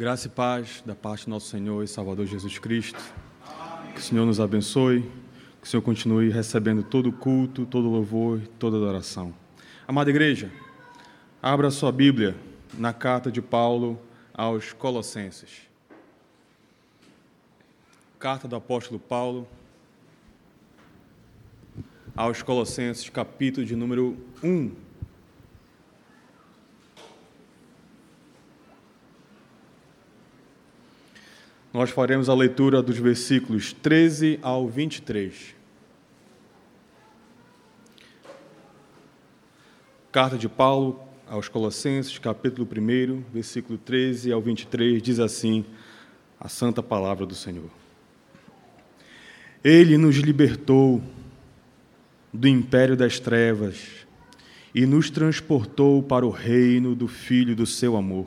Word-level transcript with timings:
Graça 0.00 0.28
e 0.28 0.30
paz 0.30 0.82
da 0.86 0.94
parte 0.94 1.26
do 1.26 1.30
nosso 1.30 1.48
Senhor 1.48 1.84
e 1.84 1.86
Salvador 1.86 2.24
Jesus 2.24 2.58
Cristo. 2.58 2.98
Que 3.92 4.00
o 4.00 4.02
Senhor 4.02 4.24
nos 4.24 4.40
abençoe, 4.40 5.02
que 5.60 5.66
o 5.66 5.70
Senhor 5.70 5.82
continue 5.82 6.30
recebendo 6.30 6.82
todo 6.82 7.10
o 7.10 7.12
culto, 7.12 7.66
todo 7.66 7.86
o 7.86 7.90
louvor, 7.90 8.40
toda 8.58 8.78
a 8.78 8.80
adoração. 8.80 9.34
Amada 9.86 10.08
igreja, 10.08 10.50
abra 11.42 11.70
sua 11.70 11.92
Bíblia 11.92 12.34
na 12.78 12.94
carta 12.94 13.30
de 13.30 13.42
Paulo 13.42 14.00
aos 14.32 14.72
Colossenses. 14.72 15.68
Carta 18.18 18.48
do 18.48 18.56
apóstolo 18.56 18.98
Paulo 18.98 19.46
aos 22.16 22.40
Colossenses, 22.40 23.10
capítulo 23.10 23.66
de 23.66 23.76
número 23.76 24.16
1. 24.42 24.89
Nós 31.80 31.88
faremos 31.88 32.28
a 32.28 32.34
leitura 32.34 32.82
dos 32.82 32.98
versículos 32.98 33.72
13 33.72 34.38
ao 34.42 34.68
23. 34.68 35.56
Carta 40.12 40.36
de 40.36 40.46
Paulo 40.46 41.00
aos 41.26 41.48
Colossenses, 41.48 42.18
capítulo 42.18 42.68
1, 42.70 43.22
versículo 43.32 43.78
13 43.78 44.30
ao 44.30 44.42
23, 44.42 45.00
diz 45.00 45.18
assim: 45.18 45.64
a 46.38 46.50
santa 46.50 46.82
palavra 46.82 47.24
do 47.24 47.34
Senhor. 47.34 47.70
Ele 49.64 49.96
nos 49.96 50.16
libertou 50.16 51.00
do 52.30 52.46
império 52.46 52.94
das 52.94 53.18
trevas 53.18 54.06
e 54.74 54.84
nos 54.84 55.08
transportou 55.08 56.02
para 56.02 56.26
o 56.26 56.30
reino 56.30 56.94
do 56.94 57.08
Filho 57.08 57.56
do 57.56 57.64
seu 57.64 57.96
amor 57.96 58.26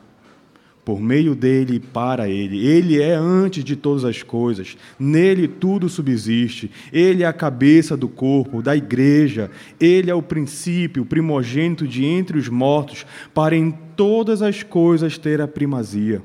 por 0.83 0.99
meio 0.99 1.35
dele 1.35 1.75
e 1.75 1.79
para 1.79 2.27
ele. 2.27 2.65
Ele 2.65 3.01
é 3.01 3.13
antes 3.13 3.63
de 3.63 3.75
todas 3.75 4.03
as 4.03 4.23
coisas, 4.23 4.75
nele 4.99 5.47
tudo 5.47 5.87
subsiste. 5.87 6.71
Ele 6.91 7.23
é 7.23 7.27
a 7.27 7.33
cabeça 7.33 7.95
do 7.95 8.07
corpo, 8.07 8.61
da 8.61 8.75
igreja. 8.75 9.51
Ele 9.79 10.09
é 10.09 10.15
o 10.15 10.23
princípio, 10.23 11.03
o 11.03 11.05
primogênito 11.05 11.87
de 11.87 12.03
entre 12.03 12.37
os 12.37 12.49
mortos, 12.49 13.05
para 13.33 13.55
em 13.55 13.71
todas 13.95 14.41
as 14.41 14.63
coisas 14.63 15.17
ter 15.17 15.39
a 15.39 15.47
primazia. 15.47 16.21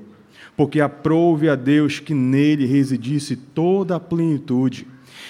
Porque 0.56 0.80
aprove 0.80 1.50
a 1.50 1.54
Deus 1.54 2.00
que 2.00 2.14
nele 2.14 2.64
residisse 2.64 3.36
toda 3.36 3.96
a 3.96 4.00
plenitude. 4.00 4.86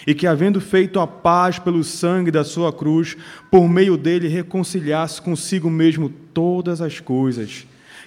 E 0.06 0.14
que, 0.14 0.26
havendo 0.26 0.60
feito 0.60 1.00
a 1.00 1.06
paz 1.06 1.58
pelo 1.58 1.82
sangue 1.82 2.30
da 2.30 2.44
sua 2.44 2.72
cruz, 2.72 3.16
por 3.50 3.68
meio 3.68 3.96
dele 3.96 4.28
reconciliasse 4.28 5.20
consigo 5.20 5.68
mesmo 5.68 6.08
todas 6.08 6.80
as 6.80 7.00
coisas 7.00 7.66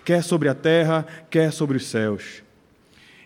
quer 0.09 0.23
sobre 0.23 0.49
a 0.49 0.55
terra, 0.55 1.05
quer 1.29 1.53
sobre 1.53 1.77
os 1.77 1.85
céus. 1.85 2.41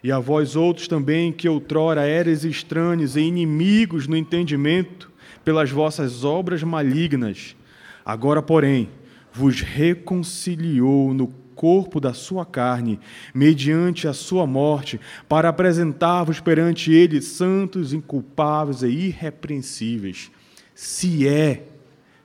E 0.03 0.11
a 0.11 0.19
vós 0.19 0.57
outros 0.57 0.85
também, 0.85 1.31
que 1.31 1.47
outrora 1.47 2.05
eres 2.05 2.43
estranhos 2.43 3.15
e 3.15 3.21
inimigos 3.21 4.05
no 4.05 4.17
entendimento, 4.17 5.09
pelas 5.45 5.71
vossas 5.71 6.25
obras 6.25 6.61
malignas, 6.61 7.55
agora, 8.05 8.41
porém, 8.41 8.89
vos 9.31 9.61
reconciliou 9.61 11.13
no 11.13 11.27
corpo 11.55 12.01
da 12.01 12.13
sua 12.13 12.45
carne, 12.45 12.99
mediante 13.33 14.05
a 14.05 14.11
sua 14.11 14.45
morte, 14.45 14.99
para 15.29 15.47
apresentar-vos 15.47 16.41
perante 16.41 16.91
ele 16.91 17.21
santos, 17.21 17.93
inculpáveis 17.93 18.81
e 18.83 18.89
irrepreensíveis. 18.89 20.29
Se 20.75 21.25
é 21.25 21.63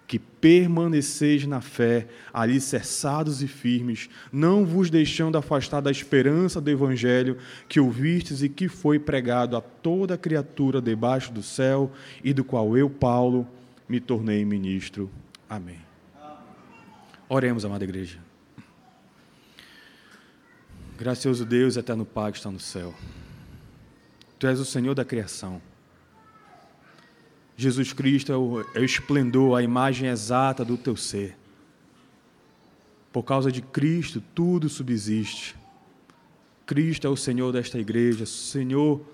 que 0.09 0.19
permaneceis 0.19 1.47
na 1.47 1.61
fé, 1.61 2.09
alicerçados 2.33 3.43
e 3.43 3.47
firmes, 3.47 4.09
não 4.33 4.65
vos 4.65 4.89
deixando 4.89 5.37
afastar 5.37 5.83
da 5.83 5.91
esperança 5.91 6.63
do 6.63 6.71
Evangelho 6.71 7.37
que 7.69 7.79
ouvistes 7.79 8.43
e 8.43 8.49
que 8.49 8.69
foi 8.69 8.99
pregado 8.99 9.55
a 9.55 9.61
toda 9.61 10.17
criatura 10.17 10.81
debaixo 10.81 11.31
do 11.31 11.43
céu 11.43 11.93
e 12.25 12.33
do 12.33 12.43
qual 12.43 12.75
eu, 12.77 12.89
Paulo, 12.89 13.47
me 13.87 14.01
tornei 14.01 14.47
ministro. 14.47 15.11
Amém. 15.49 15.81
Oremos, 17.29 17.67
amada 17.67 17.85
igreja. 17.85 18.19
Gracioso 20.97 21.45
Deus, 21.45 21.77
eterno 21.77 22.07
Pai 22.07 22.33
que 22.33 22.39
está 22.39 22.51
no 22.51 22.59
céu. 22.59 22.95
Tu 24.39 24.47
és 24.47 24.59
o 24.59 24.65
Senhor 24.65 24.95
da 24.95 25.05
criação. 25.05 25.61
Jesus 27.61 27.93
Cristo 27.93 28.33
é 28.33 28.37
o, 28.37 28.61
é 28.73 28.79
o 28.79 28.85
esplendor, 28.85 29.59
a 29.59 29.63
imagem 29.65 30.09
exata 30.09 30.65
do 30.65 30.77
teu 30.77 30.97
ser. 30.97 31.37
Por 33.13 33.25
causa 33.25 33.51
de 33.51 33.61
Cristo, 33.61 34.23
tudo 34.33 34.69
subsiste. 34.69 35.57
Cristo 36.65 37.09
é 37.09 37.11
o 37.11 37.17
Senhor 37.17 37.51
desta 37.53 37.77
igreja, 37.77 38.23
o 38.23 38.27
Senhor 38.29 39.05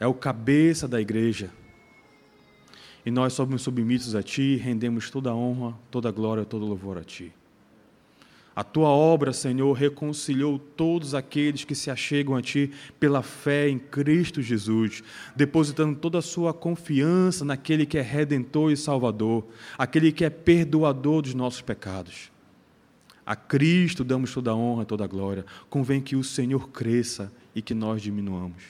é 0.00 0.08
o 0.08 0.12
cabeça 0.12 0.88
da 0.88 1.00
igreja. 1.00 1.52
E 3.06 3.12
nós 3.12 3.32
somos 3.34 3.62
submissos 3.62 4.16
a 4.16 4.24
Ti, 4.24 4.56
rendemos 4.56 5.08
toda 5.08 5.30
a 5.30 5.34
honra, 5.36 5.78
toda 5.88 6.08
a 6.08 6.12
glória, 6.12 6.44
todo 6.44 6.64
o 6.64 6.68
louvor 6.68 6.98
a 6.98 7.04
Ti. 7.04 7.32
A 8.58 8.64
tua 8.64 8.88
obra, 8.88 9.32
Senhor, 9.32 9.72
reconciliou 9.72 10.58
todos 10.58 11.14
aqueles 11.14 11.64
que 11.64 11.76
se 11.76 11.92
achegam 11.92 12.34
a 12.34 12.42
ti 12.42 12.72
pela 12.98 13.22
fé 13.22 13.68
em 13.68 13.78
Cristo 13.78 14.42
Jesus, 14.42 15.00
depositando 15.36 15.96
toda 15.96 16.18
a 16.18 16.22
sua 16.22 16.52
confiança 16.52 17.44
naquele 17.44 17.86
que 17.86 17.96
é 17.96 18.02
redentor 18.02 18.72
e 18.72 18.76
salvador, 18.76 19.46
aquele 19.78 20.10
que 20.10 20.24
é 20.24 20.28
perdoador 20.28 21.22
dos 21.22 21.34
nossos 21.34 21.60
pecados. 21.60 22.32
A 23.24 23.36
Cristo 23.36 24.02
damos 24.02 24.34
toda 24.34 24.50
a 24.50 24.56
honra, 24.56 24.84
toda 24.84 25.04
a 25.04 25.06
glória. 25.06 25.46
Convém 25.70 26.00
que 26.00 26.16
o 26.16 26.24
Senhor 26.24 26.68
cresça 26.70 27.32
e 27.54 27.62
que 27.62 27.74
nós 27.74 28.02
diminuamos. 28.02 28.64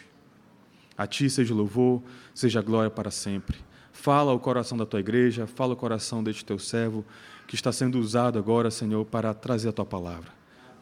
A 0.99 1.07
ti 1.07 1.31
seja 1.31 1.55
louvor, 1.55 2.03
seja 2.35 2.61
glória 2.61 2.91
para 2.91 3.11
sempre. 3.11 3.57
Fala 3.91 4.35
o 4.35 4.39
coração 4.39 4.77
da 4.77 4.85
tua 4.85 5.01
igreja, 5.01 5.47
fala 5.47 5.73
o 5.73 5.77
coração 5.77 6.23
deste 6.23 6.45
teu 6.45 6.59
servo 6.59 7.07
que 7.49 7.55
está 7.55 7.73
sendo 7.73 7.99
usado 7.99 8.39
agora, 8.39 8.71
Senhor, 8.71 9.07
para 9.07 9.33
trazer 9.33 9.71
a 9.71 9.73
tua 9.73 9.87
palavra. 9.87 10.31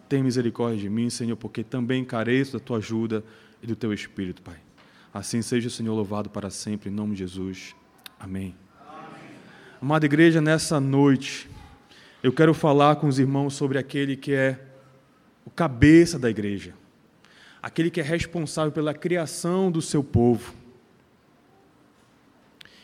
Tem 0.09 0.21
misericórdia 0.21 0.81
de 0.81 0.91
mim, 0.91 1.09
Senhor, 1.09 1.37
porque 1.37 1.63
também 1.63 2.05
careço 2.05 2.55
da 2.55 2.59
tua 2.59 2.79
ajuda 2.79 3.23
e 3.63 3.69
do 3.69 3.77
teu 3.77 3.95
espírito, 3.95 4.43
Pai. 4.43 4.57
Assim 5.15 5.43
seja 5.43 5.69
o 5.69 5.71
Senhor 5.71 5.95
louvado 5.95 6.29
para 6.29 6.51
sempre, 6.51 6.91
em 6.91 6.93
nome 6.93 7.13
de 7.13 7.21
Jesus. 7.21 7.77
Amém. 8.19 8.53
Amém. 8.81 9.31
Amada 9.81 10.07
igreja, 10.07 10.41
nessa 10.41 10.81
noite, 10.81 11.49
eu 12.21 12.33
quero 12.33 12.53
falar 12.53 12.97
com 12.97 13.07
os 13.07 13.21
irmãos 13.21 13.55
sobre 13.55 13.79
aquele 13.79 14.17
que 14.17 14.33
é 14.33 14.61
o 15.45 15.51
cabeça 15.51 16.19
da 16.19 16.29
igreja, 16.29 16.75
aquele 17.63 17.93
que 17.93 18.01
é 18.01 18.03
responsável 18.03 18.73
pela 18.73 18.93
criação 18.93 19.71
do 19.71 19.81
seu 19.81 20.03
povo. 20.03 20.53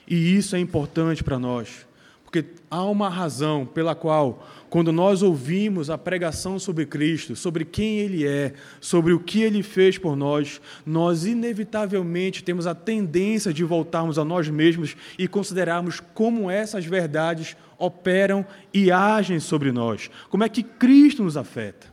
E 0.06 0.36
isso 0.36 0.54
é 0.54 0.60
importante 0.60 1.24
para 1.24 1.36
nós. 1.36 1.84
Porque 2.32 2.48
há 2.70 2.82
uma 2.84 3.10
razão 3.10 3.66
pela 3.66 3.94
qual, 3.94 4.48
quando 4.70 4.90
nós 4.90 5.22
ouvimos 5.22 5.90
a 5.90 5.98
pregação 5.98 6.58
sobre 6.58 6.86
Cristo, 6.86 7.36
sobre 7.36 7.62
quem 7.62 7.98
Ele 7.98 8.26
é, 8.26 8.54
sobre 8.80 9.12
o 9.12 9.20
que 9.20 9.42
Ele 9.42 9.62
fez 9.62 9.98
por 9.98 10.16
nós, 10.16 10.58
nós 10.86 11.26
inevitavelmente 11.26 12.42
temos 12.42 12.66
a 12.66 12.74
tendência 12.74 13.52
de 13.52 13.62
voltarmos 13.62 14.18
a 14.18 14.24
nós 14.24 14.48
mesmos 14.48 14.96
e 15.18 15.28
considerarmos 15.28 16.00
como 16.14 16.50
essas 16.50 16.86
verdades 16.86 17.54
operam 17.76 18.46
e 18.72 18.90
agem 18.90 19.38
sobre 19.38 19.70
nós. 19.70 20.08
Como 20.30 20.42
é 20.42 20.48
que 20.48 20.62
Cristo 20.62 21.22
nos 21.22 21.36
afeta. 21.36 21.92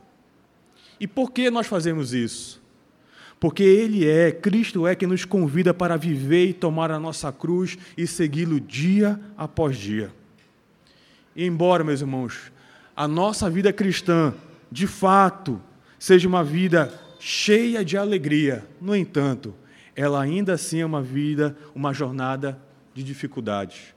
E 1.02 1.06
por 1.06 1.34
que 1.34 1.52
nós 1.52 1.68
fazemos 1.68 2.14
isso? 2.14 2.62
Porque 3.42 3.64
Ele 3.64 4.08
é, 4.08 4.32
Cristo 4.32 4.88
é, 4.88 4.96
que 4.96 5.06
nos 5.06 5.26
convida 5.26 5.74
para 5.74 5.98
viver 5.98 6.46
e 6.46 6.54
tomar 6.54 6.92
a 6.92 7.00
nossa 7.00 7.30
cruz 7.30 7.78
e 7.98 8.08
segui-lo 8.08 8.58
dia 8.58 9.20
após 9.36 9.76
dia. 9.76 10.18
E 11.40 11.46
embora, 11.46 11.86
meus 11.86 12.02
irmãos, 12.02 12.52
a 12.94 13.08
nossa 13.08 13.50
vida 13.50 13.72
cristã, 13.72 14.34
de 14.70 14.86
fato, 14.86 15.62
seja 15.98 16.28
uma 16.28 16.44
vida 16.44 16.94
cheia 17.18 17.86
de 17.86 17.96
alegria, 17.96 18.68
no 18.82 18.94
entanto, 18.94 19.56
ela 19.96 20.22
ainda 20.22 20.56
assim 20.56 20.82
é 20.82 20.86
uma 20.86 21.02
vida, 21.02 21.56
uma 21.74 21.94
jornada 21.94 22.60
de 22.94 23.06
dificuldades. 23.06 23.96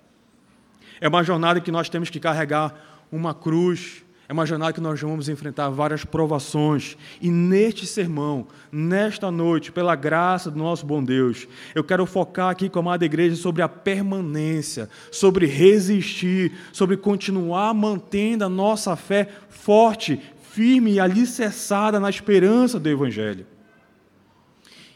É 1.00 1.08
uma 1.08 1.24
jornada 1.24 1.60
que 1.60 1.72
nós 1.72 1.88
temos 1.88 2.08
que 2.08 2.20
carregar 2.20 2.76
uma 3.10 3.34
cruz, 3.34 4.04
É 4.32 4.34
uma 4.34 4.46
jornada 4.46 4.72
que 4.72 4.80
nós 4.80 4.98
vamos 4.98 5.28
enfrentar 5.28 5.68
várias 5.68 6.06
provações. 6.06 6.96
E 7.20 7.30
neste 7.30 7.86
sermão, 7.86 8.46
nesta 8.72 9.30
noite, 9.30 9.70
pela 9.70 9.94
graça 9.94 10.50
do 10.50 10.58
nosso 10.58 10.86
bom 10.86 11.04
Deus, 11.04 11.46
eu 11.74 11.84
quero 11.84 12.06
focar 12.06 12.48
aqui 12.48 12.70
com 12.70 12.78
a 12.78 12.80
amada 12.80 13.04
igreja 13.04 13.36
sobre 13.36 13.60
a 13.60 13.68
permanência, 13.68 14.88
sobre 15.10 15.44
resistir, 15.44 16.50
sobre 16.72 16.96
continuar 16.96 17.74
mantendo 17.74 18.46
a 18.46 18.48
nossa 18.48 18.96
fé 18.96 19.28
forte, 19.50 20.18
firme 20.50 20.92
e 20.92 21.00
alicerçada 21.00 22.00
na 22.00 22.08
esperança 22.08 22.80
do 22.80 22.88
Evangelho. 22.88 23.46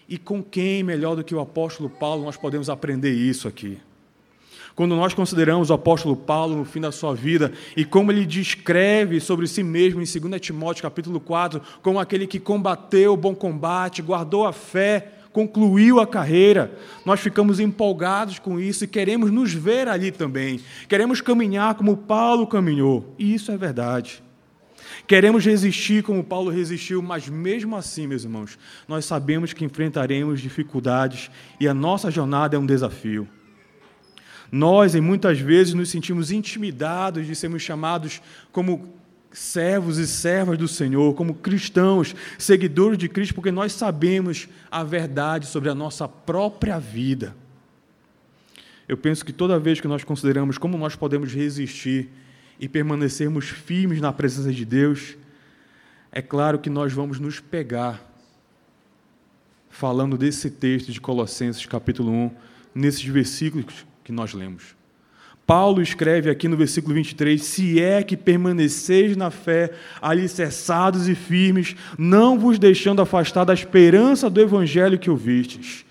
E 0.08 0.16
com 0.16 0.42
quem 0.42 0.82
melhor 0.82 1.14
do 1.14 1.22
que 1.22 1.34
o 1.34 1.40
apóstolo 1.40 1.90
Paulo 1.90 2.24
nós 2.24 2.38
podemos 2.38 2.70
aprender 2.70 3.12
isso 3.12 3.46
aqui? 3.46 3.78
Quando 4.76 4.94
nós 4.94 5.14
consideramos 5.14 5.70
o 5.70 5.72
apóstolo 5.72 6.14
Paulo 6.14 6.54
no 6.54 6.64
fim 6.66 6.82
da 6.82 6.92
sua 6.92 7.14
vida 7.14 7.50
e 7.74 7.82
como 7.82 8.12
ele 8.12 8.26
descreve 8.26 9.20
sobre 9.20 9.46
si 9.48 9.62
mesmo 9.62 10.02
em 10.02 10.04
2 10.04 10.38
Timóteo 10.38 10.82
capítulo 10.82 11.18
4, 11.18 11.62
como 11.80 11.98
aquele 11.98 12.26
que 12.26 12.38
combateu 12.38 13.14
o 13.14 13.16
bom 13.16 13.34
combate, 13.34 14.02
guardou 14.02 14.46
a 14.46 14.52
fé, 14.52 15.12
concluiu 15.32 15.98
a 15.98 16.06
carreira, 16.06 16.78
nós 17.06 17.20
ficamos 17.20 17.58
empolgados 17.58 18.38
com 18.38 18.60
isso 18.60 18.84
e 18.84 18.86
queremos 18.86 19.30
nos 19.30 19.50
ver 19.50 19.88
ali 19.88 20.12
também. 20.12 20.60
Queremos 20.86 21.22
caminhar 21.22 21.74
como 21.74 21.96
Paulo 21.96 22.46
caminhou. 22.46 23.14
E 23.18 23.34
isso 23.34 23.50
é 23.50 23.56
verdade. 23.56 24.22
Queremos 25.06 25.42
resistir 25.42 26.02
como 26.02 26.22
Paulo 26.22 26.50
resistiu, 26.50 27.00
mas 27.00 27.30
mesmo 27.30 27.76
assim, 27.76 28.06
meus 28.06 28.24
irmãos, 28.24 28.58
nós 28.86 29.06
sabemos 29.06 29.54
que 29.54 29.64
enfrentaremos 29.64 30.38
dificuldades 30.38 31.30
e 31.58 31.66
a 31.66 31.72
nossa 31.72 32.10
jornada 32.10 32.56
é 32.56 32.58
um 32.58 32.66
desafio. 32.66 33.26
Nós, 34.56 34.94
em 34.94 35.02
muitas 35.02 35.38
vezes, 35.38 35.74
nos 35.74 35.90
sentimos 35.90 36.30
intimidados 36.30 37.26
de 37.26 37.36
sermos 37.36 37.60
chamados 37.60 38.22
como 38.50 38.88
servos 39.30 39.98
e 39.98 40.06
servas 40.06 40.56
do 40.56 40.66
Senhor, 40.66 41.14
como 41.14 41.34
cristãos, 41.34 42.16
seguidores 42.38 42.96
de 42.96 43.06
Cristo, 43.06 43.34
porque 43.34 43.50
nós 43.50 43.72
sabemos 43.72 44.48
a 44.70 44.82
verdade 44.82 45.46
sobre 45.46 45.68
a 45.68 45.74
nossa 45.74 46.08
própria 46.08 46.78
vida. 46.78 47.36
Eu 48.88 48.96
penso 48.96 49.26
que 49.26 49.32
toda 49.32 49.58
vez 49.58 49.78
que 49.78 49.86
nós 49.86 50.02
consideramos 50.04 50.56
como 50.56 50.78
nós 50.78 50.96
podemos 50.96 51.34
resistir 51.34 52.08
e 52.58 52.66
permanecermos 52.66 53.50
firmes 53.50 54.00
na 54.00 54.10
presença 54.10 54.50
de 54.50 54.64
Deus, 54.64 55.18
é 56.10 56.22
claro 56.22 56.58
que 56.58 56.70
nós 56.70 56.94
vamos 56.94 57.20
nos 57.20 57.40
pegar 57.40 58.02
falando 59.68 60.16
desse 60.16 60.50
texto 60.50 60.90
de 60.90 60.98
Colossenses 60.98 61.66
capítulo 61.66 62.10
1, 62.10 62.30
nesses 62.74 63.04
versículos 63.04 63.84
que 64.06 64.12
nós 64.12 64.32
lemos. 64.32 64.76
Paulo 65.44 65.82
escreve 65.82 66.30
aqui 66.30 66.46
no 66.46 66.56
versículo 66.56 66.94
23: 66.94 67.42
Se 67.42 67.80
é 67.80 68.04
que 68.04 68.16
permaneceis 68.16 69.16
na 69.16 69.32
fé, 69.32 69.72
alicerçados 70.00 71.08
e 71.08 71.14
firmes, 71.16 71.74
não 71.98 72.38
vos 72.38 72.56
deixando 72.56 73.02
afastar 73.02 73.44
da 73.44 73.52
esperança 73.52 74.30
do 74.30 74.40
evangelho 74.40 74.98
que 74.98 75.10
ouvistes. 75.10 75.84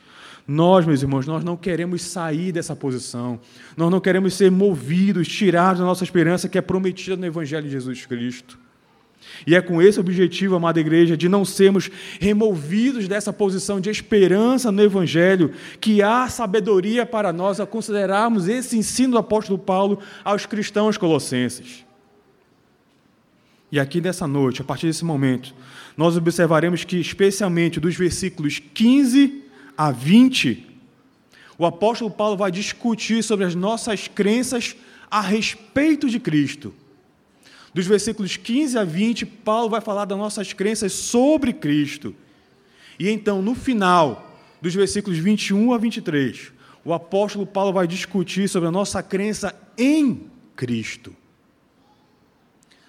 Nós, 0.47 0.85
meus 0.85 1.01
irmãos, 1.01 1.27
nós 1.27 1.43
não 1.43 1.57
queremos 1.57 2.03
sair 2.03 2.53
dessa 2.53 2.75
posição, 2.75 3.37
nós 3.75 3.91
não 3.91 3.99
queremos 3.99 4.33
ser 4.35 4.49
movidos, 4.49 5.27
tirados 5.27 5.79
da 5.79 5.85
nossa 5.85 6.03
esperança 6.03 6.47
que 6.47 6.57
é 6.57 6.61
prometida 6.61 7.17
no 7.17 7.25
evangelho 7.25 7.65
de 7.65 7.71
Jesus 7.71 8.05
Cristo. 8.05 8.57
E 9.45 9.55
é 9.55 9.61
com 9.61 9.81
esse 9.81 9.99
objetivo, 9.99 10.55
amada 10.55 10.79
igreja, 10.79 11.15
de 11.15 11.29
não 11.29 11.45
sermos 11.45 11.89
removidos 12.19 13.07
dessa 13.07 13.31
posição 13.33 13.79
de 13.79 13.89
esperança 13.89 14.71
no 14.71 14.81
Evangelho, 14.81 15.51
que 15.79 16.01
há 16.01 16.27
sabedoria 16.27 17.05
para 17.05 17.31
nós 17.31 17.59
a 17.59 17.65
considerarmos 17.65 18.47
esse 18.47 18.77
ensino 18.77 19.13
do 19.13 19.17
apóstolo 19.17 19.59
Paulo 19.59 19.99
aos 20.23 20.45
cristãos 20.45 20.97
colossenses. 20.97 21.85
E 23.71 23.79
aqui 23.79 23.99
nessa 23.99 24.27
noite, 24.27 24.61
a 24.61 24.65
partir 24.65 24.87
desse 24.87 25.03
momento, 25.03 25.53
nós 25.97 26.15
observaremos 26.15 26.83
que, 26.83 26.97
especialmente 26.97 27.79
dos 27.79 27.95
versículos 27.95 28.59
15 28.73 29.43
a 29.77 29.91
20, 29.91 30.65
o 31.57 31.65
apóstolo 31.65 32.09
Paulo 32.09 32.37
vai 32.37 32.51
discutir 32.51 33.23
sobre 33.23 33.45
as 33.45 33.55
nossas 33.55 34.07
crenças 34.07 34.75
a 35.09 35.21
respeito 35.21 36.09
de 36.09 36.19
Cristo 36.19 36.73
dos 37.75 37.85
versículos 37.85 38.37
15 38.37 38.77
a 38.77 38.85
20, 38.85 39.25
Paulo 39.25 39.69
vai 39.69 39.81
falar 39.81 40.05
das 40.05 40.17
nossas 40.17 40.53
crenças 40.53 40.93
sobre 40.93 41.51
Cristo. 41.51 42.15
E 42.97 43.09
então, 43.09 43.41
no 43.41 43.53
final, 43.53 44.39
dos 44.61 44.73
versículos 44.73 45.19
21 45.19 45.73
a 45.73 45.77
23, 45.77 46.53
o 46.85 46.93
apóstolo 46.93 47.45
Paulo 47.45 47.73
vai 47.73 47.85
discutir 47.85 48.47
sobre 48.47 48.69
a 48.69 48.71
nossa 48.71 49.03
crença 49.03 49.53
em 49.77 50.21
Cristo. 50.55 51.13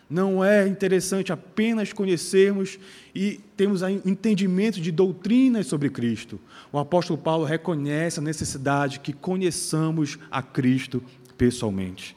Não 0.09 0.45
é 0.45 0.69
interessante 0.69 1.33
apenas 1.33 1.93
conhecermos 1.93 2.79
e 3.13 3.41
termos 3.57 3.83
entendimento 3.83 4.81
de 4.81 4.93
doutrinas 4.93 5.67
sobre 5.67 5.91
Cristo. 5.91 6.39
O 6.71 6.79
apóstolo 6.79 7.19
Paulo 7.19 7.45
reconhece 7.45 8.21
a 8.21 8.23
necessidade 8.23 9.01
que 9.01 9.13
conheçamos 9.13 10.17
a 10.31 10.41
Cristo 10.45 11.03
pessoalmente. 11.37 12.16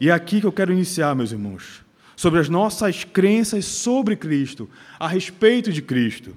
E 0.00 0.08
é 0.08 0.12
aqui 0.12 0.40
que 0.40 0.46
eu 0.46 0.52
quero 0.52 0.72
iniciar, 0.72 1.14
meus 1.14 1.30
irmãos, 1.30 1.84
sobre 2.16 2.40
as 2.40 2.48
nossas 2.48 3.04
crenças 3.04 3.66
sobre 3.66 4.16
Cristo, 4.16 4.68
a 4.98 5.06
respeito 5.06 5.70
de 5.70 5.82
Cristo. 5.82 6.34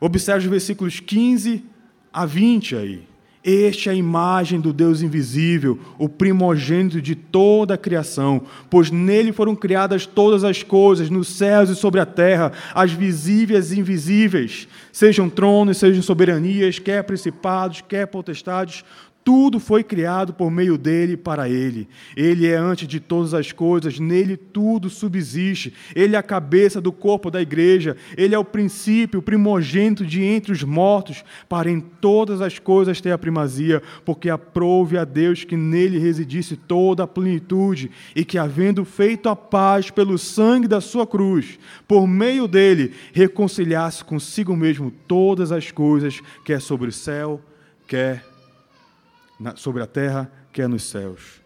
Observe 0.00 0.46
os 0.46 0.50
versículos 0.50 0.98
15 0.98 1.64
a 2.12 2.26
20 2.26 2.76
aí. 2.76 3.08
Este 3.44 3.88
é 3.88 3.92
a 3.92 3.94
imagem 3.94 4.60
do 4.60 4.72
Deus 4.72 5.00
invisível, 5.00 5.78
o 5.96 6.08
primogênito 6.08 7.00
de 7.00 7.14
toda 7.14 7.74
a 7.74 7.78
criação, 7.78 8.42
pois 8.68 8.90
nele 8.90 9.32
foram 9.32 9.54
criadas 9.54 10.04
todas 10.04 10.42
as 10.42 10.62
coisas, 10.64 11.08
nos 11.08 11.28
céus 11.28 11.70
e 11.70 11.76
sobre 11.76 12.00
a 12.00 12.04
terra, 12.04 12.52
as 12.74 12.92
visíveis 12.92 13.70
e 13.70 13.78
invisíveis, 13.78 14.66
sejam 14.92 15.30
tronos, 15.30 15.78
sejam 15.78 16.02
soberanias, 16.02 16.80
quer 16.80 17.04
principados, 17.04 17.80
quer 17.80 18.06
potestades, 18.08 18.84
tudo 19.28 19.60
foi 19.60 19.84
criado 19.84 20.32
por 20.32 20.50
meio 20.50 20.78
dele 20.78 21.12
e 21.12 21.16
para 21.18 21.50
ele. 21.50 21.86
Ele 22.16 22.46
é 22.46 22.56
antes 22.56 22.88
de 22.88 22.98
todas 22.98 23.34
as 23.34 23.52
coisas, 23.52 23.98
nele 23.98 24.38
tudo 24.38 24.88
subsiste. 24.88 25.74
Ele 25.94 26.16
é 26.16 26.18
a 26.18 26.22
cabeça 26.22 26.80
do 26.80 26.90
corpo 26.90 27.30
da 27.30 27.38
igreja. 27.38 27.94
Ele 28.16 28.34
é 28.34 28.38
o 28.38 28.44
princípio, 28.44 29.20
o 29.20 29.22
primogênito 29.22 30.06
de 30.06 30.24
entre 30.24 30.50
os 30.50 30.62
mortos, 30.62 31.22
para 31.46 31.70
em 31.70 31.78
todas 31.78 32.40
as 32.40 32.58
coisas 32.58 33.02
ter 33.02 33.10
a 33.10 33.18
primazia, 33.18 33.82
porque 34.02 34.30
aprove 34.30 34.96
a 34.96 35.04
Deus 35.04 35.44
que 35.44 35.58
nele 35.58 35.98
residisse 35.98 36.56
toda 36.56 37.02
a 37.02 37.06
plenitude 37.06 37.90
e 38.16 38.24
que, 38.24 38.38
havendo 38.38 38.82
feito 38.82 39.28
a 39.28 39.36
paz 39.36 39.90
pelo 39.90 40.16
sangue 40.16 40.66
da 40.66 40.80
sua 40.80 41.06
cruz, 41.06 41.58
por 41.86 42.08
meio 42.08 42.48
dele, 42.48 42.94
reconciliasse 43.12 44.02
consigo 44.02 44.56
mesmo 44.56 44.90
todas 45.06 45.52
as 45.52 45.70
coisas, 45.70 46.18
quer 46.46 46.62
sobre 46.62 46.88
o 46.88 46.92
céu, 46.92 47.42
quer 47.86 48.37
sobre 49.56 49.82
a 49.82 49.86
terra, 49.86 50.30
quer 50.52 50.68
nos 50.68 50.84
céus. 50.84 51.40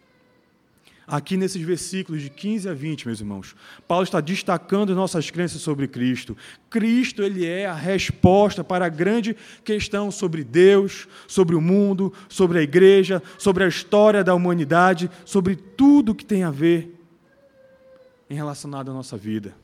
Aqui 1.07 1.37
nesses 1.37 1.61
versículos 1.61 2.23
de 2.23 2.31
15 2.31 2.69
a 2.69 2.73
20, 2.73 3.07
meus 3.07 3.21
irmãos, 3.21 3.57
Paulo 3.89 4.05
está 4.05 4.21
destacando 4.21 4.95
nossas 4.95 5.31
crenças 5.31 5.61
sobre 5.61 5.89
Cristo. 5.89 6.37
Cristo, 6.71 7.23
ele 7.23 7.45
é 7.45 7.67
a 7.67 7.75
resposta 7.75 8.63
para 8.63 8.87
a 8.87 8.89
grande 8.89 9.37
questão 9.65 10.11
sobre 10.11 10.45
Deus, 10.45 11.09
sobre 11.27 11.57
o 11.57 11.61
mundo, 11.61 12.13
sobre 12.29 12.61
a 12.61 12.63
igreja, 12.63 13.23
sobre 13.37 13.65
a 13.65 13.69
história 13.69 14.23
da 14.23 14.35
humanidade, 14.35 15.11
sobre 15.25 15.57
tudo 15.57 16.15
que 16.15 16.25
tem 16.25 16.45
a 16.45 16.51
ver 16.51 16.99
em 18.31 18.35
relacionado 18.35 18.91
à 18.91 18.95
nossa 18.95 19.17
vida. 19.17 19.55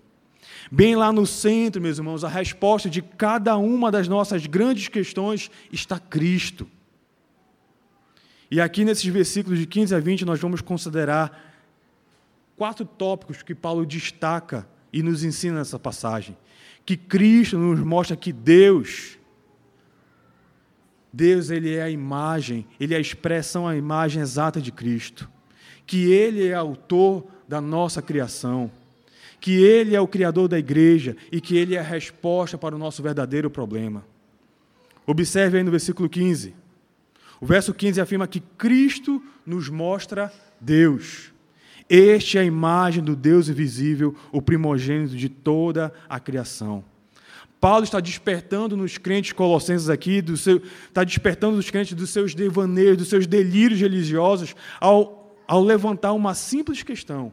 Bem 0.70 0.97
lá 0.97 1.12
no 1.12 1.25
centro, 1.25 1.80
meus 1.80 1.99
irmãos, 1.99 2.25
a 2.25 2.28
resposta 2.28 2.90
de 2.90 3.00
cada 3.00 3.56
uma 3.56 3.90
das 3.90 4.08
nossas 4.08 4.44
grandes 4.47 4.88
questões 4.88 5.50
está 5.73 5.99
Cristo. 5.99 6.68
E 8.50 8.61
aqui 8.61 8.85
nesses 8.85 9.05
versículos 9.05 9.59
de 9.59 9.67
15 9.67 9.95
a 9.95 10.00
20 10.00 10.25
nós 10.25 10.40
vamos 10.40 10.61
considerar 10.61 11.49
quatro 12.57 12.85
tópicos 12.85 13.43
que 13.43 13.55
Paulo 13.55 13.85
destaca 13.85 14.67
e 14.93 15.02
nos 15.02 15.23
ensina 15.23 15.59
nessa 15.59 15.78
passagem. 15.78 16.37
Que 16.85 16.97
Cristo 16.97 17.59
nos 17.59 17.81
mostra 17.81 18.17
que 18.17 18.33
Deus, 18.33 19.19
Deus 21.12 21.50
ele 21.50 21.75
é 21.75 21.83
a 21.83 21.90
imagem, 21.90 22.67
ele 22.81 22.95
é 22.95 22.97
a 22.97 23.00
expressão, 23.00 23.69
a 23.69 23.76
imagem 23.76 24.23
exata 24.23 24.61
de 24.61 24.73
Cristo. 24.73 25.28
Que 25.87 26.11
ele 26.11 26.47
é 26.47 26.55
autor 26.55 27.26
da 27.47 27.61
nossa 27.61 28.00
criação. 28.00 28.71
Que 29.40 29.62
ele 29.62 29.95
é 29.95 30.00
o 30.00 30.09
criador 30.09 30.49
da 30.49 30.59
igreja 30.59 31.17
e 31.31 31.40
que 31.40 31.57
ele 31.57 31.76
é 31.76 31.78
a 31.78 31.83
resposta 31.83 32.59
para 32.59 32.75
o 32.75 32.78
nosso 32.78 33.02
verdadeiro 33.02 33.50
problema. 33.50 34.05
Observe 35.07 35.59
aí 35.59 35.62
no 35.62 35.71
versículo 35.71 36.09
15. 36.09 36.55
O 37.40 37.47
verso 37.47 37.73
15 37.73 38.00
afirma 38.00 38.26
que 38.26 38.40
Cristo 38.40 39.23
nos 39.47 39.68
mostra 39.68 40.33
Deus. 40.61 41.33
Este 41.88 42.37
é 42.37 42.42
a 42.42 42.45
imagem 42.45 43.02
do 43.02 43.16
Deus 43.16 43.49
invisível, 43.49 44.14
o 44.30 44.42
primogênito 44.42 45.16
de 45.16 45.28
toda 45.28 45.92
a 46.09 46.21
criação. 46.21 46.85
Paulo 47.61 47.85
está 47.85 47.99
despertando 47.99 48.76
nos 48.76 48.99
crentes 48.99 49.33
colossenses 49.33 49.88
aqui, 49.88 50.23
seu, 50.37 50.62
está 50.87 51.02
despertando 51.02 51.57
nos 51.57 51.71
crentes 51.71 51.95
dos 51.95 52.11
seus 52.11 52.35
devaneios, 52.35 52.97
dos 52.97 53.09
seus 53.09 53.26
delírios 53.26 53.80
religiosos, 53.80 54.54
ao, 54.80 55.35
ao 55.47 55.62
levantar 55.62 56.12
uma 56.12 56.35
simples 56.35 56.83
questão. 56.83 57.33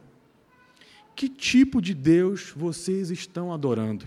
que 1.14 1.28
tipo 1.28 1.80
de 1.80 1.94
Deus 1.94 2.52
vocês 2.56 3.10
estão 3.10 3.52
adorando? 3.52 4.06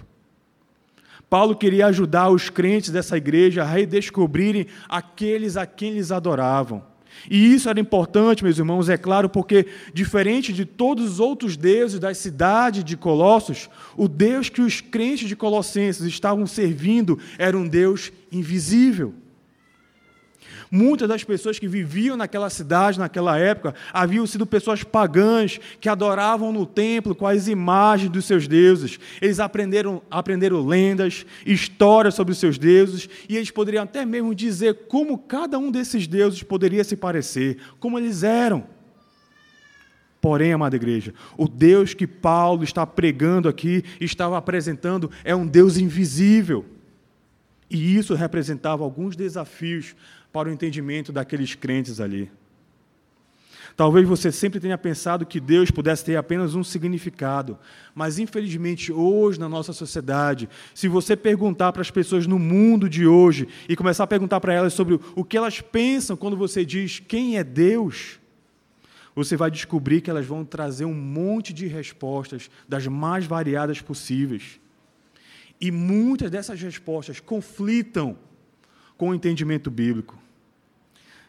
Paulo 1.29 1.55
queria 1.55 1.87
ajudar 1.87 2.29
os 2.29 2.49
crentes 2.49 2.89
dessa 2.89 3.15
igreja 3.15 3.61
a 3.61 3.65
redescobrirem 3.65 4.65
aqueles 4.87 5.55
a 5.55 5.65
quem 5.65 5.91
eles 5.91 6.11
adoravam. 6.11 6.83
E 7.29 7.53
isso 7.53 7.69
era 7.69 7.79
importante, 7.79 8.43
meus 8.43 8.57
irmãos, 8.57 8.87
é 8.87 8.97
claro, 8.97 9.29
porque, 9.29 9.67
diferente 9.93 10.53
de 10.53 10.63
todos 10.65 11.13
os 11.13 11.19
outros 11.19 11.57
deuses 11.57 11.99
da 11.99 12.13
cidade 12.13 12.83
de 12.83 12.95
Colossos, 12.95 13.69
o 13.97 14.07
Deus 14.07 14.49
que 14.49 14.61
os 14.61 14.79
crentes 14.79 15.27
de 15.27 15.35
Colossenses 15.35 16.05
estavam 16.05 16.45
servindo 16.47 17.19
era 17.37 17.57
um 17.57 17.67
Deus 17.67 18.11
invisível. 18.31 19.13
Muitas 20.71 21.09
das 21.09 21.23
pessoas 21.23 21.57
que 21.57 21.67
viviam 21.67 22.15
naquela 22.15 22.47
cidade, 22.49 22.99
naquela 22.99 23.39
época, 23.39 23.73
haviam 23.91 24.27
sido 24.27 24.45
pessoas 24.45 24.83
pagãs 24.83 25.59
que 25.81 25.89
adoravam 25.89 26.53
no 26.53 26.63
templo 26.63 27.15
com 27.15 27.25
as 27.25 27.47
imagens 27.47 28.11
dos 28.11 28.25
seus 28.25 28.47
deuses. 28.47 28.99
Eles 29.19 29.39
aprenderam, 29.39 29.99
aprenderam 30.11 30.63
lendas, 30.63 31.25
histórias 31.43 32.13
sobre 32.13 32.33
os 32.33 32.37
seus 32.37 32.59
deuses, 32.59 33.09
e 33.27 33.35
eles 33.35 33.49
poderiam 33.49 33.83
até 33.83 34.05
mesmo 34.05 34.35
dizer 34.35 34.85
como 34.87 35.17
cada 35.17 35.57
um 35.57 35.71
desses 35.71 36.05
deuses 36.05 36.43
poderia 36.43 36.83
se 36.83 36.95
parecer, 36.95 37.57
como 37.79 37.97
eles 37.97 38.21
eram. 38.21 38.63
Porém, 40.21 40.53
amada 40.53 40.75
igreja, 40.75 41.13
o 41.35 41.47
Deus 41.47 41.95
que 41.95 42.05
Paulo 42.05 42.63
está 42.63 42.85
pregando 42.85 43.49
aqui, 43.49 43.83
estava 43.99 44.37
apresentando, 44.37 45.09
é 45.23 45.35
um 45.35 45.47
Deus 45.47 45.77
invisível. 45.77 46.65
E 47.69 47.95
isso 47.95 48.15
representava 48.15 48.83
alguns 48.83 49.15
desafios 49.15 49.95
para 50.31 50.49
o 50.49 50.51
entendimento 50.51 51.11
daqueles 51.11 51.55
crentes 51.55 51.99
ali. 51.99 52.31
Talvez 53.79 54.05
você 54.05 54.29
sempre 54.29 54.59
tenha 54.59 54.77
pensado 54.77 55.25
que 55.25 55.39
Deus 55.39 55.71
pudesse 55.71 56.03
ter 56.03 56.17
apenas 56.17 56.53
um 56.53 56.65
significado, 56.65 57.57
mas 57.95 58.19
infelizmente 58.19 58.91
hoje 58.91 59.39
na 59.39 59.47
nossa 59.47 59.71
sociedade, 59.71 60.49
se 60.75 60.89
você 60.89 61.15
perguntar 61.15 61.71
para 61.71 61.81
as 61.81 61.89
pessoas 61.89 62.27
no 62.27 62.37
mundo 62.37 62.89
de 62.89 63.07
hoje 63.07 63.47
e 63.69 63.77
começar 63.77 64.03
a 64.03 64.07
perguntar 64.07 64.41
para 64.41 64.53
elas 64.53 64.73
sobre 64.73 64.99
o 65.15 65.23
que 65.23 65.37
elas 65.37 65.61
pensam 65.61 66.17
quando 66.17 66.35
você 66.35 66.65
diz 66.65 66.99
quem 66.99 67.37
é 67.37 67.43
Deus, 67.43 68.19
você 69.15 69.37
vai 69.37 69.49
descobrir 69.49 70.01
que 70.01 70.09
elas 70.09 70.25
vão 70.25 70.43
trazer 70.43 70.83
um 70.83 70.93
monte 70.93 71.53
de 71.53 71.65
respostas 71.65 72.49
das 72.67 72.85
mais 72.85 73.25
variadas 73.25 73.81
possíveis. 73.81 74.59
E 75.61 75.71
muitas 75.71 76.29
dessas 76.29 76.61
respostas 76.61 77.21
conflitam 77.21 78.17
com 78.99 79.11
o 79.11 79.15
entendimento 79.15 79.71
bíblico. 79.71 80.19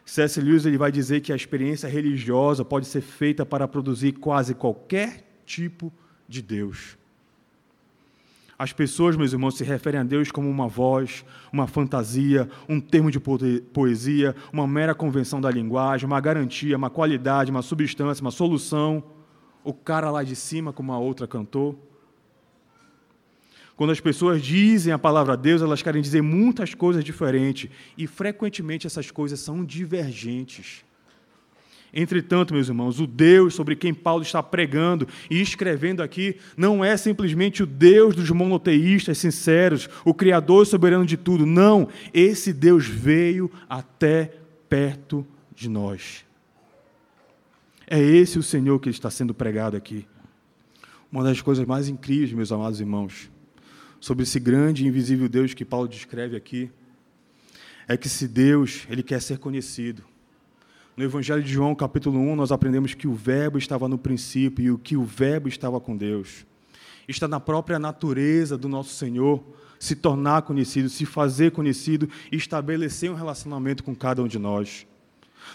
C.S. 0.05 0.41
Lewis 0.41 0.65
ele 0.65 0.77
vai 0.77 0.91
dizer 0.91 1.21
que 1.21 1.31
a 1.31 1.35
experiência 1.37 1.87
religiosa 1.87 2.65
pode 2.65 2.85
ser 2.85 2.99
feita 2.99 3.45
para 3.45 3.65
produzir 3.65 4.11
quase 4.11 4.53
qualquer 4.53 5.23
tipo 5.45 5.91
de 6.27 6.41
Deus. 6.41 6.97
As 8.59 8.73
pessoas, 8.73 9.15
meus 9.15 9.31
irmãos, 9.31 9.57
se 9.57 9.63
referem 9.63 10.01
a 10.01 10.03
Deus 10.03 10.29
como 10.29 10.49
uma 10.49 10.67
voz, 10.67 11.23
uma 11.51 11.65
fantasia, 11.65 12.49
um 12.67 12.81
termo 12.81 13.09
de 13.09 13.21
poesia, 13.21 14.35
uma 14.51 14.67
mera 14.67 14.93
convenção 14.93 15.39
da 15.39 15.49
linguagem, 15.49 16.05
uma 16.05 16.19
garantia, 16.19 16.75
uma 16.75 16.89
qualidade, 16.89 17.51
uma 17.51 17.61
substância, 17.61 18.21
uma 18.21 18.31
solução. 18.31 19.01
O 19.63 19.73
cara 19.73 20.11
lá 20.11 20.23
de 20.23 20.35
cima, 20.35 20.73
como 20.73 20.91
a 20.91 20.99
outra 20.99 21.25
cantou. 21.25 21.90
Quando 23.81 23.89
as 23.89 23.99
pessoas 23.99 24.43
dizem 24.43 24.93
a 24.93 24.99
palavra 24.99 25.35
Deus, 25.35 25.59
elas 25.59 25.81
querem 25.81 26.03
dizer 26.03 26.21
muitas 26.21 26.75
coisas 26.75 27.03
diferentes 27.03 27.67
e 27.97 28.05
frequentemente 28.05 28.85
essas 28.85 29.09
coisas 29.09 29.39
são 29.39 29.65
divergentes. 29.65 30.85
Entretanto, 31.91 32.53
meus 32.53 32.67
irmãos, 32.67 32.99
o 32.99 33.07
Deus 33.07 33.55
sobre 33.55 33.75
quem 33.75 33.91
Paulo 33.91 34.21
está 34.21 34.43
pregando 34.43 35.07
e 35.31 35.41
escrevendo 35.41 36.03
aqui 36.03 36.35
não 36.55 36.85
é 36.85 36.95
simplesmente 36.95 37.63
o 37.63 37.65
Deus 37.65 38.13
dos 38.13 38.29
monoteístas 38.29 39.17
sinceros, 39.17 39.89
o 40.05 40.13
Criador 40.13 40.67
soberano 40.67 41.03
de 41.03 41.17
tudo. 41.17 41.43
Não, 41.47 41.87
esse 42.13 42.53
Deus 42.53 42.85
veio 42.85 43.49
até 43.67 44.31
perto 44.69 45.25
de 45.55 45.67
nós. 45.67 46.23
É 47.87 47.99
esse 47.99 48.37
o 48.37 48.43
Senhor 48.43 48.77
que 48.77 48.91
está 48.91 49.09
sendo 49.09 49.33
pregado 49.33 49.75
aqui. 49.75 50.05
Uma 51.11 51.23
das 51.23 51.41
coisas 51.41 51.65
mais 51.65 51.89
incríveis, 51.89 52.31
meus 52.31 52.51
amados 52.51 52.79
irmãos, 52.79 53.31
sobre 54.01 54.23
esse 54.23 54.39
grande 54.39 54.83
e 54.83 54.87
invisível 54.87 55.29
Deus 55.29 55.53
que 55.53 55.63
Paulo 55.63 55.87
descreve 55.87 56.35
aqui, 56.35 56.71
é 57.87 57.95
que 57.95 58.09
se 58.09 58.27
Deus, 58.27 58.85
ele 58.89 59.03
quer 59.03 59.21
ser 59.21 59.37
conhecido. 59.37 60.03
No 60.97 61.03
Evangelho 61.03 61.43
de 61.43 61.53
João, 61.53 61.75
capítulo 61.75 62.19
1, 62.19 62.35
nós 62.35 62.51
aprendemos 62.51 62.95
que 62.95 63.07
o 63.07 63.13
verbo 63.13 63.57
estava 63.57 63.87
no 63.87 63.97
princípio 63.97 64.65
e 64.65 64.71
o 64.71 64.77
que 64.77 64.97
o 64.97 65.03
verbo 65.05 65.47
estava 65.47 65.79
com 65.79 65.95
Deus. 65.95 66.45
Está 67.07 67.27
na 67.27 67.39
própria 67.39 67.77
natureza 67.77 68.57
do 68.57 68.67
nosso 68.67 68.93
Senhor 68.95 69.43
se 69.79 69.95
tornar 69.95 70.41
conhecido, 70.41 70.89
se 70.89 71.05
fazer 71.05 71.51
conhecido 71.51 72.09
e 72.31 72.35
estabelecer 72.35 73.09
um 73.11 73.15
relacionamento 73.15 73.83
com 73.83 73.95
cada 73.95 74.21
um 74.21 74.27
de 74.27 74.39
nós. 74.39 74.85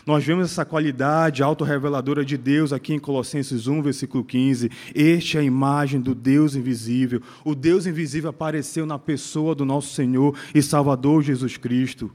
Nós 0.06 0.24
vemos 0.24 0.44
essa 0.44 0.64
qualidade 0.64 1.42
autorreveladora 1.42 2.24
de 2.24 2.36
Deus 2.36 2.72
aqui 2.72 2.94
em 2.94 2.98
Colossenses 2.98 3.66
1, 3.66 3.82
versículo 3.82 4.22
15. 4.22 4.70
Este 4.94 5.36
é 5.36 5.40
a 5.40 5.44
imagem 5.44 6.00
do 6.00 6.14
Deus 6.14 6.54
invisível. 6.54 7.20
O 7.44 7.54
Deus 7.54 7.86
invisível 7.86 8.30
apareceu 8.30 8.86
na 8.86 8.98
pessoa 8.98 9.54
do 9.54 9.64
nosso 9.64 9.94
Senhor 9.94 10.36
e 10.54 10.62
Salvador 10.62 11.22
Jesus 11.22 11.56
Cristo. 11.56 12.10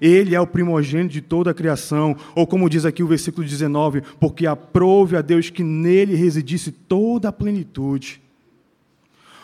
Ele 0.00 0.34
é 0.34 0.40
o 0.40 0.46
primogênito 0.46 1.12
de 1.12 1.20
toda 1.20 1.50
a 1.50 1.54
criação, 1.54 2.16
ou 2.34 2.46
como 2.46 2.70
diz 2.70 2.86
aqui 2.86 3.02
o 3.02 3.06
versículo 3.06 3.46
19, 3.46 4.02
porque 4.18 4.46
aprove 4.46 5.16
a 5.16 5.20
Deus 5.20 5.50
que 5.50 5.62
nele 5.62 6.14
residisse 6.14 6.72
toda 6.72 7.28
a 7.28 7.32
plenitude. 7.32 8.22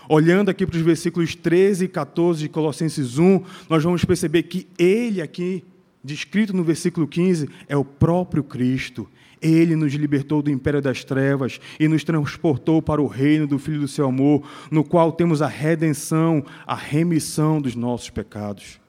Olhando 0.09 0.49
aqui 0.49 0.67
para 0.67 0.77
os 0.77 0.83
versículos 0.83 1.35
13 1.35 1.85
e 1.85 1.89
14 1.89 2.41
de 2.41 2.49
Colossenses 2.49 3.19
1, 3.19 3.43
nós 3.69 3.85
vamos 3.85 4.03
perceber 4.05 4.45
que 4.45 4.67
ele 4.79 5.21
aqui 5.21 5.63
descrito 6.03 6.55
no 6.55 6.65
versículo 6.65 7.07
15, 7.07 7.49
é 7.69 7.77
o 7.77 7.85
próprio 7.85 8.43
Cristo. 8.43 9.09
Ele 9.41 9.77
nos 9.77 9.93
libertou 9.95 10.43
do 10.43 10.51
império 10.51 10.83
das 10.83 11.05
trevas 11.05 11.61
e 11.79 11.87
nos 11.87 12.03
transportou 12.03 12.83
para 12.83 13.01
o 13.01 13.07
reino 13.07 13.47
do 13.47 13.59
Filho 13.59 13.81
do 13.81 13.89
seu 13.89 14.07
amor, 14.07 14.49
no 14.71 14.83
qual 14.83 15.13
temos 15.13 15.41
a 15.41 15.47
redenção, 15.47 16.45
a 16.67 16.75
remissão 16.75 17.61
dos 17.61 17.75
nossos 17.75 18.11
pecados. 18.11 18.81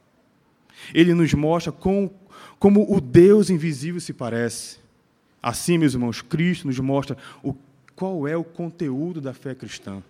Ele 0.93 1.13
nos 1.13 1.33
mostra 1.33 1.71
com, 1.71 2.09
como 2.57 2.91
o 2.93 2.99
Deus 2.99 3.49
invisível 3.49 4.01
se 4.01 4.13
parece. 4.13 4.79
Assim, 5.41 5.77
meus 5.77 5.93
irmãos, 5.93 6.21
Cristo 6.21 6.67
nos 6.67 6.79
mostra 6.79 7.17
o, 7.43 7.55
qual 7.95 8.27
é 8.27 8.35
o 8.35 8.43
conteúdo 8.43 9.21
da 9.21 9.33
fé 9.33 9.53
cristã. 9.53 10.01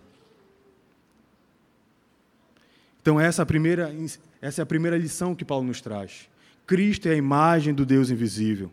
Então, 3.02 3.18
essa 3.18 3.42
é 3.42 3.44
primeira, 3.44 3.94
essa 4.40 4.60
é 4.60 4.64
a 4.64 4.66
primeira 4.66 4.96
lição 4.96 5.34
que 5.34 5.44
Paulo 5.44 5.66
nos 5.66 5.80
traz. 5.80 6.28
Cristo 6.70 7.08
é 7.08 7.14
a 7.14 7.16
imagem 7.16 7.74
do 7.74 7.84
Deus 7.84 8.10
invisível. 8.10 8.70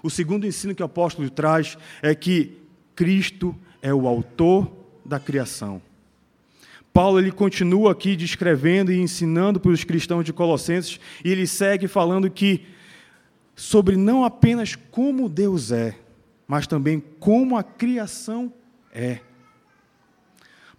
O 0.00 0.08
segundo 0.08 0.46
ensino 0.46 0.76
que 0.76 0.82
o 0.82 0.86
apóstolo 0.86 1.28
traz 1.28 1.76
é 2.00 2.14
que 2.14 2.56
Cristo 2.94 3.52
é 3.82 3.92
o 3.92 4.06
autor 4.06 4.70
da 5.04 5.18
criação. 5.18 5.82
Paulo 6.92 7.18
ele 7.18 7.32
continua 7.32 7.90
aqui 7.90 8.14
descrevendo 8.14 8.92
e 8.92 9.00
ensinando 9.00 9.58
para 9.58 9.72
os 9.72 9.82
cristãos 9.82 10.24
de 10.24 10.32
Colossenses, 10.32 11.00
e 11.24 11.32
ele 11.32 11.44
segue 11.48 11.88
falando 11.88 12.30
que 12.30 12.64
sobre 13.56 13.96
não 13.96 14.24
apenas 14.24 14.76
como 14.76 15.28
Deus 15.28 15.72
é, 15.72 15.96
mas 16.46 16.68
também 16.68 17.02
como 17.18 17.56
a 17.56 17.64
criação 17.64 18.52
é. 18.94 19.18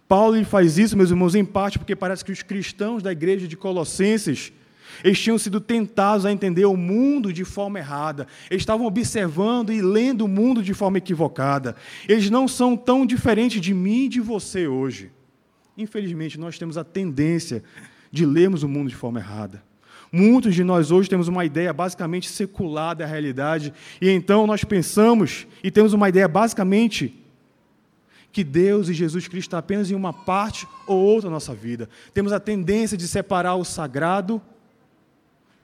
Paulo 0.08 0.34
ele 0.34 0.46
faz 0.46 0.78
isso, 0.78 0.96
meus 0.96 1.10
irmãos, 1.10 1.34
em 1.34 1.44
parte 1.44 1.78
porque 1.78 1.94
parece 1.94 2.24
que 2.24 2.32
os 2.32 2.42
cristãos 2.42 3.02
da 3.02 3.12
igreja 3.12 3.46
de 3.46 3.54
Colossenses 3.54 4.50
eles 5.02 5.18
tinham 5.18 5.38
sido 5.38 5.60
tentados 5.60 6.24
a 6.26 6.32
entender 6.32 6.64
o 6.66 6.76
mundo 6.76 7.32
de 7.32 7.44
forma 7.44 7.78
errada. 7.78 8.26
Eles 8.50 8.62
estavam 8.62 8.86
observando 8.86 9.72
e 9.72 9.80
lendo 9.80 10.26
o 10.26 10.28
mundo 10.28 10.62
de 10.62 10.74
forma 10.74 10.98
equivocada. 10.98 11.74
Eles 12.08 12.30
não 12.30 12.46
são 12.46 12.76
tão 12.76 13.06
diferentes 13.06 13.60
de 13.60 13.74
mim 13.74 14.04
e 14.04 14.08
de 14.08 14.20
você 14.20 14.68
hoje. 14.68 15.10
Infelizmente, 15.76 16.38
nós 16.38 16.58
temos 16.58 16.78
a 16.78 16.84
tendência 16.84 17.62
de 18.10 18.24
lermos 18.24 18.62
o 18.62 18.68
mundo 18.68 18.88
de 18.88 18.94
forma 18.94 19.18
errada. 19.18 19.62
Muitos 20.12 20.54
de 20.54 20.62
nós 20.62 20.92
hoje 20.92 21.10
temos 21.10 21.26
uma 21.26 21.44
ideia 21.44 21.72
basicamente 21.72 22.28
secular 22.28 22.94
da 22.94 23.04
realidade, 23.04 23.74
e 24.00 24.08
então 24.08 24.46
nós 24.46 24.62
pensamos 24.62 25.44
e 25.62 25.72
temos 25.72 25.92
uma 25.92 26.08
ideia 26.08 26.28
basicamente 26.28 27.20
que 28.30 28.44
Deus 28.44 28.88
e 28.88 28.94
Jesus 28.94 29.26
Cristo 29.26 29.46
estão 29.46 29.58
apenas 29.58 29.90
em 29.90 29.94
uma 29.94 30.12
parte 30.12 30.66
ou 30.86 30.98
outra 30.98 31.28
da 31.28 31.34
nossa 31.34 31.54
vida. 31.54 31.88
Temos 32.12 32.32
a 32.32 32.38
tendência 32.38 32.96
de 32.96 33.08
separar 33.08 33.56
o 33.56 33.64
sagrado 33.64 34.40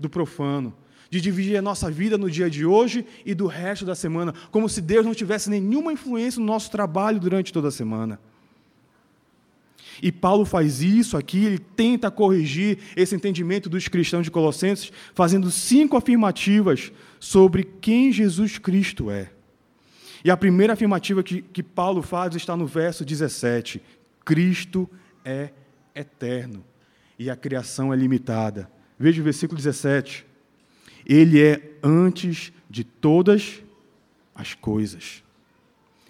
do 0.01 0.09
profano, 0.09 0.75
de 1.11 1.21
dividir 1.21 1.57
a 1.57 1.63
nossa 1.63 1.91
vida 1.91 2.17
no 2.17 2.31
dia 2.31 2.49
de 2.49 2.65
hoje 2.65 3.05
e 3.27 3.35
do 3.35 3.47
resto 3.47 3.85
da 3.85 3.95
semana, 3.95 4.33
como 4.51 4.69
se 4.69 4.81
Deus 4.81 5.05
não 5.05 5.15
tivesse 5.15 5.51
nenhuma 5.51 5.93
influência 5.93 6.41
no 6.41 6.47
nosso 6.47 6.71
trabalho 6.71 7.21
durante 7.21 7.53
toda 7.53 7.69
a 7.69 7.73
semana. 7.73 8.19
E 10.03 10.11
Paulo 10.11 10.47
faz 10.47 10.81
isso 10.81 11.17
aqui, 11.17 11.45
ele 11.45 11.59
tenta 11.59 12.11
corrigir 12.11 12.79
esse 12.97 13.15
entendimento 13.15 13.69
dos 13.69 13.87
cristãos 13.87 14.25
de 14.25 14.31
Colossenses, 14.31 14.91
fazendo 15.15 15.51
cinco 15.51 15.97
afirmativas 15.97 16.91
sobre 17.19 17.65
quem 17.65 18.11
Jesus 18.11 18.57
Cristo 18.57 19.11
é. 19.11 19.31
E 20.25 20.31
a 20.31 20.37
primeira 20.37 20.73
afirmativa 20.73 21.23
que, 21.23 21.43
que 21.43 21.63
Paulo 21.63 22.03
faz 22.03 22.35
está 22.35 22.57
no 22.57 22.67
verso 22.67 23.05
17: 23.05 23.83
Cristo 24.25 24.89
é 25.25 25.51
eterno 25.95 26.65
e 27.19 27.29
a 27.29 27.37
criação 27.37 27.93
é 27.93 27.97
limitada. 27.97 28.71
Veja 29.03 29.23
o 29.23 29.25
versículo 29.25 29.57
17. 29.57 30.27
Ele 31.07 31.43
é 31.43 31.73
antes 31.83 32.53
de 32.69 32.85
todas 32.85 33.63
as 34.35 34.53
coisas. 34.53 35.25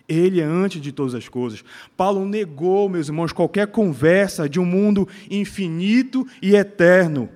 Ele 0.09 0.41
é 0.41 0.45
antes 0.45 0.83
de 0.83 0.91
todas 0.91 1.15
as 1.15 1.29
coisas. 1.29 1.63
Paulo 1.97 2.27
negou, 2.27 2.89
meus 2.89 3.07
irmãos, 3.07 3.33
qualquer 3.33 3.69
conversa 3.69 4.49
de 4.49 4.59
um 4.59 4.65
mundo 4.65 5.09
infinito 5.31 6.27
e 6.43 6.57
eterno. 6.57 7.29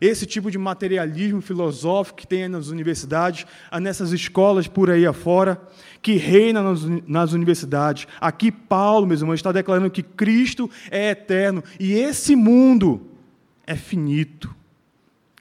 Esse 0.00 0.26
tipo 0.26 0.50
de 0.50 0.58
materialismo 0.58 1.40
filosófico 1.40 2.18
que 2.18 2.26
tem 2.26 2.48
nas 2.48 2.66
universidades, 2.66 3.46
nessas 3.80 4.10
escolas 4.10 4.66
por 4.66 4.90
aí 4.90 5.06
afora, 5.06 5.60
que 6.02 6.14
reina 6.14 6.62
nas, 6.62 6.80
nas 7.06 7.32
universidades. 7.32 8.08
Aqui, 8.20 8.50
Paulo, 8.50 9.06
meus 9.06 9.20
irmãos, 9.20 9.34
está 9.34 9.52
declarando 9.52 9.90
que 9.90 10.02
Cristo 10.02 10.68
é 10.90 11.10
eterno 11.10 11.62
e 11.78 11.92
esse 11.92 12.34
mundo 12.34 13.06
é 13.64 13.76
finito, 13.76 14.52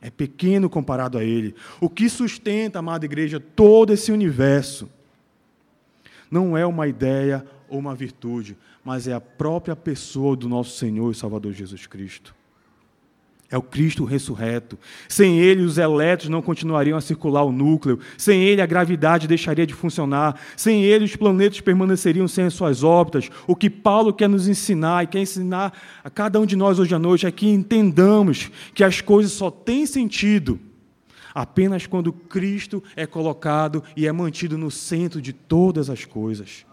é 0.02 0.10
pequeno 0.10 0.70
comparado 0.70 1.18
a 1.18 1.24
Ele. 1.24 1.56
O 1.80 1.90
que 1.90 2.10
sustenta, 2.10 2.80
amada 2.80 3.06
igreja, 3.06 3.40
todo 3.40 3.92
esse 3.92 4.12
universo 4.12 4.90
não 6.32 6.58
é 6.58 6.66
uma 6.66 6.88
ideia 6.88 7.46
ou 7.68 7.80
uma 7.80 7.96
virtude, 7.96 8.58
mas 8.84 9.08
é 9.08 9.14
a 9.14 9.22
própria 9.22 9.76
pessoa 9.76 10.36
do 10.36 10.48
nosso 10.48 10.78
Senhor 10.78 11.12
e 11.12 11.16
Salvador 11.16 11.54
Jesus 11.54 11.88
Cristo. 11.88 12.36
É 13.52 13.58
o 13.58 13.64
Cristo 13.64 14.04
ressurreto. 14.04 14.78
Sem 15.08 15.40
ele, 15.40 15.64
os 15.64 15.80
elétrons 15.80 16.30
não 16.30 16.40
continuariam 16.40 16.96
a 16.96 17.02
circular 17.02 17.44
o 17.44 17.52
núcleo. 17.52 18.00
Sem 18.16 18.44
ele, 18.44 18.62
a 18.62 18.66
gravidade 18.66 19.28
deixaria 19.28 19.66
de 19.66 19.74
funcionar. 19.74 20.40
Sem 20.56 20.84
ele, 20.84 21.06
os 21.06 21.16
planetas 21.16 21.60
permaneceriam 21.60 22.28
sem 22.28 22.46
as 22.46 22.54
suas 22.54 22.84
órbitas. 22.84 23.30
O 23.48 23.56
que 23.56 23.68
Paulo 23.68 24.14
quer 24.14 24.30
nos 24.30 24.48
ensinar 24.48 25.04
e 25.04 25.08
quer 25.08 25.22
ensinar 25.22 25.74
a 26.04 26.10
cada 26.12 26.40
um 26.40 26.46
de 26.46 26.56
nós 26.56 26.78
hoje 26.78 26.94
à 26.94 27.00
noite 27.00 27.26
é 27.26 27.32
que 27.32 27.50
entendamos 27.50 28.52
que 28.76 28.84
as 28.84 29.02
coisas 29.02 29.32
só 29.32 29.50
têm 29.50 29.86
sentido 29.88 30.60
apenas 31.34 31.88
quando 31.88 32.12
Cristo 32.12 32.84
é 32.96 33.06
colocado 33.06 33.84
e 33.96 34.06
é 34.06 34.12
mantido 34.12 34.58
no 34.58 34.70
centro 34.70 35.22
de 35.22 35.34
todas 35.34 35.90
as 35.90 36.06
coisas. 36.06 36.66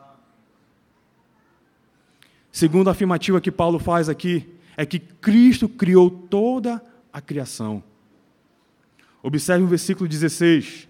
Segunda 2.51 2.91
afirmativa 2.91 3.41
que 3.41 3.53
Paulo 3.53 3.79
faz 3.79 4.09
aqui 4.09 4.56
é 4.77 4.85
que 4.85 4.99
Cristo 4.99 5.69
criou 5.69 6.11
toda 6.11 6.83
a 7.13 7.21
criação. 7.21 7.83
Observe 9.23 9.65
o 9.65 9.69
versículo 9.69 10.09
16. 10.09 10.89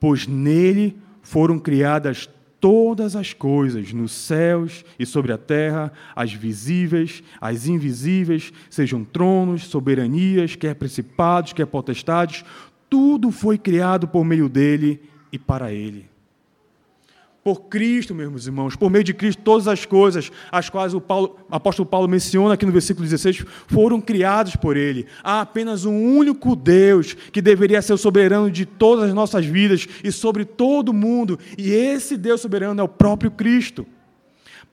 Pois 0.00 0.26
nele 0.26 0.98
foram 1.22 1.58
criadas 1.58 2.28
todas 2.60 3.14
as 3.14 3.32
coisas, 3.32 3.92
nos 3.92 4.12
céus 4.12 4.84
e 4.98 5.06
sobre 5.06 5.32
a 5.32 5.38
terra, 5.38 5.92
as 6.14 6.32
visíveis, 6.32 7.22
as 7.40 7.66
invisíveis, 7.66 8.52
sejam 8.68 9.04
tronos, 9.04 9.64
soberanias, 9.64 10.56
quer 10.56 10.74
principados, 10.74 11.52
quer 11.52 11.66
potestades, 11.66 12.44
tudo 12.90 13.30
foi 13.30 13.56
criado 13.56 14.08
por 14.08 14.24
meio 14.24 14.48
dele 14.48 15.00
e 15.30 15.38
para 15.38 15.72
ele 15.72 16.15
por 17.46 17.60
Cristo, 17.66 18.12
meus 18.12 18.44
irmãos, 18.44 18.74
por 18.74 18.90
meio 18.90 19.04
de 19.04 19.14
Cristo, 19.14 19.40
todas 19.40 19.68
as 19.68 19.86
coisas, 19.86 20.32
as 20.50 20.68
quais 20.68 20.94
o, 20.94 21.00
Paulo, 21.00 21.38
apóstolo 21.48 21.88
Paulo 21.88 22.08
menciona 22.08 22.54
aqui 22.54 22.66
no 22.66 22.72
versículo 22.72 23.06
16, 23.06 23.44
foram 23.68 24.00
criadas 24.00 24.56
por 24.56 24.76
Ele. 24.76 25.06
Há 25.22 25.42
apenas 25.42 25.84
um 25.84 25.94
único 25.94 26.56
Deus 26.56 27.14
que 27.14 27.40
deveria 27.40 27.80
ser 27.80 27.92
o 27.92 27.96
soberano 27.96 28.50
de 28.50 28.66
todas 28.66 29.04
as 29.04 29.14
nossas 29.14 29.46
vidas 29.46 29.86
e 30.02 30.10
sobre 30.10 30.44
todo 30.44 30.88
o 30.88 30.92
mundo, 30.92 31.38
e 31.56 31.70
esse 31.70 32.16
Deus 32.16 32.40
soberano 32.40 32.80
é 32.80 32.82
o 32.82 32.88
próprio 32.88 33.30
Cristo. 33.30 33.86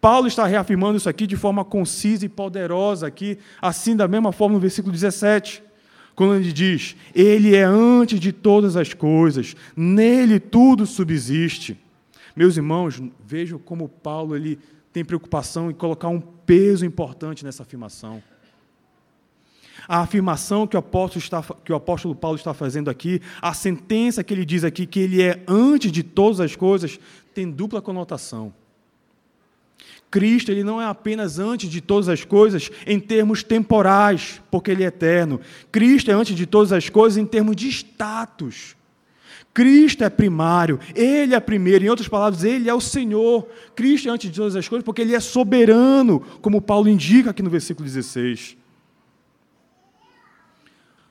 Paulo 0.02 0.28
está 0.28 0.48
reafirmando 0.48 0.98
isso 0.98 1.08
aqui 1.08 1.28
de 1.28 1.36
forma 1.36 1.64
concisa 1.64 2.26
e 2.26 2.30
poderosa, 2.30 3.06
aqui, 3.06 3.38
assim 3.62 3.96
da 3.96 4.08
mesma 4.08 4.32
forma 4.32 4.56
no 4.56 4.60
versículo 4.60 4.92
17 4.92 5.62
quando 6.16 6.36
ele 6.36 6.52
diz: 6.52 6.96
Ele 7.14 7.56
é 7.56 7.64
antes 7.64 8.20
de 8.20 8.32
todas 8.32 8.76
as 8.76 8.96
coisas, 8.96 9.56
nele 9.76 10.40
tudo 10.40 10.88
subsiste. 10.88 11.83
Meus 12.36 12.58
irmãos, 12.58 13.02
vejam 13.24 13.60
como 13.60 13.88
Paulo 13.88 14.36
ele 14.36 14.60
tem 14.92 15.04
preocupação 15.04 15.70
em 15.70 15.74
colocar 15.74 16.08
um 16.08 16.22
peso 16.22 16.86
importante 16.86 17.44
nessa 17.44 17.64
afirmação. 17.64 18.22
A 19.88 20.00
afirmação 20.00 20.66
que 20.66 20.76
o, 20.76 20.80
apóstolo 20.80 21.22
está, 21.22 21.44
que 21.64 21.72
o 21.72 21.76
apóstolo 21.76 22.16
Paulo 22.16 22.38
está 22.38 22.54
fazendo 22.54 22.90
aqui, 22.90 23.22
a 23.42 23.54
sentença 23.54 24.24
que 24.24 24.34
ele 24.34 24.46
diz 24.46 24.64
aqui, 24.64 24.86
que 24.86 25.00
ele 25.00 25.22
é 25.22 25.44
antes 25.48 25.92
de 25.92 26.04
todas 26.04 26.40
as 26.40 26.56
coisas, 26.56 27.00
tem 27.34 27.50
dupla 27.50 27.82
conotação. 27.82 28.54
Cristo 30.10 30.52
ele 30.52 30.64
não 30.64 30.80
é 30.80 30.86
apenas 30.86 31.40
antes 31.40 31.70
de 31.70 31.82
todas 31.82 32.08
as 32.08 32.24
coisas 32.24 32.70
em 32.86 33.00
termos 33.00 33.44
temporais, 33.44 34.40
porque 34.52 34.70
ele 34.70 34.84
é 34.84 34.88
eterno. 34.88 35.42
Cristo 35.72 36.12
é 36.12 36.14
antes 36.14 36.36
de 36.36 36.46
todas 36.46 36.72
as 36.72 36.88
coisas 36.88 37.18
em 37.18 37.26
termos 37.26 37.56
de 37.56 37.68
status. 37.68 38.76
Cristo 39.54 40.04
é 40.04 40.10
primário, 40.10 40.80
Ele 40.96 41.36
é 41.36 41.40
primeiro, 41.40 41.86
em 41.86 41.90
outras 41.90 42.08
palavras, 42.08 42.44
Ele 42.44 42.70
é 42.70 42.74
o 42.74 42.82
Senhor. 42.82 43.48
Cristo 43.76 44.10
é 44.10 44.12
antes 44.12 44.32
de 44.32 44.36
todas 44.36 44.56
as 44.56 44.68
coisas, 44.68 44.84
porque 44.84 45.02
Ele 45.02 45.14
é 45.14 45.20
soberano, 45.20 46.22
como 46.42 46.62
Paulo 46.62 46.90
indica 46.90 47.30
aqui 47.30 47.44
no 47.44 47.50
versículo 47.50 47.86
16. 47.86 48.58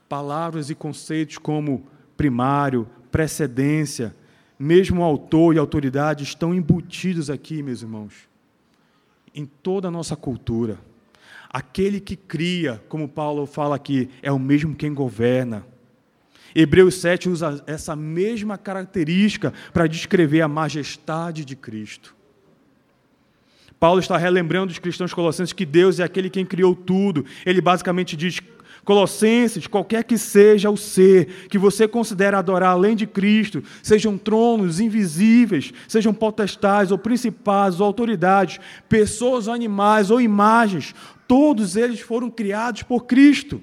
Palavras 0.09 0.71
e 0.71 0.75
conceitos 0.75 1.39
como 1.39 1.87
primário, 2.17 2.89
precedência, 3.11 4.15
mesmo 4.59 5.03
autor 5.03 5.55
e 5.55 5.59
autoridade 5.59 6.25
estão 6.25 6.55
embutidos 6.55 7.31
aqui, 7.31 7.63
meus 7.63 7.83
irmãos, 7.83 8.29
em 9.35 9.47
toda 9.47 9.89
a 9.89 9.91
nossa 9.91 10.17
cultura. 10.17 10.79
Aquele 11.49 12.01
que 12.01 12.17
cria, 12.17 12.83
como 12.89 13.09
Paulo 13.09 13.47
fala 13.47 13.77
aqui, 13.77 14.09
é 14.23 14.33
o 14.33 14.39
mesmo 14.39 14.75
quem 14.75 14.93
governa. 14.93 15.65
Hebreus 16.55 16.97
7 16.97 17.29
usa 17.29 17.63
essa 17.67 17.97
mesma 17.97 18.59
característica 18.59 19.53
para 19.73 19.87
descrever 19.87 20.43
a 20.43 20.49
majestade 20.49 21.45
de 21.45 21.57
Cristo. 21.57 22.15
Paulo 23.79 23.99
está 23.99 24.17
relembrando 24.17 24.71
os 24.71 24.79
cristãos 24.79 25.13
colossenses 25.13 25.53
que 25.53 25.67
Deus 25.67 25.99
é 25.99 26.05
aquele 26.05 26.31
quem 26.31 26.47
criou 26.47 26.75
tudo. 26.75 27.25
Ele 27.45 27.61
basicamente 27.61 28.17
diz: 28.17 28.41
Colossenses, 28.85 29.67
qualquer 29.67 30.03
que 30.03 30.19
seja 30.19 30.71
o 30.71 30.77
ser 30.77 31.49
que 31.49 31.59
você 31.59 31.87
considera 31.87 32.39
adorar 32.39 32.71
além 32.71 32.97
de 32.97 33.07
Cristo, 33.07 33.63
sejam 33.83 34.19
tronos 34.19 34.81
invisíveis, 34.81 35.73
sejam 35.87 36.13
potestades 36.13 36.91
ou 36.91 36.99
principados 36.99 37.81
ou 37.81 37.87
autoridades, 37.87 38.59
pessoas 38.89 39.47
ou 39.47 39.55
animais 39.55 40.11
ou 40.11 40.21
imagens, 40.21 40.95
todos 41.29 41.77
eles 41.77 42.01
foram 42.01 42.29
criados 42.29 42.83
por 42.83 43.05
Cristo. 43.05 43.63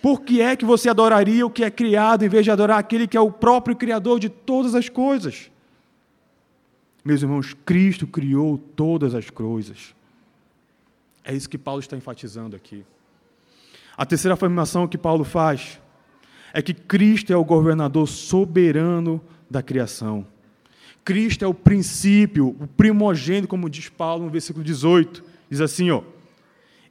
Por 0.00 0.22
que 0.22 0.40
é 0.40 0.54
que 0.54 0.64
você 0.64 0.88
adoraria 0.88 1.44
o 1.44 1.50
que 1.50 1.64
é 1.64 1.70
criado 1.70 2.24
em 2.24 2.28
vez 2.28 2.44
de 2.44 2.50
adorar 2.50 2.78
aquele 2.78 3.06
que 3.06 3.16
é 3.16 3.20
o 3.20 3.30
próprio 3.30 3.74
Criador 3.74 4.20
de 4.20 4.28
todas 4.28 4.74
as 4.74 4.88
coisas? 4.88 5.50
Meus 7.04 7.22
irmãos, 7.22 7.54
Cristo 7.64 8.06
criou 8.06 8.58
todas 8.58 9.14
as 9.14 9.30
coisas. 9.30 9.94
É 11.24 11.34
isso 11.34 11.48
que 11.48 11.58
Paulo 11.58 11.80
está 11.80 11.96
enfatizando 11.96 12.54
aqui. 12.54 12.84
A 13.96 14.06
terceira 14.06 14.34
afirmação 14.34 14.86
que 14.86 14.96
Paulo 14.96 15.24
faz 15.24 15.80
é 16.52 16.62
que 16.62 16.72
Cristo 16.72 17.32
é 17.32 17.36
o 17.36 17.44
governador 17.44 18.06
soberano 18.08 19.20
da 19.50 19.62
criação. 19.62 20.26
Cristo 21.04 21.44
é 21.44 21.48
o 21.48 21.54
princípio, 21.54 22.48
o 22.60 22.66
primogênito, 22.66 23.48
como 23.48 23.68
diz 23.68 23.88
Paulo 23.88 24.24
no 24.24 24.30
versículo 24.30 24.64
18. 24.64 25.24
Diz 25.50 25.60
assim, 25.60 25.90
ó: 25.90 26.02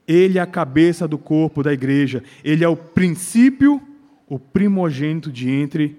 ele 0.08 0.38
é 0.38 0.42
a 0.42 0.48
cabeça 0.48 1.08
do 1.08 1.18
corpo 1.18 1.62
da 1.62 1.74
igreja. 1.74 2.24
Ele 2.44 2.64
é 2.64 2.68
o 2.68 2.78
princípio, 2.78 3.82
o 4.28 4.40
primogênito 4.40 5.32
de 5.32 5.50
entre 5.50 5.98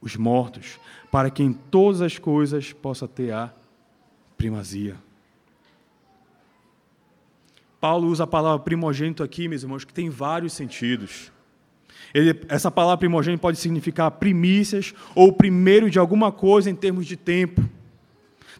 os 0.00 0.16
mortos, 0.16 0.80
para 1.10 1.30
que 1.30 1.42
em 1.42 1.52
todas 1.52 2.00
as 2.00 2.18
coisas 2.18 2.72
possa 2.72 3.06
ter 3.06 3.30
a 3.32 3.52
primazia. 4.36 4.96
Paulo 7.80 8.08
usa 8.08 8.24
a 8.24 8.26
palavra 8.26 8.60
primogênito 8.60 9.22
aqui, 9.22 9.48
meus 9.48 9.62
irmãos, 9.62 9.84
que 9.84 9.92
tem 9.92 10.08
vários 10.08 10.52
sentidos. 10.52 11.30
Ele, 12.14 12.40
essa 12.48 12.70
palavra 12.70 12.98
primogênito 12.98 13.40
pode 13.40 13.58
significar 13.58 14.10
primícias 14.12 14.94
ou 15.14 15.32
primeiro 15.32 15.90
de 15.90 15.98
alguma 15.98 16.30
coisa 16.32 16.70
em 16.70 16.74
termos 16.74 17.06
de 17.06 17.16
tempo. 17.16 17.62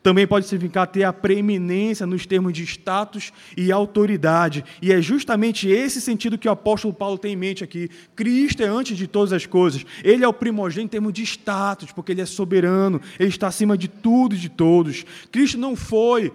Também 0.03 0.27
pode 0.27 0.47
significar 0.47 0.87
ter 0.89 1.05
a 1.05 1.13
preeminência 1.13 2.05
nos 2.05 2.27
termos 2.27 2.53
de 2.53 2.65
status 2.65 3.33
e 3.57 3.71
autoridade. 3.71 4.65
E 4.83 4.93
é 4.93 5.01
justamente 5.01 5.69
esse 5.69 6.01
sentido 6.01 6.37
que 6.37 6.49
o 6.49 6.51
apóstolo 6.51 6.93
Paulo 6.93 7.17
tem 7.17 7.35
em 7.35 7.37
mente 7.37 7.63
aqui. 7.63 7.89
Cristo 8.17 8.63
é 8.63 8.67
antes 8.67 8.97
de 8.97 9.07
todas 9.07 9.33
as 9.33 9.47
coisas. 9.47 9.87
Ele 10.03 10.25
é 10.25 10.29
o 10.29 10.33
primogênito 10.33 10.87
em 10.87 10.89
termos 10.89 11.13
de 11.13 11.23
status, 11.23 11.93
porque 11.93 12.11
ele 12.11 12.21
é 12.21 12.27
soberano, 12.27 13.01
ele 13.19 13.29
está 13.29 13.47
acima 13.47 13.79
de 13.79 13.87
tudo 13.87 14.35
e 14.35 14.39
de 14.39 14.49
todos. 14.49 15.05
Cristo 15.31 15.57
não 15.57 15.77
foi, 15.77 16.33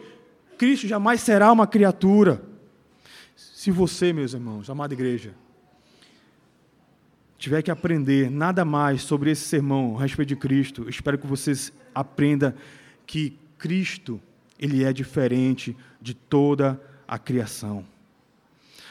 Cristo 0.57 0.87
jamais 0.87 1.19
será 1.19 1.51
uma 1.51 1.67
criatura. 1.67 2.41
Se 3.35 3.69
você, 3.69 4.13
meus 4.13 4.33
irmãos, 4.33 4.69
amada 4.69 4.93
igreja, 4.93 5.33
tiver 7.37 7.61
que 7.61 7.69
aprender 7.69 8.31
nada 8.31 8.63
mais 8.63 9.01
sobre 9.01 9.29
esse 9.29 9.43
sermão 9.43 9.97
a 9.97 10.01
respeito 10.01 10.29
de 10.29 10.35
Cristo, 10.37 10.89
espero 10.89 11.17
que 11.17 11.27
vocês 11.27 11.73
aprenda 11.93 12.55
que 13.05 13.37
Cristo, 13.57 14.21
ele 14.59 14.83
é 14.83 14.91
diferente 14.91 15.75
de 16.01 16.13
toda 16.13 16.81
a 17.07 17.17
criação. 17.17 17.85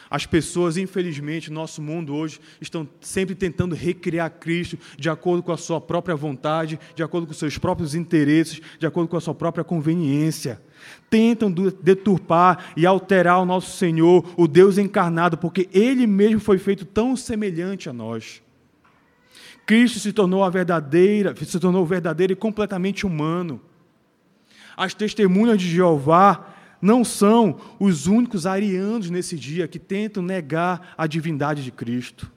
As 0.09 0.24
pessoas, 0.24 0.76
infelizmente, 0.76 1.50
no 1.50 1.57
nosso 1.57 1.83
mundo 1.83 2.14
hoje, 2.14 2.40
estão 2.61 2.88
sempre 3.00 3.35
tentando 3.35 3.74
recriar 3.74 4.31
Cristo 4.31 4.79
de 4.96 5.11
acordo 5.11 5.42
com 5.42 5.52
a 5.52 5.57
sua 5.57 5.81
própria 5.81 6.14
vontade, 6.14 6.79
de 6.94 7.02
acordo 7.02 7.26
com 7.26 7.33
seus 7.33 7.59
próprios 7.59 7.94
interesses, 7.94 8.61
de 8.79 8.87
acordo 8.87 9.09
com 9.09 9.16
a 9.16 9.20
sua 9.20 9.35
própria 9.35 9.64
conveniência. 9.64 10.62
Tentam 11.11 11.50
deturpar 11.50 12.72
e 12.76 12.87
alterar 12.87 13.40
o 13.40 13.44
nosso 13.44 13.76
Senhor, 13.76 14.24
o 14.37 14.46
Deus 14.46 14.79
encarnado, 14.79 15.37
porque 15.37 15.68
Ele 15.72 16.07
mesmo 16.07 16.38
foi 16.38 16.59
feito 16.59 16.85
tão 16.85 17.16
semelhante 17.16 17.88
a 17.88 17.92
nós. 17.92 18.42
Cristo 19.66 19.98
se 19.98 20.12
tornou 20.12 20.44
a 20.44 20.50
verdadeira, 20.50 21.35
se 21.37 21.59
tornou 21.59 21.85
verdadeiro 21.85 22.33
e 22.33 22.37
completamente 22.37 23.05
humano. 23.05 23.61
As 24.76 24.92
testemunhas 24.92 25.60
de 25.60 25.68
Jeová 25.68 26.54
não 26.80 27.02
são 27.04 27.58
os 27.80 28.06
únicos 28.06 28.46
arianos 28.46 29.08
nesse 29.08 29.36
dia 29.36 29.66
que 29.66 29.78
tentam 29.78 30.22
negar 30.22 30.94
a 30.96 31.06
divindade 31.06 31.64
de 31.64 31.70
Cristo. 31.70 32.30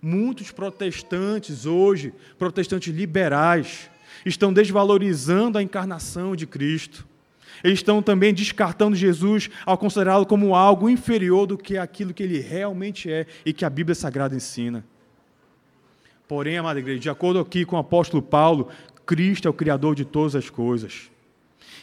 Muitos 0.00 0.50
protestantes 0.50 1.66
hoje, 1.66 2.12
protestantes 2.38 2.94
liberais, 2.94 3.90
estão 4.24 4.52
desvalorizando 4.52 5.58
a 5.58 5.62
encarnação 5.62 6.36
de 6.36 6.46
Cristo. 6.46 7.06
Eles 7.62 7.78
estão 7.78 8.02
também 8.02 8.32
descartando 8.32 8.94
Jesus 8.94 9.48
ao 9.64 9.78
considerá-lo 9.78 10.26
como 10.26 10.54
algo 10.54 10.88
inferior 10.88 11.46
do 11.46 11.56
que 11.56 11.78
aquilo 11.78 12.12
que 12.12 12.22
ele 12.22 12.38
realmente 12.38 13.10
é 13.10 13.26
e 13.44 13.52
que 13.52 13.64
a 13.64 13.70
Bíblia 13.70 13.94
Sagrada 13.94 14.36
ensina. 14.36 14.84
Porém, 16.28 16.58
amada 16.58 16.78
igreja, 16.78 17.00
de 17.00 17.10
acordo 17.10 17.38
aqui 17.38 17.64
com 17.64 17.76
o 17.76 17.78
apóstolo 17.78 18.22
Paulo, 18.22 18.68
Cristo 19.06 19.48
é 19.48 19.50
o 19.50 19.54
Criador 19.54 19.94
de 19.94 20.04
todas 20.04 20.34
as 20.34 20.50
coisas. 20.50 21.10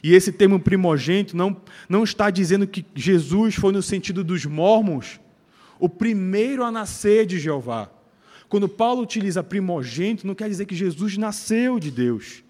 E 0.03 0.13
esse 0.13 0.31
termo 0.31 0.59
primogênito 0.59 1.37
não, 1.37 1.55
não 1.87 2.03
está 2.03 2.29
dizendo 2.29 2.65
que 2.67 2.85
Jesus 2.95 3.55
foi 3.55 3.71
no 3.71 3.81
sentido 3.81 4.23
dos 4.23 4.45
mormons, 4.45 5.19
o 5.79 5.87
primeiro 5.87 6.63
a 6.63 6.71
nascer 6.71 7.25
de 7.25 7.39
Jeová. 7.39 7.89
Quando 8.49 8.67
Paulo 8.67 9.01
utiliza 9.01 9.43
primogênito, 9.43 10.27
não 10.27 10.35
quer 10.35 10.49
dizer 10.49 10.65
que 10.65 10.75
Jesus 10.75 11.17
nasceu 11.17 11.79
de 11.79 11.89
Deus. 11.89 12.43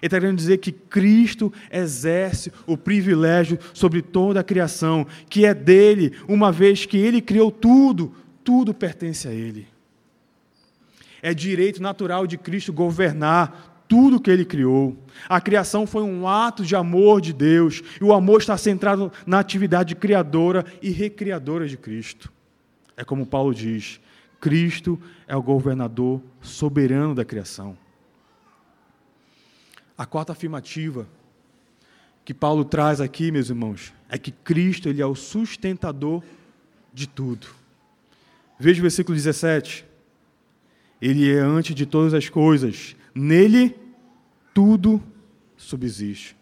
Ele 0.00 0.06
está 0.06 0.20
querendo 0.20 0.36
dizer 0.36 0.58
que 0.58 0.70
Cristo 0.70 1.52
exerce 1.72 2.52
o 2.66 2.76
privilégio 2.76 3.58
sobre 3.74 4.00
toda 4.00 4.40
a 4.40 4.44
criação, 4.44 5.06
que 5.28 5.44
é 5.44 5.52
dele, 5.52 6.12
uma 6.28 6.52
vez 6.52 6.86
que 6.86 6.96
ele 6.96 7.20
criou 7.20 7.50
tudo, 7.50 8.14
tudo 8.44 8.72
pertence 8.72 9.26
a 9.26 9.32
ele. 9.32 9.66
É 11.20 11.34
direito 11.34 11.82
natural 11.82 12.26
de 12.26 12.38
Cristo 12.38 12.72
governar 12.72 13.77
tudo 13.88 14.20
que 14.20 14.30
ele 14.30 14.44
criou. 14.44 14.96
A 15.28 15.40
criação 15.40 15.86
foi 15.86 16.02
um 16.02 16.28
ato 16.28 16.62
de 16.62 16.76
amor 16.76 17.20
de 17.20 17.32
Deus, 17.32 17.82
e 18.00 18.04
o 18.04 18.12
amor 18.12 18.40
está 18.40 18.56
centrado 18.56 19.10
na 19.26 19.38
atividade 19.38 19.96
criadora 19.96 20.64
e 20.82 20.90
recriadora 20.90 21.66
de 21.66 21.76
Cristo. 21.76 22.30
É 22.96 23.02
como 23.02 23.26
Paulo 23.26 23.54
diz: 23.54 23.98
Cristo 24.38 25.00
é 25.26 25.34
o 25.34 25.42
governador 25.42 26.20
soberano 26.42 27.14
da 27.14 27.24
criação. 27.24 27.76
A 29.96 30.06
quarta 30.06 30.32
afirmativa 30.32 31.08
que 32.24 32.34
Paulo 32.34 32.64
traz 32.64 33.00
aqui, 33.00 33.32
meus 33.32 33.48
irmãos, 33.48 33.92
é 34.08 34.18
que 34.18 34.30
Cristo 34.30 34.88
ele 34.88 35.00
é 35.00 35.06
o 35.06 35.14
sustentador 35.14 36.22
de 36.92 37.08
tudo. 37.08 37.48
Veja 38.58 38.80
o 38.80 38.82
versículo 38.82 39.16
17. 39.16 39.84
Ele 41.00 41.32
é 41.32 41.38
antes 41.38 41.74
de 41.74 41.86
todas 41.86 42.12
as 42.12 42.28
coisas, 42.28 42.96
Nele 43.20 43.74
tudo 44.54 45.02
subsiste. 45.56 46.36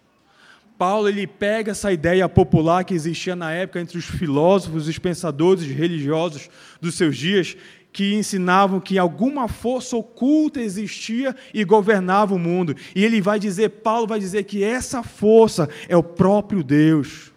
Paulo 0.76 1.08
ele 1.08 1.26
pega 1.26 1.70
essa 1.70 1.90
ideia 1.90 2.28
popular 2.28 2.84
que 2.84 2.92
existia 2.92 3.34
na 3.34 3.50
época 3.50 3.80
entre 3.80 3.96
os 3.96 4.04
filósofos, 4.04 4.86
os 4.86 4.98
pensadores 4.98 5.64
religiosos 5.64 6.50
dos 6.78 6.94
seus 6.94 7.16
dias, 7.16 7.56
que 7.90 8.12
ensinavam 8.12 8.78
que 8.78 8.98
alguma 8.98 9.48
força 9.48 9.96
oculta 9.96 10.60
existia 10.60 11.34
e 11.54 11.64
governava 11.64 12.34
o 12.34 12.38
mundo. 12.38 12.76
E 12.94 13.02
ele 13.02 13.22
vai 13.22 13.38
dizer, 13.38 13.70
Paulo 13.70 14.06
vai 14.06 14.20
dizer 14.20 14.44
que 14.44 14.62
essa 14.62 15.02
força 15.02 15.70
é 15.88 15.96
o 15.96 16.02
próprio 16.02 16.62
Deus. 16.62 17.32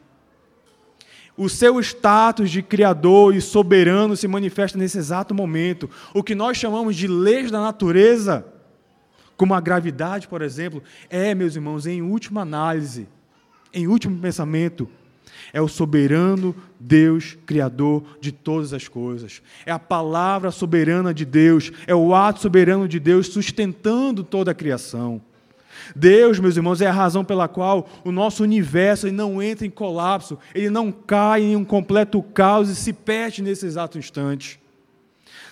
O 1.37 1.47
seu 1.47 1.79
status 1.79 2.51
de 2.51 2.61
criador 2.61 3.33
e 3.33 3.39
soberano 3.39 4.17
se 4.17 4.27
manifesta 4.27 4.77
nesse 4.77 4.97
exato 4.97 5.33
momento. 5.33 5.89
O 6.13 6.21
que 6.21 6.35
nós 6.35 6.57
chamamos 6.57 6.93
de 6.97 7.07
leis 7.07 7.49
da 7.49 7.61
natureza 7.61 8.45
como 9.39 9.53
a 9.53 9.61
gravidade, 9.61 10.27
por 10.27 10.41
exemplo, 10.41 10.83
é, 11.09 11.33
meus 11.33 11.55
irmãos, 11.55 11.87
em 11.87 12.01
última 12.01 12.41
análise, 12.41 13.07
em 13.73 13.87
último 13.87 14.19
pensamento, 14.19 14.89
é 15.53 15.61
o 15.61 15.67
soberano 15.69 16.53
Deus, 16.77 17.37
Criador 17.45 18.03
de 18.19 18.33
todas 18.33 18.73
as 18.73 18.89
coisas. 18.89 19.41
É 19.65 19.71
a 19.71 19.79
palavra 19.79 20.51
soberana 20.51 21.13
de 21.13 21.23
Deus, 21.23 21.71
é 21.87 21.95
o 21.95 22.13
ato 22.13 22.41
soberano 22.41 22.85
de 22.85 22.99
Deus 22.99 23.27
sustentando 23.27 24.25
toda 24.25 24.51
a 24.51 24.53
criação. 24.53 25.21
Deus, 25.95 26.37
meus 26.37 26.57
irmãos, 26.57 26.81
é 26.81 26.87
a 26.87 26.91
razão 26.91 27.23
pela 27.23 27.47
qual 27.47 27.87
o 28.03 28.11
nosso 28.11 28.43
universo 28.43 29.09
não 29.09 29.41
entra 29.41 29.65
em 29.65 29.69
colapso, 29.69 30.37
ele 30.53 30.69
não 30.69 30.91
cai 30.91 31.43
em 31.43 31.55
um 31.55 31.63
completo 31.63 32.21
caos 32.21 32.67
e 32.67 32.75
se 32.75 32.91
perde 32.91 33.41
nesse 33.41 33.65
exato 33.65 33.97
instante. 33.97 34.59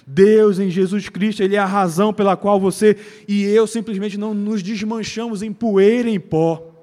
Deus 0.10 0.58
em 0.58 0.70
Jesus 0.70 1.10
Cristo, 1.10 1.44
Ele 1.44 1.58
é 1.58 1.60
a 1.60 1.66
razão 1.66 2.14
pela 2.14 2.38
qual 2.38 2.62
você 2.62 2.96
e 3.28 3.44
eu 3.44 3.68
simplesmente 3.68 4.18
não 4.18 4.34
nos 4.34 4.64
desmanchamos 4.64 5.42
em 5.44 5.52
poeira 5.52 6.10
e 6.10 6.16
em 6.16 6.20
pó. 6.20 6.74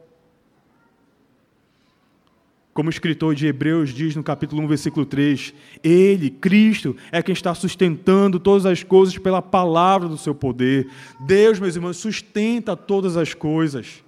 Como 2.75 2.89
o 2.89 2.91
escritor 2.91 3.35
de 3.35 3.47
Hebreus 3.47 3.95
diz 3.95 4.15
no 4.15 4.23
capítulo 4.23 4.61
1, 4.63 4.67
versículo 4.67 5.07
3, 5.07 5.55
Ele, 5.83 6.29
Cristo, 6.29 6.95
é 7.11 7.23
quem 7.23 7.33
está 7.33 7.55
sustentando 7.55 8.39
todas 8.39 8.67
as 8.67 8.83
coisas 8.83 9.17
pela 9.17 9.41
palavra 9.41 10.07
do 10.07 10.19
seu 10.19 10.35
poder. 10.35 10.89
Deus, 11.21 11.59
meus 11.59 11.77
irmãos, 11.77 11.97
sustenta 11.97 12.77
todas 12.77 13.17
as 13.17 13.33
coisas. 13.33 14.05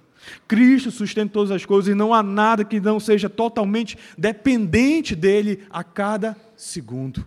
Cristo 0.47 0.91
sustenta 0.91 1.33
todas 1.33 1.49
as 1.49 1.65
coisas 1.65 1.91
e 1.91 1.95
não 1.95 2.13
há 2.13 2.21
nada 2.21 2.65
que 2.65 2.79
não 2.79 2.99
seja 2.99 3.29
totalmente 3.29 3.97
dependente 4.17 5.15
dele 5.15 5.61
a 5.71 5.83
cada 5.83 6.35
segundo. 6.55 7.25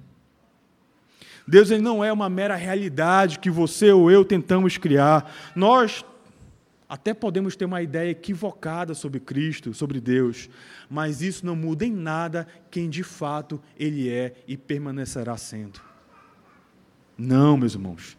Deus 1.50 1.68
ele 1.72 1.82
não 1.82 2.04
é 2.04 2.12
uma 2.12 2.30
mera 2.30 2.54
realidade 2.54 3.40
que 3.40 3.50
você 3.50 3.90
ou 3.90 4.08
eu 4.08 4.24
tentamos 4.24 4.78
criar. 4.78 5.34
Nós 5.56 6.04
até 6.88 7.12
podemos 7.12 7.56
ter 7.56 7.64
uma 7.64 7.82
ideia 7.82 8.10
equivocada 8.10 8.94
sobre 8.94 9.18
Cristo, 9.18 9.74
sobre 9.74 10.00
Deus, 10.00 10.48
mas 10.88 11.22
isso 11.22 11.44
não 11.44 11.56
muda 11.56 11.84
em 11.84 11.90
nada 11.92 12.46
quem 12.70 12.88
de 12.88 13.02
fato 13.02 13.60
Ele 13.76 14.08
é 14.08 14.32
e 14.46 14.56
permanecerá 14.56 15.36
sendo. 15.36 15.80
Não, 17.18 17.56
meus 17.56 17.74
irmãos. 17.74 18.16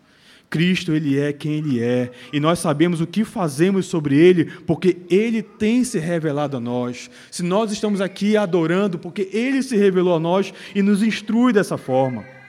Cristo, 0.50 0.92
Ele 0.92 1.18
é 1.18 1.32
quem 1.32 1.54
Ele 1.54 1.82
é, 1.82 2.12
e 2.34 2.40
nós 2.42 2.60
sabemos 2.60 3.00
o 3.00 3.08
que 3.08 3.24
fazemos 3.24 3.86
sobre 3.86 4.18
Ele, 4.18 4.44
porque 4.68 4.98
Ele 5.10 5.42
tem 5.42 5.86
se 5.86 6.00
revelado 6.00 6.58
a 6.58 6.60
nós. 6.60 7.10
Se 7.32 7.44
nós 7.44 7.72
estamos 7.72 8.02
aqui 8.02 8.36
adorando, 8.36 9.00
porque 9.00 9.30
Ele 9.32 9.64
se 9.64 9.78
revelou 9.78 10.18
a 10.18 10.20
nós 10.20 10.54
e 10.76 10.82
nos 10.82 11.02
instrui 11.02 11.54
dessa 11.54 11.78
forma. 11.78 12.41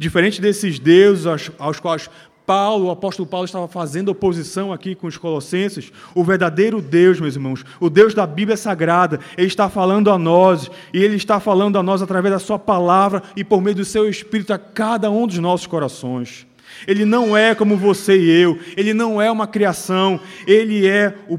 Diferente 0.00 0.40
desses 0.40 0.78
deuses 0.78 1.26
aos, 1.26 1.50
aos 1.58 1.78
quais 1.78 2.08
Paulo, 2.46 2.86
o 2.86 2.90
apóstolo 2.90 3.28
Paulo, 3.28 3.44
estava 3.44 3.68
fazendo 3.68 4.08
oposição 4.08 4.72
aqui 4.72 4.94
com 4.94 5.06
os 5.06 5.18
colossenses, 5.18 5.92
o 6.14 6.24
verdadeiro 6.24 6.80
Deus, 6.80 7.20
meus 7.20 7.34
irmãos, 7.34 7.66
o 7.78 7.90
Deus 7.90 8.14
da 8.14 8.26
Bíblia 8.26 8.56
Sagrada, 8.56 9.20
ele 9.36 9.48
está 9.48 9.68
falando 9.68 10.10
a 10.10 10.16
nós, 10.16 10.70
e 10.94 11.04
ele 11.04 11.16
está 11.16 11.38
falando 11.38 11.78
a 11.78 11.82
nós 11.82 12.00
através 12.00 12.32
da 12.32 12.38
sua 12.38 12.58
palavra 12.58 13.22
e 13.36 13.44
por 13.44 13.60
meio 13.60 13.76
do 13.76 13.84
seu 13.84 14.08
Espírito 14.08 14.54
a 14.54 14.58
cada 14.58 15.10
um 15.10 15.26
dos 15.26 15.36
nossos 15.36 15.66
corações. 15.66 16.46
Ele 16.86 17.04
não 17.04 17.36
é 17.36 17.54
como 17.54 17.76
você 17.76 18.16
e 18.16 18.30
eu, 18.30 18.58
ele 18.78 18.94
não 18.94 19.20
é 19.20 19.30
uma 19.30 19.46
criação, 19.46 20.18
ele 20.46 20.86
é 20.86 21.14
o 21.28 21.38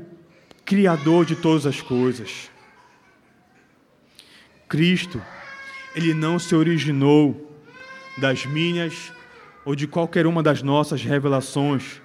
Criador 0.64 1.26
de 1.26 1.36
todas 1.36 1.66
as 1.66 1.82
coisas. 1.82 2.52
Cristo, 4.70 5.20
ele 5.96 6.14
não 6.14 6.38
se 6.38 6.54
originou 6.54 7.51
das 8.18 8.46
minhas 8.46 9.12
ou 9.64 9.76
de 9.76 9.88
qualquer 9.88 10.26
uma 10.26 10.42
das 10.42 10.62
nossas 10.62 11.04
revelações 11.04 12.02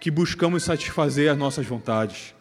que 0.00 0.10
buscamos 0.10 0.62
satisfazer 0.62 1.30
as 1.30 1.36
nossas 1.36 1.66
vontades. 1.66 2.34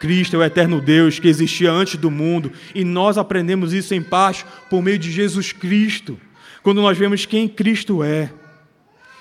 Cristo 0.00 0.36
é 0.36 0.38
o 0.38 0.44
eterno 0.44 0.80
Deus 0.80 1.18
que 1.18 1.28
existia 1.28 1.72
antes 1.72 1.96
do 1.96 2.10
mundo 2.10 2.52
e 2.74 2.84
nós 2.84 3.18
aprendemos 3.18 3.72
isso 3.72 3.94
em 3.94 4.02
parte 4.02 4.46
por 4.70 4.80
meio 4.80 4.98
de 4.98 5.10
Jesus 5.10 5.52
Cristo, 5.52 6.18
quando 6.62 6.80
nós 6.80 6.96
vemos 6.96 7.26
quem 7.26 7.48
Cristo 7.48 8.02
é. 8.02 8.32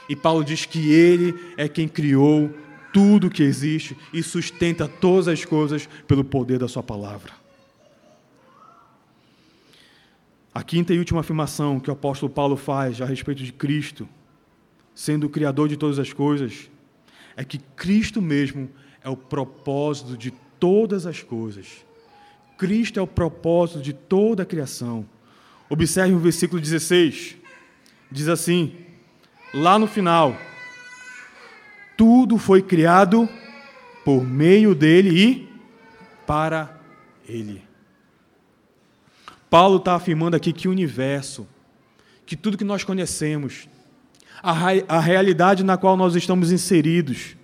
E 0.07 0.15
Paulo 0.15 0.43
diz 0.43 0.65
que 0.65 0.91
Ele 0.91 1.35
é 1.57 1.67
quem 1.67 1.87
criou 1.87 2.55
tudo 2.93 3.29
que 3.29 3.43
existe 3.43 3.97
e 4.13 4.23
sustenta 4.23 4.87
todas 4.87 5.27
as 5.27 5.43
coisas 5.43 5.89
pelo 6.07 6.23
poder 6.23 6.59
da 6.59 6.67
Sua 6.67 6.83
palavra. 6.83 7.46
A 10.57 10.63
quinta 10.63 10.91
e 10.91 10.97
última 10.97 11.19
afirmação 11.19 11.79
que 11.79 11.87
o 11.87 11.93
apóstolo 11.93 12.31
Paulo 12.31 12.57
faz 12.57 12.99
a 12.99 13.05
respeito 13.05 13.43
de 13.43 13.53
Cristo, 13.53 14.09
sendo 14.95 15.27
o 15.27 15.29
Criador 15.29 15.69
de 15.69 15.77
todas 15.77 15.99
as 15.99 16.11
coisas, 16.11 16.67
é 17.35 17.43
que 17.43 17.59
Cristo 17.59 18.23
mesmo 18.23 18.67
é 19.03 19.07
o 19.07 19.15
propósito 19.15 20.17
de 20.17 20.31
todas 20.59 21.05
as 21.05 21.21
coisas. 21.21 21.85
Cristo 22.57 22.99
é 22.99 23.03
o 23.03 23.05
propósito 23.05 23.83
de 23.83 23.93
toda 23.93 24.41
a 24.41 24.45
criação. 24.47 25.05
Observe 25.69 26.15
o 26.15 26.19
versículo 26.19 26.59
16. 26.59 27.37
Diz 28.11 28.27
assim: 28.27 28.77
lá 29.53 29.77
no 29.77 29.85
final, 29.85 30.35
tudo 31.95 32.39
foi 32.39 32.63
criado 32.63 33.29
por 34.03 34.23
meio 34.23 34.73
dele 34.73 35.23
e 35.23 35.49
para 36.25 36.81
ele. 37.29 37.66
Paulo 39.49 39.77
está 39.77 39.95
afirmando 39.95 40.35
aqui 40.35 40.51
que 40.51 40.67
o 40.67 40.71
universo, 40.71 41.47
que 42.25 42.35
tudo 42.35 42.57
que 42.57 42.63
nós 42.63 42.83
conhecemos, 42.83 43.67
a, 44.41 44.53
a 44.87 44.99
realidade 44.99 45.63
na 45.63 45.77
qual 45.77 45.95
nós 45.95 46.15
estamos 46.15 46.51
inseridos, 46.51 47.35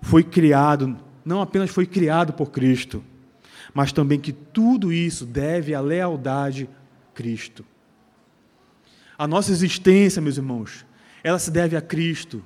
foi 0.00 0.24
criado, 0.24 0.96
não 1.24 1.40
apenas 1.40 1.70
foi 1.70 1.86
criado 1.86 2.32
por 2.32 2.50
Cristo, 2.50 3.02
mas 3.72 3.92
também 3.92 4.18
que 4.18 4.32
tudo 4.32 4.92
isso 4.92 5.24
deve 5.24 5.74
à 5.74 5.80
lealdade 5.80 6.68
a 7.08 7.14
Cristo. 7.14 7.64
A 9.16 9.26
nossa 9.26 9.52
existência, 9.52 10.20
meus 10.20 10.36
irmãos, 10.36 10.84
ela 11.22 11.38
se 11.38 11.50
deve 11.50 11.76
a 11.76 11.80
Cristo. 11.80 12.42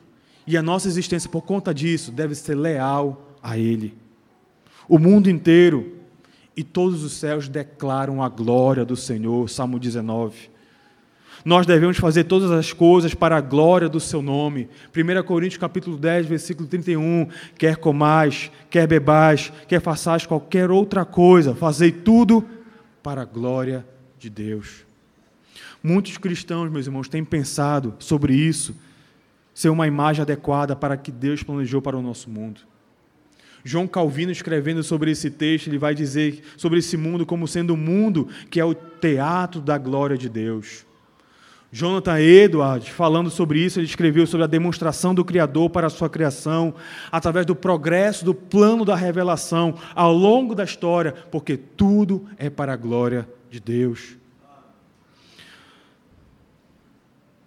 E 0.47 0.57
a 0.57 0.63
nossa 0.63 0.87
existência, 0.87 1.29
por 1.29 1.43
conta 1.43 1.73
disso, 1.73 2.13
deve 2.13 2.35
ser 2.35 2.55
leal 2.55 3.35
a 3.43 3.57
Ele. 3.57 3.97
O 4.89 4.99
mundo 4.99 5.29
inteiro 5.29 5.97
e 6.57 6.65
todos 6.65 7.05
os 7.05 7.13
céus 7.13 7.49
declaram 7.49 8.23
a 8.23 8.29
glória 8.29 8.85
do 8.85 8.97
Senhor. 8.97 9.49
Salmo 9.51 9.79
19. 9.79 10.51
Nós 11.45 11.67
devemos 11.67 11.99
fazer 11.99 12.25
todas 12.25 12.51
as 12.51 12.73
coisas 12.73 13.15
para 13.15 13.37
a 13.37 13.41
glória 13.41 13.89
do 13.89 14.01
seu 14.01 14.23
nome. 14.23 14.69
1 14.97 15.23
Coríntios 15.23 15.61
capítulo 15.61 15.97
10, 15.97 16.27
versículo 16.27 16.67
31. 16.67 17.29
Quer 17.57 17.77
comais, 17.77 18.51
quer 18.71 18.87
bebais, 18.87 19.53
quer 19.69 19.81
façais 19.81 20.25
qualquer 20.25 20.71
outra 20.71 21.05
coisa, 21.05 21.55
fazei 21.55 21.93
tudo 21.93 22.45
para 23.03 23.23
a 23.23 23.25
glória 23.25 23.87
de 24.19 24.31
Deus. 24.31 24.85
Muitos 25.83 26.19
cristãos, 26.19 26.71
meus 26.71 26.87
irmãos, 26.87 27.09
têm 27.09 27.25
pensado 27.25 27.95
sobre 28.01 28.35
isso, 28.35 28.75
ser 29.55 29.69
uma 29.69 29.87
imagem 29.87 30.23
adequada 30.23 30.75
para 30.75 30.97
que 30.97 31.13
Deus 31.13 31.43
planejou 31.43 31.81
para 31.81 31.97
o 31.97 32.03
nosso 32.03 32.29
mundo. 32.29 32.63
João 33.67 33.89
Calvino, 33.89 34.31
escrevendo 34.31 34.81
sobre 34.85 35.11
esse 35.11 35.29
texto, 35.29 35.67
ele 35.67 35.77
vai 35.77 35.93
dizer 35.93 36.41
sobre 36.57 36.79
esse 36.79 36.97
mundo 36.97 37.27
como 37.27 37.49
sendo 37.49 37.75
um 37.75 37.77
mundo 37.77 38.29
que 38.49 38.61
é 38.61 38.65
o 38.65 38.73
teatro 38.73 39.61
da 39.61 39.77
glória 39.77 40.17
de 40.17 40.29
Deus. 40.29 40.87
Jonathan 41.73 42.21
Edwards, 42.21 42.89
falando 42.89 43.29
sobre 43.29 43.59
isso, 43.59 43.81
ele 43.81 43.87
escreveu 43.87 44.25
sobre 44.25 44.45
a 44.45 44.47
demonstração 44.47 45.13
do 45.13 45.25
Criador 45.25 45.69
para 45.69 45.89
a 45.89 45.91
sua 45.91 46.09
criação, 46.09 46.75
através 47.11 47.45
do 47.45 47.57
progresso 47.57 48.25
do 48.25 48.33
plano 48.33 48.85
da 48.85 48.95
revelação 48.95 49.75
ao 49.97 50.13
longo 50.13 50.55
da 50.55 50.63
história, 50.63 51.13
porque 51.33 51.57
tudo 51.57 52.25
é 52.39 52.49
para 52.49 52.73
a 52.73 52.77
glória 52.77 53.29
de 53.51 53.59
Deus. 53.59 54.17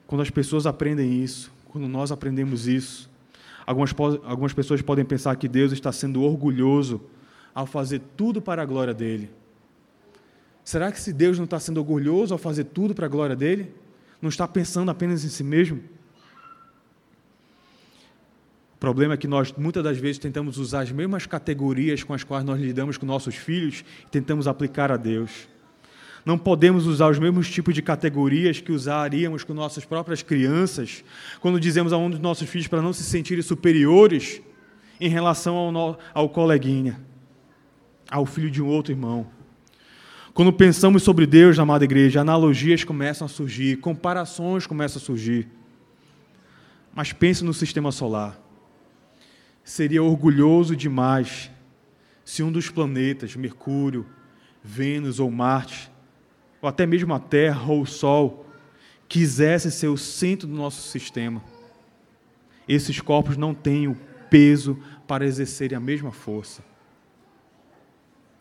Quando 0.06 0.22
as 0.22 0.30
pessoas 0.30 0.68
aprendem 0.68 1.24
isso, 1.24 1.50
quando 1.70 1.88
nós 1.88 2.12
aprendemos 2.12 2.68
isso, 2.68 3.09
algumas, 3.70 3.94
algumas 4.24 4.52
pessoas 4.52 4.82
podem 4.82 5.06
pensar 5.06 5.36
que 5.36 5.48
Deus 5.48 5.72
está 5.72 5.92
sendo 5.92 6.24
orgulhoso 6.24 7.00
ao 7.54 7.68
fazer 7.68 8.02
tudo 8.18 8.42
para 8.42 8.64
a 8.64 8.66
glória 8.66 8.96
dele. 8.96 9.30
Será 10.64 10.92
que 10.92 11.00
se 11.00 11.14
Deus 11.14 11.38
não 11.38 11.46
está 11.46 11.60
sendo 11.60 11.78
orgulhoso 11.78 12.34
ao 12.34 12.40
fazer 12.40 12.64
tudo 12.64 12.96
para 12.96 13.06
a 13.06 13.10
glória 13.10 13.36
dele? 13.36 13.72
Não 14.20 14.30
está 14.30 14.48
pensando 14.48 14.90
apenas 14.90 15.24
em 15.24 15.30
si 15.30 15.44
mesmo? 15.44 15.84
O 18.74 18.80
problema 18.80 19.14
é 19.14 19.18
que 19.18 19.28
nós, 19.28 19.54
muitas 19.56 19.84
das 19.84 20.00
vezes, 20.00 20.18
tentamos 20.18 20.58
usar 20.58 20.82
as 20.82 20.92
mesmas 20.92 21.28
categorias 21.28 22.02
com 22.02 22.16
as 22.16 22.24
quais 22.24 22.44
nós 22.44 22.60
lidamos 22.60 22.98
com 22.98 23.06
nossos 23.06 23.36
filhos 23.36 23.86
e 24.08 24.10
tentamos 24.10 24.48
aplicar 24.48 24.92
a 24.92 24.98
Deus. 24.98 25.48
Não 26.26 26.38
podemos 26.38 26.86
usar 26.86 27.10
os 27.10 27.20
mesmos 27.20 27.50
tipos 27.50 27.74
de 27.74 27.82
categorias 27.82 28.60
que 28.60 28.72
usaríamos 28.72 29.44
com 29.44 29.54
nossas 29.54 29.86
próprias 29.86 30.22
crianças, 30.22 31.04
quando 31.40 31.60
dizemos 31.60 31.94
a 31.94 31.98
um 31.98 32.10
dos 32.10 32.20
nossos 32.20 32.50
filhos 32.50 32.68
para 32.68 32.82
não 32.82 32.94
se 32.94 33.04
sentirem 33.04 33.42
superiores 33.42 34.42
em 35.00 35.10
relação 35.10 35.56
ao, 35.56 35.72
no, 35.72 35.98
ao 36.14 36.30
coleguinha, 36.30 37.00
ao 38.10 38.26
filho 38.26 38.52
de 38.52 38.62
um 38.62 38.68
outro 38.68 38.92
irmão. 38.92 39.28
Quando 40.34 40.54
pensamos 40.54 41.04
sobre 41.04 41.26
Deus, 41.26 41.58
amada 41.58 41.84
igreja, 41.84 42.22
analogias 42.22 42.84
começam 42.84 43.26
a 43.26 43.30
surgir, 43.30 43.78
comparações 43.78 44.68
começam 44.68 45.02
a 45.02 45.04
surgir. 45.04 45.48
Mas 46.94 47.12
pense 47.14 47.44
no 47.44 47.54
sistema 47.54 47.92
solar. 47.92 48.40
Seria 49.64 50.02
orgulhoso 50.02 50.76
demais 50.76 51.52
se 52.24 52.44
um 52.44 52.52
dos 52.52 52.70
planetas, 52.70 53.36
Mercúrio, 53.36 54.06
Vênus 54.64 55.20
ou 55.20 55.32
Marte, 55.32 55.92
ou 56.62 56.70
até 56.70 56.86
mesmo 56.86 57.14
a 57.14 57.20
Terra 57.20 57.72
ou 57.72 57.82
o 57.82 57.88
Sol, 57.88 58.46
quisesse 59.08 59.72
ser 59.72 59.88
o 59.88 59.98
centro 59.98 60.48
do 60.48 60.54
nosso 60.54 60.88
sistema, 60.90 61.42
esses 62.68 63.02
corpos 63.02 63.36
não 63.36 63.54
têm 63.54 63.88
o 63.88 63.98
peso 64.30 64.78
para 65.08 65.26
exercerem 65.26 65.76
a 65.76 65.82
mesma 65.82 66.12
força. 66.12 66.64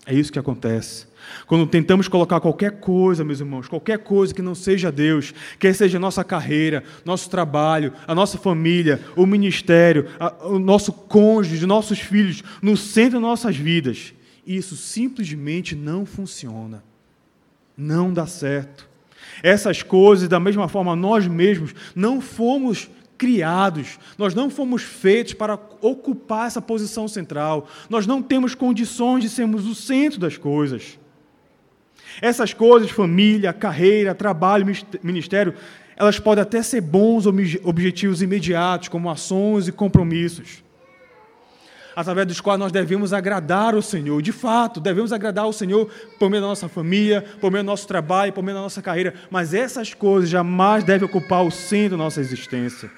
É 0.05 0.15
isso 0.15 0.33
que 0.33 0.39
acontece. 0.39 1.07
Quando 1.47 1.67
tentamos 1.67 2.09
colocar 2.09 2.41
qualquer 2.41 2.81
coisa, 2.81 3.25
meus 3.25 3.41
irmãos, 3.41 3.69
qualquer 3.69 3.99
coisa 3.99 4.35
que 4.35 4.41
não 4.41 4.55
seja 4.55 4.91
Deus, 4.91 5.35
quer 5.59 5.75
seja 5.75 5.99
nossa 5.99 6.25
carreira, 6.25 6.83
nosso 7.05 7.29
trabalho, 7.29 7.93
a 8.07 8.15
nossa 8.15 8.39
família, 8.39 9.03
o 9.15 9.27
ministério, 9.27 10.09
a, 10.19 10.47
o 10.47 10.59
nosso 10.59 10.93
cônjuge, 10.93 11.67
nossos 11.67 11.99
filhos, 11.99 12.43
no 12.63 12.75
centro 12.75 13.13
das 13.13 13.23
nossas 13.23 13.57
vidas, 13.57 14.15
isso 14.47 14.77
simplesmente 14.77 15.77
não 15.77 16.07
funciona 16.07 16.83
não 17.79 18.13
dá 18.13 18.27
certo. 18.27 18.89
Essas 19.41 19.85
coisas, 19.85 20.29
da 20.29 20.41
mesma 20.41 20.67
forma, 20.67 20.97
nós 20.97 21.29
mesmos 21.29 21.73
não 21.95 22.21
fomos 22.21 22.91
criados, 23.17 23.99
nós 24.17 24.35
não 24.35 24.51
fomos 24.51 24.83
feitos 24.83 25.33
para 25.33 25.59
ocupar 25.81 26.49
essa 26.49 26.61
posição 26.61 27.07
central, 27.07 27.69
nós 27.89 28.07
não 28.07 28.21
temos 28.21 28.55
condições 28.55 29.23
de 29.23 29.29
sermos 29.29 29.67
o 29.67 29.75
centro 29.75 30.19
das 30.19 30.37
coisas. 30.37 30.99
Essas 32.21 32.53
coisas, 32.53 32.91
família, 32.91 33.53
carreira, 33.53 34.15
trabalho, 34.15 34.67
ministério, 35.03 35.55
elas 35.97 36.19
podem 36.19 36.43
até 36.43 36.63
ser 36.63 36.81
bons 36.81 37.27
objetivos 37.27 38.23
imediatos, 38.23 38.89
como 38.89 39.11
ações 39.11 39.69
e 39.69 39.73
compromissos 39.73 40.63
através 41.99 42.29
dos 42.29 42.41
quais 42.41 42.61
nós 42.61 42.71
devemos 42.71 43.13
agradar 43.13 43.75
o 43.75 43.83
Senhor. 43.83 44.23
De 44.23 44.31
fato, 44.31 44.79
devemos 44.79 45.13
agradar 45.13 45.49
o 45.49 45.53
Senhor 45.53 45.91
por 46.17 46.31
meio 46.31 46.41
da 46.41 46.47
nossa 46.47 46.69
família, 46.69 47.25
por 47.41 47.51
meio 47.51 47.65
do 47.65 47.67
nosso 47.67 47.89
trabalho, 47.89 48.33
por 48.33 48.41
meio 48.41 48.57
da 48.57 48.63
nossa 48.63 48.81
carreira. 48.81 49.15
Mas 49.29 49.53
essas 49.53 49.95
coisas 49.95 50.31
jamais 50.31 50.85
devem 50.85 51.09
ocupar 51.09 51.45
o 51.45 51.51
centro 51.51 51.99
da 51.99 52.05
nossa 52.05 52.21
existência. 52.21 52.89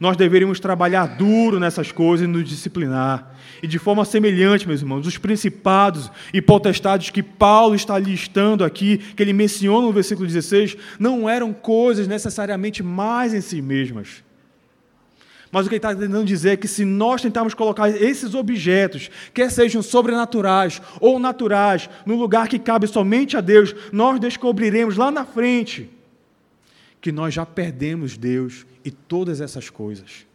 Nós 0.00 0.16
deveríamos 0.16 0.58
trabalhar 0.58 1.04
duro 1.04 1.60
nessas 1.60 1.92
coisas 1.92 2.26
e 2.26 2.26
nos 2.26 2.48
disciplinar. 2.48 3.34
E 3.62 3.66
de 3.66 3.78
forma 3.78 4.06
semelhante, 4.06 4.66
meus 4.66 4.80
irmãos, 4.80 5.06
os 5.06 5.18
principados 5.18 6.10
e 6.32 6.40
potestades 6.40 7.10
que 7.10 7.22
Paulo 7.22 7.74
está 7.74 7.98
listando 7.98 8.64
aqui, 8.64 8.96
que 8.96 9.22
ele 9.22 9.34
menciona 9.34 9.86
no 9.86 9.92
versículo 9.92 10.26
16, 10.26 10.78
não 10.98 11.28
eram 11.28 11.52
coisas 11.52 12.08
necessariamente 12.08 12.82
mais 12.82 13.34
em 13.34 13.42
si 13.42 13.60
mesmas 13.60 14.24
mas 15.52 15.66
o 15.66 15.68
que 15.68 15.74
ele 15.74 15.78
está 15.78 15.94
tentando 15.94 16.24
dizer 16.24 16.52
é 16.52 16.56
que 16.56 16.66
se 16.66 16.82
nós 16.82 17.20
tentarmos 17.20 17.52
colocar 17.52 17.90
esses 17.90 18.34
objetos, 18.34 19.10
quer 19.34 19.50
sejam 19.50 19.82
sobrenaturais 19.82 20.80
ou 20.98 21.18
naturais, 21.18 21.90
no 22.06 22.16
lugar 22.16 22.48
que 22.48 22.58
cabe 22.58 22.86
somente 22.86 23.36
a 23.36 23.42
Deus, 23.42 23.74
nós 23.92 24.18
descobriremos 24.18 24.96
lá 24.96 25.10
na 25.10 25.26
frente 25.26 25.90
que 27.02 27.12
nós 27.12 27.34
já 27.34 27.44
perdemos 27.44 28.16
Deus 28.16 28.64
e 28.82 28.90
todas 28.90 29.42
essas 29.42 29.68
coisas. 29.68 30.26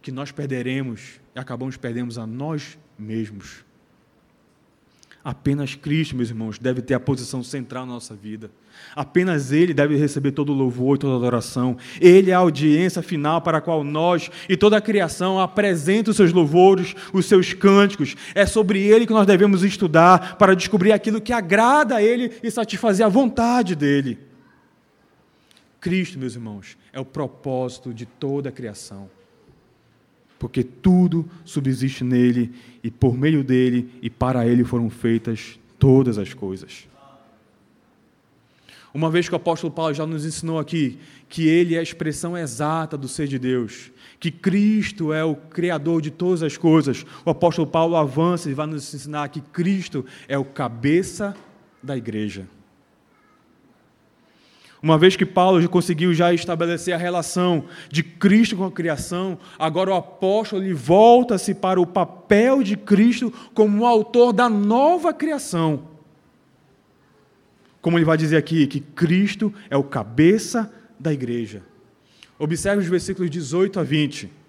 Que 0.00 0.12
nós 0.12 0.30
perderemos 0.30 1.20
e 1.34 1.40
acabamos 1.40 1.76
perdendo 1.76 2.20
a 2.20 2.26
nós 2.26 2.78
mesmos. 2.96 3.64
Apenas 5.24 5.76
Cristo, 5.76 6.16
meus 6.16 6.30
irmãos, 6.30 6.58
deve 6.58 6.82
ter 6.82 6.94
a 6.94 7.00
posição 7.00 7.44
central 7.44 7.86
na 7.86 7.92
nossa 7.92 8.12
vida. 8.12 8.50
Apenas 8.96 9.52
Ele 9.52 9.72
deve 9.72 9.96
receber 9.96 10.32
todo 10.32 10.50
o 10.50 10.54
louvor 10.54 10.96
e 10.96 10.98
toda 10.98 11.14
a 11.14 11.16
adoração. 11.16 11.76
Ele 12.00 12.32
é 12.32 12.34
a 12.34 12.38
audiência 12.38 13.00
final 13.02 13.40
para 13.40 13.58
a 13.58 13.60
qual 13.60 13.84
nós 13.84 14.28
e 14.48 14.56
toda 14.56 14.76
a 14.76 14.80
criação 14.80 15.38
apresentam 15.38 16.10
os 16.10 16.16
seus 16.16 16.32
louvores, 16.32 16.96
os 17.12 17.26
seus 17.26 17.52
cânticos. 17.52 18.16
É 18.34 18.44
sobre 18.46 18.80
Ele 18.80 19.06
que 19.06 19.12
nós 19.12 19.26
devemos 19.26 19.62
estudar 19.62 20.36
para 20.36 20.56
descobrir 20.56 20.90
aquilo 20.90 21.20
que 21.20 21.32
agrada 21.32 21.96
a 21.96 22.02
Ele 22.02 22.32
e 22.42 22.50
satisfazer 22.50 23.06
a 23.06 23.08
vontade 23.08 23.76
dEle. 23.76 24.18
Cristo, 25.80 26.18
meus 26.18 26.34
irmãos, 26.34 26.76
é 26.92 26.98
o 26.98 27.04
propósito 27.04 27.94
de 27.94 28.06
toda 28.06 28.48
a 28.48 28.52
criação 28.52 29.08
porque 30.42 30.64
tudo 30.64 31.30
subsiste 31.44 32.02
nele 32.02 32.52
e 32.82 32.90
por 32.90 33.16
meio 33.16 33.44
dele 33.44 33.90
e 34.02 34.10
para 34.10 34.46
ele 34.46 34.64
foram 34.64 34.90
feitas 34.90 35.58
todas 35.78 36.18
as 36.18 36.34
coisas. 36.34 36.88
Uma 38.94 39.10
vez 39.10 39.26
que 39.26 39.34
o 39.34 39.36
apóstolo 39.36 39.72
Paulo 39.72 39.94
já 39.94 40.06
nos 40.06 40.26
ensinou 40.26 40.58
aqui 40.58 40.98
que 41.28 41.48
ele 41.48 41.74
é 41.74 41.78
a 41.78 41.82
expressão 41.82 42.36
exata 42.36 42.96
do 42.96 43.08
ser 43.08 43.26
de 43.26 43.38
Deus, 43.38 43.90
que 44.20 44.30
Cristo 44.30 45.14
é 45.14 45.24
o 45.24 45.34
Criador 45.34 46.02
de 46.02 46.10
todas 46.10 46.42
as 46.42 46.58
coisas, 46.58 47.06
o 47.24 47.30
apóstolo 47.30 47.66
Paulo 47.66 47.96
avança 47.96 48.50
e 48.50 48.54
vai 48.54 48.66
nos 48.66 48.92
ensinar 48.92 49.28
que 49.30 49.40
Cristo 49.40 50.04
é 50.28 50.36
o 50.36 50.44
cabeça 50.44 51.34
da 51.82 51.96
igreja. 51.96 52.46
Uma 54.82 54.98
vez 54.98 55.14
que 55.14 55.24
Paulo 55.24 55.66
conseguiu 55.68 56.12
já 56.12 56.34
estabelecer 56.34 56.92
a 56.92 56.98
relação 56.98 57.66
de 57.88 58.02
Cristo 58.02 58.56
com 58.56 58.64
a 58.64 58.72
criação, 58.72 59.38
agora 59.56 59.90
o 59.90 59.94
apóstolo 59.94 60.74
volta-se 60.74 61.54
para 61.54 61.80
o 61.80 61.86
papel 61.86 62.64
de 62.64 62.76
Cristo 62.76 63.32
como 63.54 63.82
o 63.82 63.86
autor 63.86 64.32
da 64.32 64.48
nova 64.48 65.14
criação. 65.14 65.84
Como 67.80 67.96
ele 67.96 68.04
vai 68.04 68.16
dizer 68.16 68.36
aqui, 68.36 68.66
que 68.66 68.80
Cristo 68.80 69.54
é 69.70 69.76
o 69.76 69.84
cabeça 69.84 70.72
da 70.98 71.12
igreja. 71.12 71.62
Observe 72.36 72.82
os 72.82 72.88
versículos 72.88 73.30
18 73.30 73.78
a 73.78 73.84
20. 73.84 74.41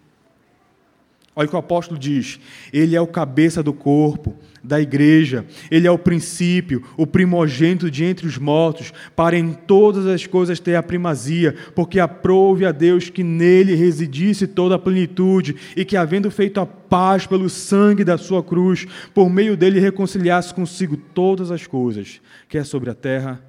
Olha 1.36 1.48
o 1.48 1.50
que 1.50 1.56
o 1.56 1.60
apóstolo 1.60 2.00
diz: 2.00 2.40
Ele 2.72 2.96
é 2.96 3.02
o 3.02 3.08
cabeça 3.08 3.64
do 3.64 3.74
corpo, 3.74 4.36
da 4.64 4.80
igreja, 4.80 5.46
ele 5.70 5.88
é 5.88 5.92
o 5.92 5.98
princípio, 5.98 6.84
o 6.96 7.06
primogênito 7.06 7.92
de 7.92 8.06
entre 8.06 8.26
os 8.26 8.38
mortos, 8.38 8.94
para 9.16 9.38
em 9.38 9.52
todas 9.52 10.06
as 10.08 10.26
coisas 10.26 10.60
ter 10.60 10.76
a 10.76 10.84
primazia, 10.84 11.54
porque 11.76 12.00
aprove 12.00 12.66
a 12.66 12.72
Deus 12.72 13.10
que 13.10 13.24
nele 13.24 13.76
residisse 13.76 14.48
toda 14.48 14.76
a 14.76 14.80
plenitude, 14.80 15.56
e 15.76 15.84
que, 15.84 15.98
havendo 15.98 16.32
feito 16.32 16.62
a 16.62 16.66
paz 16.66 17.28
pelo 17.28 17.50
sangue 17.50 18.04
da 18.04 18.18
sua 18.18 18.42
cruz, 18.42 18.86
por 19.14 19.30
meio 19.30 19.58
dele 19.58 19.80
reconciliasse 19.80 20.54
consigo 20.54 20.96
todas 20.96 21.52
as 21.52 21.68
coisas, 21.68 22.22
quer 22.48 22.66
sobre 22.66 22.90
a 22.90 22.96
terra, 22.96 23.44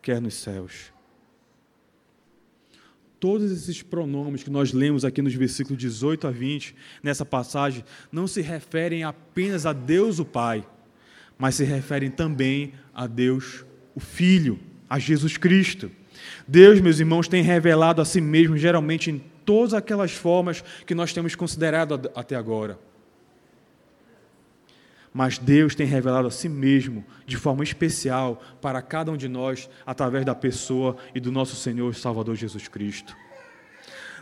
quer 0.00 0.20
nos 0.20 0.34
céus 0.34 0.93
todos 3.20 3.50
esses 3.50 3.82
pronomes 3.82 4.42
que 4.42 4.50
nós 4.50 4.72
lemos 4.72 5.04
aqui 5.04 5.22
nos 5.22 5.34
versículos 5.34 5.78
18 5.78 6.26
a 6.26 6.30
20, 6.30 6.74
nessa 7.02 7.24
passagem, 7.24 7.84
não 8.12 8.26
se 8.26 8.40
referem 8.40 9.04
apenas 9.04 9.66
a 9.66 9.72
Deus 9.72 10.18
o 10.18 10.24
Pai, 10.24 10.66
mas 11.38 11.54
se 11.54 11.64
referem 11.64 12.10
também 12.10 12.72
a 12.94 13.06
Deus 13.06 13.64
o 13.94 14.00
Filho, 14.00 14.58
a 14.88 14.98
Jesus 14.98 15.36
Cristo. 15.36 15.90
Deus, 16.46 16.80
meus 16.80 17.00
irmãos, 17.00 17.28
tem 17.28 17.42
revelado 17.42 18.00
a 18.00 18.04
si 18.04 18.20
mesmo, 18.20 18.56
geralmente 18.56 19.10
em 19.10 19.22
todas 19.44 19.74
aquelas 19.74 20.12
formas 20.12 20.62
que 20.86 20.94
nós 20.94 21.12
temos 21.12 21.34
considerado 21.34 22.10
até 22.14 22.36
agora. 22.36 22.78
Mas 25.14 25.38
Deus 25.38 25.76
tem 25.76 25.86
revelado 25.86 26.26
a 26.26 26.30
si 26.30 26.48
mesmo 26.48 27.04
de 27.24 27.36
forma 27.36 27.62
especial 27.62 28.42
para 28.60 28.82
cada 28.82 29.12
um 29.12 29.16
de 29.16 29.28
nós 29.28 29.70
através 29.86 30.24
da 30.24 30.34
pessoa 30.34 30.96
e 31.14 31.20
do 31.20 31.30
nosso 31.30 31.54
Senhor 31.54 31.92
e 31.92 31.94
Salvador 31.94 32.34
Jesus 32.34 32.66
Cristo. 32.66 33.16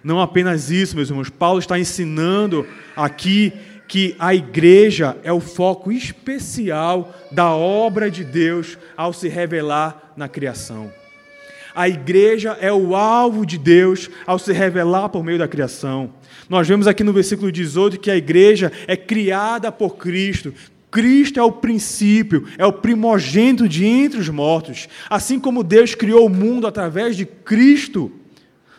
Não 0.04 0.20
apenas 0.20 0.70
isso, 0.70 0.94
meus 0.94 1.08
irmãos, 1.08 1.30
Paulo 1.30 1.60
está 1.60 1.78
ensinando 1.78 2.66
aqui 2.94 3.54
que 3.88 4.14
a 4.18 4.34
igreja 4.34 5.16
é 5.22 5.32
o 5.32 5.40
foco 5.40 5.90
especial 5.90 7.14
da 7.30 7.50
obra 7.52 8.10
de 8.10 8.22
Deus 8.22 8.76
ao 8.94 9.14
se 9.14 9.28
revelar 9.28 10.12
na 10.14 10.28
criação. 10.28 10.92
A 11.74 11.88
igreja 11.88 12.56
é 12.60 12.70
o 12.70 12.94
alvo 12.94 13.46
de 13.46 13.56
Deus 13.56 14.10
ao 14.26 14.38
se 14.38 14.52
revelar 14.52 15.08
por 15.08 15.24
meio 15.24 15.38
da 15.38 15.48
criação. 15.48 16.12
Nós 16.48 16.68
vemos 16.68 16.86
aqui 16.86 17.02
no 17.02 17.14
versículo 17.14 17.50
18 17.50 17.98
que 17.98 18.10
a 18.10 18.16
igreja 18.16 18.70
é 18.86 18.94
criada 18.94 19.72
por 19.72 19.96
Cristo, 19.96 20.52
Cristo 20.92 21.40
é 21.40 21.42
o 21.42 21.50
princípio, 21.50 22.46
é 22.58 22.66
o 22.66 22.72
primogênito 22.72 23.66
de 23.66 23.86
entre 23.86 24.20
os 24.20 24.28
mortos. 24.28 24.88
Assim 25.08 25.40
como 25.40 25.64
Deus 25.64 25.94
criou 25.94 26.26
o 26.26 26.30
mundo 26.30 26.66
através 26.66 27.16
de 27.16 27.24
Cristo, 27.24 28.12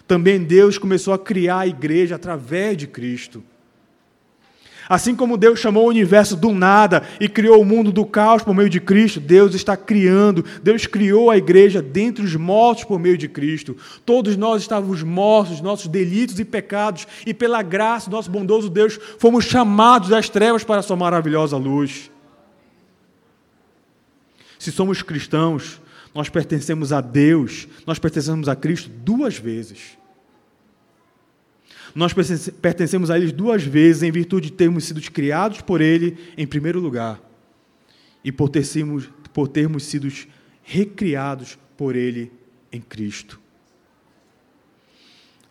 também 0.07 0.43
Deus 0.43 0.77
começou 0.77 1.11
a 1.11 1.17
criar 1.19 1.59
a 1.59 1.67
igreja 1.67 2.15
através 2.15 2.77
de 2.77 2.85
Cristo. 2.85 3.43
Assim 4.89 5.15
como 5.15 5.37
Deus 5.37 5.59
chamou 5.59 5.85
o 5.85 5.89
universo 5.89 6.35
do 6.35 6.51
nada 6.51 7.03
e 7.19 7.29
criou 7.29 7.61
o 7.61 7.65
mundo 7.65 7.91
do 7.91 8.05
caos 8.05 8.43
por 8.43 8.53
meio 8.53 8.69
de 8.69 8.81
Cristo, 8.81 9.19
Deus 9.19 9.55
está 9.55 9.77
criando, 9.77 10.43
Deus 10.61 10.85
criou 10.85 11.31
a 11.31 11.37
igreja 11.37 11.81
dentre 11.81 12.23
os 12.23 12.35
mortos 12.35 12.83
por 12.83 12.99
meio 12.99 13.17
de 13.17 13.27
Cristo. 13.27 13.77
Todos 14.05 14.35
nós 14.35 14.61
estávamos 14.61 15.01
mortos, 15.03 15.61
nossos 15.61 15.87
delitos 15.87 16.39
e 16.39 16.45
pecados, 16.45 17.07
e 17.25 17.33
pela 17.33 17.61
graça 17.61 18.09
do 18.09 18.15
nosso 18.15 18.29
bondoso 18.29 18.69
Deus, 18.69 18.99
fomos 19.17 19.45
chamados 19.45 20.09
das 20.09 20.29
trevas 20.29 20.63
para 20.63 20.79
a 20.79 20.83
sua 20.83 20.97
maravilhosa 20.97 21.55
luz. 21.57 22.11
Se 24.59 24.71
somos 24.71 25.01
cristãos, 25.01 25.81
nós 26.13 26.29
pertencemos 26.29 26.93
a 26.93 27.01
Deus, 27.01 27.67
nós 27.85 27.99
pertencemos 27.99 28.47
a 28.47 28.55
Cristo 28.55 28.89
duas 28.89 29.37
vezes. 29.37 29.97
Nós 31.95 32.13
pertencemos 32.61 33.11
a 33.11 33.17
Ele 33.17 33.31
duas 33.31 33.63
vezes 33.63 34.03
em 34.03 34.11
virtude 34.11 34.49
de 34.49 34.53
termos 34.55 34.85
sido 34.85 35.01
criados 35.11 35.61
por 35.61 35.79
Ele 35.79 36.17
em 36.37 36.47
primeiro 36.47 36.79
lugar 36.79 37.21
e 38.23 38.31
por, 38.31 38.49
ter 38.49 38.63
por 39.31 39.47
termos 39.47 39.83
sido 39.83 40.07
recriados 40.63 41.57
por 41.77 41.95
Ele 41.95 42.31
em 42.71 42.81
Cristo. 42.81 43.39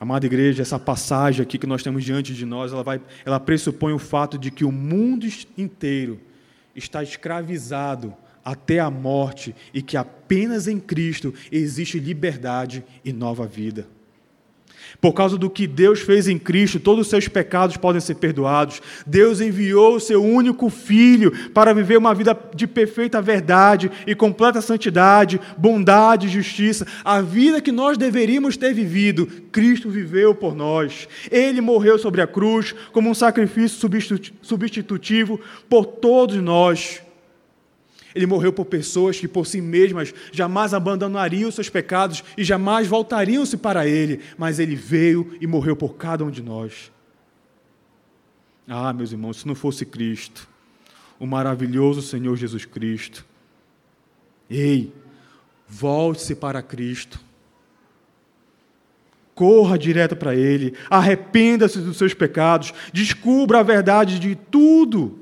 Amada 0.00 0.26
igreja, 0.26 0.62
essa 0.62 0.80
passagem 0.80 1.42
aqui 1.42 1.56
que 1.56 1.66
nós 1.66 1.80
temos 1.80 2.02
diante 2.02 2.34
de 2.34 2.44
nós, 2.44 2.72
ela, 2.72 2.82
vai, 2.82 3.00
ela 3.24 3.38
pressupõe 3.38 3.92
o 3.92 4.00
fato 4.00 4.36
de 4.36 4.50
que 4.50 4.64
o 4.64 4.72
mundo 4.72 5.28
inteiro 5.56 6.20
está 6.74 7.04
escravizado 7.04 8.12
até 8.44 8.80
a 8.80 8.90
morte 8.90 9.54
e 9.72 9.80
que 9.80 9.96
apenas 9.96 10.66
em 10.66 10.80
Cristo 10.80 11.32
existe 11.52 12.00
liberdade 12.00 12.84
e 13.04 13.12
nova 13.12 13.46
vida. 13.46 13.86
Por 15.00 15.12
causa 15.12 15.36
do 15.36 15.50
que 15.50 15.66
Deus 15.66 16.00
fez 16.00 16.28
em 16.28 16.38
Cristo, 16.38 16.78
todos 16.78 17.06
os 17.06 17.10
seus 17.10 17.26
pecados 17.26 17.76
podem 17.76 18.00
ser 18.00 18.14
perdoados. 18.14 18.80
Deus 19.06 19.40
enviou 19.40 19.96
o 19.96 20.00
seu 20.00 20.22
único 20.22 20.70
filho 20.70 21.50
para 21.50 21.74
viver 21.74 21.96
uma 21.96 22.14
vida 22.14 22.38
de 22.54 22.66
perfeita 22.66 23.20
verdade 23.20 23.90
e 24.06 24.14
completa 24.14 24.60
santidade, 24.60 25.40
bondade 25.58 26.28
justiça. 26.28 26.86
A 27.04 27.20
vida 27.20 27.60
que 27.60 27.72
nós 27.72 27.98
deveríamos 27.98 28.56
ter 28.56 28.72
vivido, 28.72 29.26
Cristo 29.50 29.90
viveu 29.90 30.34
por 30.34 30.54
nós. 30.54 31.08
Ele 31.30 31.60
morreu 31.60 31.98
sobre 31.98 32.20
a 32.20 32.26
cruz 32.26 32.74
como 32.92 33.10
um 33.10 33.14
sacrifício 33.14 33.90
substitutivo 34.40 35.40
por 35.68 35.84
todos 35.84 36.36
nós. 36.36 37.02
Ele 38.14 38.26
morreu 38.26 38.52
por 38.52 38.66
pessoas 38.66 39.18
que 39.18 39.28
por 39.28 39.46
si 39.46 39.60
mesmas 39.60 40.12
jamais 40.30 40.74
abandonariam 40.74 41.50
seus 41.50 41.68
pecados 41.68 42.22
e 42.36 42.44
jamais 42.44 42.86
voltariam-se 42.86 43.56
para 43.56 43.86
Ele, 43.86 44.20
mas 44.36 44.58
Ele 44.58 44.76
veio 44.76 45.36
e 45.40 45.46
morreu 45.46 45.74
por 45.74 45.94
cada 45.94 46.24
um 46.24 46.30
de 46.30 46.42
nós. 46.42 46.92
Ah, 48.68 48.92
meus 48.92 49.12
irmãos, 49.12 49.38
se 49.38 49.46
não 49.46 49.54
fosse 49.54 49.84
Cristo, 49.84 50.48
o 51.18 51.26
maravilhoso 51.26 52.02
Senhor 52.02 52.36
Jesus 52.36 52.64
Cristo, 52.64 53.24
ei, 54.48 54.92
volte-se 55.66 56.34
para 56.34 56.62
Cristo. 56.62 57.18
Corra 59.34 59.78
direto 59.78 60.14
para 60.14 60.36
Ele, 60.36 60.74
arrependa-se 60.90 61.78
dos 61.78 61.96
seus 61.96 62.12
pecados, 62.12 62.74
descubra 62.92 63.60
a 63.60 63.62
verdade 63.62 64.18
de 64.18 64.34
tudo 64.34 65.21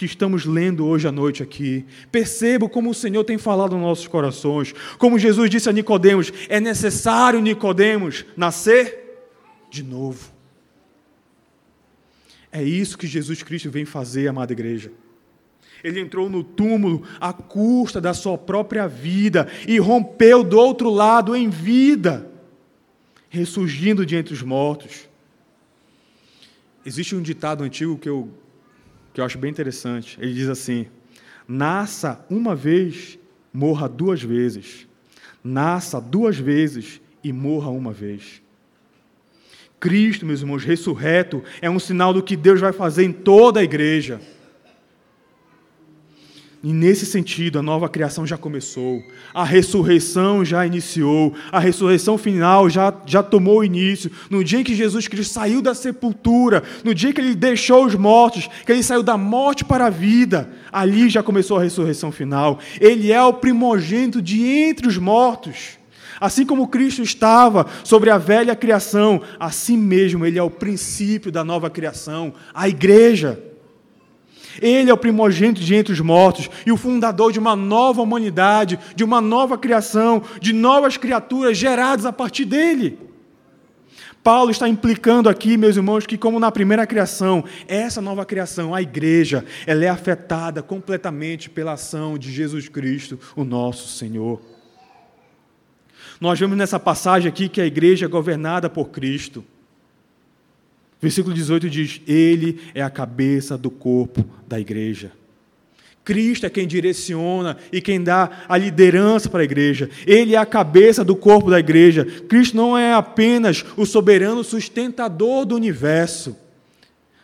que 0.00 0.06
estamos 0.06 0.46
lendo 0.46 0.86
hoje 0.86 1.06
à 1.06 1.12
noite 1.12 1.42
aqui. 1.42 1.84
Perceba 2.10 2.66
como 2.70 2.88
o 2.88 2.94
Senhor 2.94 3.22
tem 3.22 3.36
falado 3.36 3.72
nos 3.72 3.82
nossos 3.82 4.08
corações. 4.08 4.72
Como 4.96 5.18
Jesus 5.18 5.50
disse 5.50 5.68
a 5.68 5.72
Nicodemos, 5.72 6.32
é 6.48 6.58
necessário 6.58 7.38
Nicodemos 7.38 8.24
nascer 8.34 9.28
de 9.68 9.82
novo. 9.82 10.32
É 12.50 12.62
isso 12.62 12.96
que 12.96 13.06
Jesus 13.06 13.42
Cristo 13.42 13.70
vem 13.70 13.84
fazer, 13.84 14.26
amada 14.26 14.54
igreja. 14.54 14.90
Ele 15.84 16.00
entrou 16.00 16.30
no 16.30 16.42
túmulo 16.42 17.02
à 17.20 17.34
custa 17.34 18.00
da 18.00 18.14
sua 18.14 18.38
própria 18.38 18.88
vida 18.88 19.48
e 19.68 19.78
rompeu 19.78 20.42
do 20.42 20.58
outro 20.58 20.88
lado 20.88 21.36
em 21.36 21.50
vida, 21.50 22.26
ressurgindo 23.28 24.06
de 24.06 24.16
entre 24.16 24.32
os 24.32 24.42
mortos. 24.42 25.06
Existe 26.86 27.14
um 27.14 27.20
ditado 27.20 27.62
antigo 27.62 27.98
que 27.98 28.08
eu 28.08 28.39
que 29.20 29.22
eu 29.22 29.26
acho 29.26 29.38
bem 29.38 29.50
interessante. 29.50 30.18
Ele 30.18 30.32
diz 30.32 30.48
assim: 30.48 30.86
nasça 31.46 32.24
uma 32.30 32.56
vez, 32.56 33.18
morra 33.52 33.86
duas 33.86 34.22
vezes. 34.22 34.88
Nasça 35.44 36.00
duas 36.00 36.38
vezes 36.38 37.00
e 37.22 37.32
morra 37.32 37.70
uma 37.70 37.92
vez. 37.92 38.42
Cristo, 39.78 40.26
meus 40.26 40.40
irmãos, 40.40 40.64
ressurreto, 40.64 41.42
é 41.60 41.68
um 41.68 41.78
sinal 41.78 42.12
do 42.12 42.22
que 42.22 42.36
Deus 42.36 42.60
vai 42.60 42.72
fazer 42.72 43.04
em 43.04 43.12
toda 43.12 43.60
a 43.60 43.62
igreja. 43.62 44.20
E 46.62 46.74
nesse 46.74 47.06
sentido, 47.06 47.58
a 47.58 47.62
nova 47.62 47.88
criação 47.88 48.26
já 48.26 48.36
começou, 48.36 49.02
a 49.32 49.42
ressurreição 49.44 50.44
já 50.44 50.66
iniciou, 50.66 51.34
a 51.50 51.58
ressurreição 51.58 52.18
final 52.18 52.68
já, 52.68 52.92
já 53.06 53.22
tomou 53.22 53.64
início. 53.64 54.10
No 54.28 54.44
dia 54.44 54.60
em 54.60 54.64
que 54.64 54.74
Jesus 54.74 55.08
Cristo 55.08 55.32
saiu 55.32 55.62
da 55.62 55.74
sepultura, 55.74 56.62
no 56.84 56.94
dia 56.94 57.14
que 57.14 57.20
ele 57.20 57.34
deixou 57.34 57.86
os 57.86 57.94
mortos, 57.94 58.46
que 58.66 58.70
ele 58.70 58.82
saiu 58.82 59.02
da 59.02 59.16
morte 59.16 59.64
para 59.64 59.86
a 59.86 59.90
vida, 59.90 60.50
ali 60.70 61.08
já 61.08 61.22
começou 61.22 61.56
a 61.56 61.62
ressurreição 61.62 62.12
final. 62.12 62.58
Ele 62.78 63.10
é 63.10 63.22
o 63.22 63.32
primogênito 63.32 64.20
de 64.20 64.46
entre 64.46 64.86
os 64.86 64.98
mortos. 64.98 65.78
Assim 66.20 66.44
como 66.44 66.68
Cristo 66.68 67.02
estava 67.02 67.66
sobre 67.82 68.10
a 68.10 68.18
velha 68.18 68.54
criação, 68.54 69.22
assim 69.38 69.78
mesmo 69.78 70.26
ele 70.26 70.38
é 70.38 70.42
o 70.42 70.50
princípio 70.50 71.32
da 71.32 71.42
nova 71.42 71.70
criação, 71.70 72.34
a 72.52 72.68
igreja. 72.68 73.42
Ele 74.60 74.90
é 74.90 74.94
o 74.94 74.98
primogênito 74.98 75.60
de 75.60 75.74
entre 75.74 75.92
os 75.92 76.00
mortos 76.00 76.50
e 76.66 76.72
o 76.72 76.76
fundador 76.76 77.32
de 77.32 77.38
uma 77.38 77.56
nova 77.56 78.02
humanidade, 78.02 78.78
de 78.94 79.02
uma 79.02 79.20
nova 79.20 79.56
criação, 79.56 80.22
de 80.40 80.52
novas 80.52 80.96
criaturas 80.96 81.56
geradas 81.56 82.04
a 82.04 82.12
partir 82.12 82.44
dele. 82.44 83.10
Paulo 84.22 84.50
está 84.50 84.68
implicando 84.68 85.30
aqui, 85.30 85.56
meus 85.56 85.76
irmãos, 85.76 86.06
que 86.06 86.18
como 86.18 86.38
na 86.38 86.52
primeira 86.52 86.86
criação, 86.86 87.42
essa 87.66 88.02
nova 88.02 88.26
criação, 88.26 88.74
a 88.74 88.82
igreja, 88.82 89.44
ela 89.66 89.84
é 89.84 89.88
afetada 89.88 90.62
completamente 90.62 91.48
pela 91.48 91.72
ação 91.72 92.18
de 92.18 92.30
Jesus 92.30 92.68
Cristo, 92.68 93.18
o 93.34 93.44
nosso 93.44 93.88
Senhor. 93.88 94.40
Nós 96.20 96.38
vemos 96.38 96.56
nessa 96.58 96.78
passagem 96.78 97.30
aqui 97.30 97.48
que 97.48 97.62
a 97.62 97.66
igreja 97.66 98.04
é 98.04 98.08
governada 98.08 98.68
por 98.68 98.90
Cristo. 98.90 99.42
Versículo 101.00 101.34
18 101.34 101.70
diz: 101.70 102.00
Ele 102.06 102.60
é 102.74 102.82
a 102.82 102.90
cabeça 102.90 103.56
do 103.56 103.70
corpo 103.70 104.24
da 104.46 104.60
igreja. 104.60 105.12
Cristo 106.04 106.46
é 106.46 106.50
quem 106.50 106.66
direciona 106.66 107.56
e 107.70 107.80
quem 107.80 108.02
dá 108.02 108.44
a 108.48 108.56
liderança 108.56 109.28
para 109.28 109.40
a 109.40 109.44
igreja. 109.44 109.88
Ele 110.06 110.34
é 110.34 110.38
a 110.38 110.46
cabeça 110.46 111.04
do 111.04 111.14
corpo 111.14 111.50
da 111.50 111.60
igreja. 111.60 112.04
Cristo 112.04 112.56
não 112.56 112.76
é 112.76 112.92
apenas 112.92 113.64
o 113.76 113.86
soberano 113.86 114.42
sustentador 114.42 115.44
do 115.44 115.54
universo, 115.54 116.36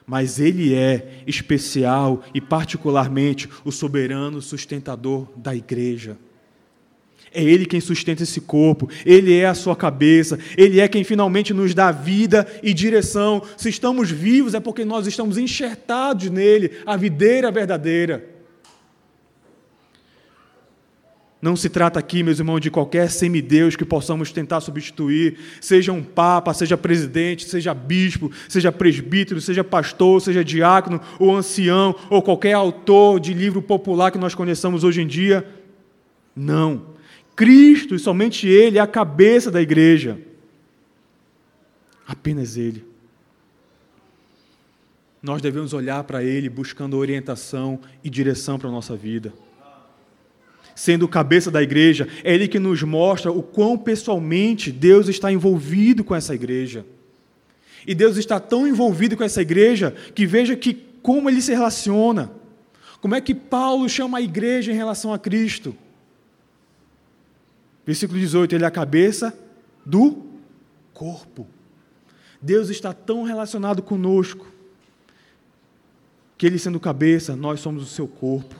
mas 0.07 0.39
ele 0.39 0.75
é 0.75 1.23
especial 1.27 2.23
e 2.33 2.41
particularmente 2.41 3.49
o 3.65 3.73
soberano 3.73 4.41
sustentador 4.41 5.27
da 5.37 5.55
igreja. 5.55 6.17
É 7.33 7.43
Ele 7.43 7.67
quem 7.67 7.81
sustenta 7.81 8.23
esse 8.23 8.41
corpo, 8.41 8.89
Ele 9.05 9.35
é 9.37 9.47
a 9.47 9.55
sua 9.55 9.77
cabeça, 9.77 10.39
Ele 10.57 10.81
é 10.81 10.89
quem 10.89 11.05
finalmente 11.05 11.53
nos 11.53 11.75
dá 11.75 11.91
vida 11.93 12.47
e 12.63 12.73
direção. 12.73 13.43
Se 13.57 13.69
estamos 13.69 14.11
vivos 14.11 14.55
é 14.55 14.61
porque 14.61 14.85
nós 14.85 15.07
estamos 15.07 15.37
enxertados 15.37 16.31
nele, 16.31 16.73
a 16.87 16.97
videira 16.97 17.51
verdadeira. 17.51 18.37
Não 21.41 21.55
se 21.55 21.69
trata 21.69 21.99
aqui, 21.99 22.23
meus 22.23 22.39
irmãos, 22.39 22.61
de 22.61 22.71
qualquer 22.71 23.11
semideus 23.11 23.77
que 23.77 23.85
possamos 23.85 24.33
tentar 24.33 24.61
substituir, 24.61 25.39
seja 25.61 25.93
um 25.93 26.03
papa, 26.03 26.55
seja 26.55 26.77
presidente, 26.79 27.45
seja 27.45 27.75
bispo, 27.75 28.33
seja 28.49 28.73
presbítero, 28.73 29.41
seja 29.41 29.63
pastor, 29.63 30.21
seja 30.21 30.43
diácono 30.43 31.01
ou 31.19 31.37
ancião, 31.37 31.95
ou 32.09 32.23
qualquer 32.23 32.55
autor 32.55 33.21
de 33.21 33.35
livro 33.35 33.61
popular 33.61 34.11
que 34.11 34.19
nós 34.19 34.35
conheçamos 34.35 34.83
hoje 34.83 35.03
em 35.03 35.07
dia. 35.07 35.47
Não. 36.35 36.96
Cristo 37.37 37.95
e 37.95 37.99
somente 37.99 38.49
Ele 38.49 38.79
é 38.79 38.81
a 38.81 38.87
cabeça 38.87 39.51
da 39.51 39.61
igreja. 39.61 40.19
Apenas 42.09 42.57
Ele. 42.57 42.83
Nós 45.23 45.43
devemos 45.43 45.75
olhar 45.75 46.03
para 46.05 46.25
Ele 46.25 46.49
buscando 46.49 46.97
orientação 46.97 47.79
e 48.03 48.09
direção 48.09 48.59
para 48.59 48.69
a 48.69 48.73
nossa 48.73 48.97
vida. 48.97 49.35
Sendo 50.75 51.05
o 51.05 51.09
cabeça 51.09 51.51
da 51.51 51.63
igreja, 51.63 52.09
é 52.25 52.35
Ele 52.35 52.49
que 52.49 52.59
nos 52.59 52.83
mostra 52.83 53.31
o 53.31 53.43
quão 53.43 53.77
pessoalmente 53.77 54.73
Deus 54.73 55.09
está 55.09 55.31
envolvido 55.31 56.03
com 56.03 56.15
essa 56.15 56.35
igreja. 56.35 56.87
E 57.87 57.95
Deus 57.95 58.17
está 58.17 58.41
tão 58.41 58.67
envolvido 58.67 59.17
com 59.17 59.25
essa 59.25 59.43
igreja 59.43 59.95
que 60.15 60.27
veja 60.27 60.57
que 60.57 60.75
como 61.03 61.31
ele 61.31 61.41
se 61.41 61.53
relaciona. 61.53 62.33
Como 63.01 63.15
é 63.15 63.21
que 63.21 63.35
Paulo 63.35 63.89
chama 63.89 64.19
a 64.19 64.23
igreja 64.23 64.73
em 64.73 64.75
relação 64.75 65.13
a 65.13 65.19
Cristo? 65.19 65.77
Versículo 67.87 68.19
18: 68.19 68.55
Ele 68.55 68.65
é 68.65 68.67
a 68.67 68.71
cabeça 68.71 69.39
do 69.85 70.27
corpo. 70.93 71.47
Deus 72.43 72.69
está 72.69 72.93
tão 72.93 73.23
relacionado 73.23 73.83
conosco 73.83 74.47
que 76.37 76.47
Ele 76.47 76.59
sendo 76.59 76.79
cabeça, 76.81 77.35
nós 77.35 77.61
somos 77.61 77.83
o 77.83 77.87
seu 77.87 78.07
corpo. 78.07 78.57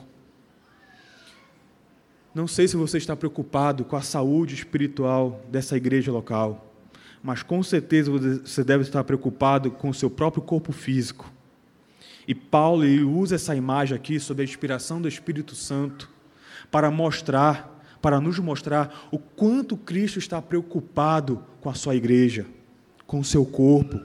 Não 2.33 2.47
sei 2.47 2.67
se 2.67 2.77
você 2.77 2.97
está 2.97 3.15
preocupado 3.15 3.83
com 3.83 3.95
a 3.95 4.01
saúde 4.01 4.55
espiritual 4.55 5.41
dessa 5.49 5.75
igreja 5.75 6.11
local, 6.11 6.73
mas 7.21 7.43
com 7.43 7.61
certeza 7.63 8.11
você 8.11 8.63
deve 8.63 8.83
estar 8.83 9.03
preocupado 9.03 9.71
com 9.71 9.89
o 9.89 9.93
seu 9.93 10.09
próprio 10.09 10.41
corpo 10.41 10.71
físico. 10.71 11.31
E 12.27 12.35
Paulo 12.35 12.85
usa 13.09 13.35
essa 13.35 13.55
imagem 13.55 13.95
aqui 13.95 14.19
sob 14.19 14.41
a 14.41 14.45
inspiração 14.45 15.01
do 15.01 15.07
Espírito 15.07 15.55
Santo 15.55 16.09
para 16.69 16.91
mostrar 16.91 17.76
para 18.07 18.21
nos 18.21 18.39
mostrar 18.39 19.09
o 19.11 19.19
quanto 19.19 19.75
Cristo 19.75 20.17
está 20.17 20.41
preocupado 20.41 21.43
com 21.59 21.69
a 21.69 21.73
sua 21.73 21.93
igreja, 21.93 22.45
com 23.05 23.19
o 23.19 23.23
seu 23.23 23.45
corpo. 23.45 23.99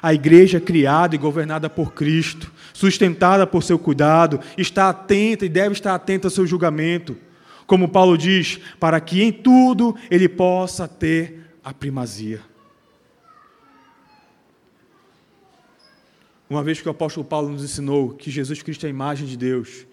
A 0.00 0.14
igreja 0.14 0.56
é 0.56 0.60
criada 0.60 1.14
e 1.14 1.18
governada 1.18 1.68
por 1.68 1.92
Cristo, 1.92 2.50
sustentada 2.72 3.46
por 3.46 3.62
seu 3.62 3.78
cuidado, 3.78 4.40
está 4.56 4.88
atenta 4.88 5.44
e 5.44 5.50
deve 5.50 5.74
estar 5.74 5.94
atenta 5.94 6.28
ao 6.28 6.30
seu 6.30 6.46
julgamento. 6.46 7.14
Como 7.66 7.90
Paulo 7.90 8.16
diz, 8.16 8.58
para 8.78 8.98
que 9.02 9.22
em 9.22 9.30
tudo 9.30 9.94
ele 10.10 10.26
possa 10.26 10.88
ter 10.88 11.58
a 11.62 11.74
primazia. 11.74 12.40
Uma 16.48 16.64
vez 16.64 16.80
que 16.80 16.88
o 16.88 16.90
apóstolo 16.90 17.26
Paulo 17.26 17.50
nos 17.50 17.62
ensinou 17.62 18.14
que 18.14 18.30
Jesus 18.30 18.62
Cristo 18.62 18.84
é 18.84 18.86
a 18.86 18.90
imagem 18.90 19.26
de 19.26 19.36
Deus, 19.36 19.84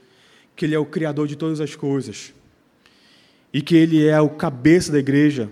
que 0.55 0.63
Ele 0.63 0.75
é 0.75 0.79
o 0.79 0.85
Criador 0.85 1.27
de 1.27 1.35
todas 1.35 1.59
as 1.59 1.75
coisas, 1.75 2.33
e 3.53 3.61
que 3.61 3.75
ele 3.75 4.07
é 4.07 4.19
o 4.19 4.29
cabeça 4.29 4.91
da 4.91 4.99
igreja. 4.99 5.49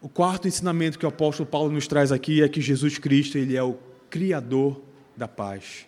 O 0.00 0.08
quarto 0.08 0.48
ensinamento 0.48 0.98
que 0.98 1.06
o 1.06 1.08
apóstolo 1.08 1.48
Paulo 1.48 1.70
nos 1.70 1.86
traz 1.86 2.10
aqui 2.10 2.42
é 2.42 2.48
que 2.48 2.60
Jesus 2.60 2.98
Cristo 2.98 3.38
ele 3.38 3.56
é 3.56 3.62
o 3.62 3.78
criador 4.10 4.80
da 5.16 5.28
paz. 5.28 5.86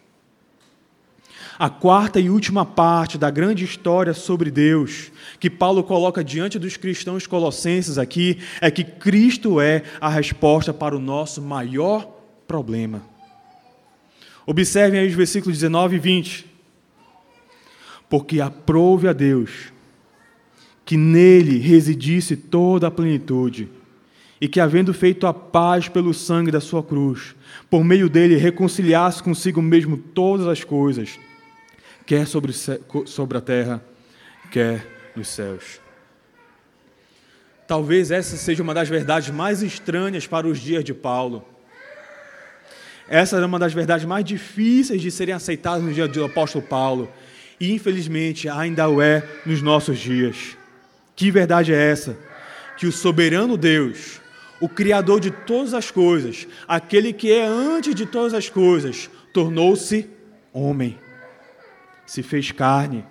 A 1.58 1.68
quarta 1.68 2.18
e 2.18 2.30
última 2.30 2.64
parte 2.64 3.18
da 3.18 3.30
grande 3.30 3.64
história 3.64 4.14
sobre 4.14 4.50
Deus, 4.50 5.12
que 5.38 5.50
Paulo 5.50 5.84
coloca 5.84 6.24
diante 6.24 6.58
dos 6.58 6.76
cristãos 6.76 7.26
colossenses 7.26 7.98
aqui, 7.98 8.38
é 8.60 8.70
que 8.70 8.82
Cristo 8.82 9.60
é 9.60 9.82
a 10.00 10.08
resposta 10.08 10.72
para 10.72 10.96
o 10.96 11.00
nosso 11.00 11.40
maior 11.42 12.08
problema. 12.46 13.02
Observem 14.46 15.00
aí 15.00 15.08
os 15.08 15.14
versículos 15.14 15.58
19 15.58 15.96
e 15.96 15.98
20. 15.98 16.46
Porque 18.08 18.40
aprove 18.40 19.08
a 19.08 19.12
Deus 19.12 19.72
que 20.84 20.96
nele 20.96 21.58
residisse 21.58 22.36
toda 22.36 22.88
a 22.88 22.90
plenitude, 22.90 23.68
e 24.40 24.48
que, 24.48 24.60
havendo 24.60 24.92
feito 24.92 25.26
a 25.26 25.32
paz 25.32 25.88
pelo 25.88 26.12
sangue 26.12 26.50
da 26.50 26.60
sua 26.60 26.82
cruz, 26.82 27.34
por 27.70 27.82
meio 27.82 28.10
dele 28.10 28.36
reconciliasse 28.36 29.22
consigo 29.22 29.62
mesmo 29.62 29.96
todas 29.96 30.46
as 30.46 30.62
coisas, 30.62 31.18
quer 32.04 32.26
sobre, 32.26 32.52
sobre 33.06 33.38
a 33.38 33.40
terra, 33.40 33.82
quer 34.50 34.86
nos 35.16 35.28
céus. 35.28 35.80
Talvez 37.66 38.10
essa 38.10 38.36
seja 38.36 38.62
uma 38.62 38.74
das 38.74 38.88
verdades 38.88 39.30
mais 39.30 39.62
estranhas 39.62 40.26
para 40.26 40.46
os 40.46 40.58
dias 40.58 40.84
de 40.84 40.92
Paulo. 40.92 41.42
Essa 43.08 43.36
era 43.36 43.46
uma 43.46 43.58
das 43.58 43.72
verdades 43.72 44.04
mais 44.04 44.24
difíceis 44.24 45.00
de 45.00 45.10
serem 45.10 45.34
aceitadas 45.34 45.82
no 45.82 45.92
dia 45.92 46.06
do 46.06 46.24
apóstolo 46.24 46.64
Paulo, 46.64 47.10
e 47.58 47.72
infelizmente 47.72 48.48
ainda 48.48 48.88
o 48.88 49.00
é 49.00 49.26
nos 49.46 49.62
nossos 49.62 49.98
dias. 49.98 50.56
Que 51.16 51.30
verdade 51.30 51.72
é 51.72 51.90
essa? 51.90 52.16
Que 52.76 52.86
o 52.86 52.92
soberano 52.92 53.56
Deus, 53.56 54.20
o 54.60 54.68
Criador 54.68 55.20
de 55.20 55.30
todas 55.30 55.74
as 55.74 55.90
coisas, 55.90 56.46
aquele 56.66 57.12
que 57.12 57.32
é 57.32 57.46
antes 57.46 57.94
de 57.94 58.06
todas 58.06 58.34
as 58.34 58.48
coisas, 58.48 59.08
tornou-se 59.32 60.08
homem, 60.52 60.98
se 62.06 62.22
fez 62.22 62.50
carne. 62.50 63.04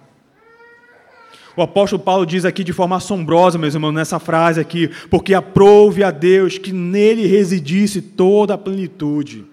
O 1.56 1.62
apóstolo 1.62 2.02
Paulo 2.02 2.26
diz 2.26 2.46
aqui 2.46 2.64
de 2.64 2.74
forma 2.74 2.96
assombrosa, 2.96 3.60
meus 3.60 3.76
irmãos, 3.76 3.92
nessa 3.92 4.20
frase 4.20 4.60
aqui, 4.60 4.90
porque 5.10 5.34
aprove 5.34 6.04
a 6.04 6.10
Deus 6.10 6.58
que 6.58 6.72
nele 6.72 7.28
residisse 7.28 8.02
toda 8.02 8.56
a 8.56 8.58
plenitude. 8.58 9.46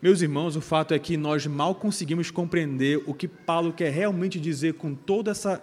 Meus 0.00 0.22
irmãos, 0.22 0.56
o 0.56 0.60
fato 0.60 0.94
é 0.94 0.98
que 0.98 1.16
nós 1.16 1.46
mal 1.46 1.74
conseguimos 1.74 2.30
compreender 2.30 3.02
o 3.06 3.14
que 3.14 3.28
Paulo 3.28 3.72
quer 3.72 3.90
realmente 3.90 4.40
dizer 4.40 4.74
com 4.74 4.94
toda 4.94 5.30
essa 5.30 5.62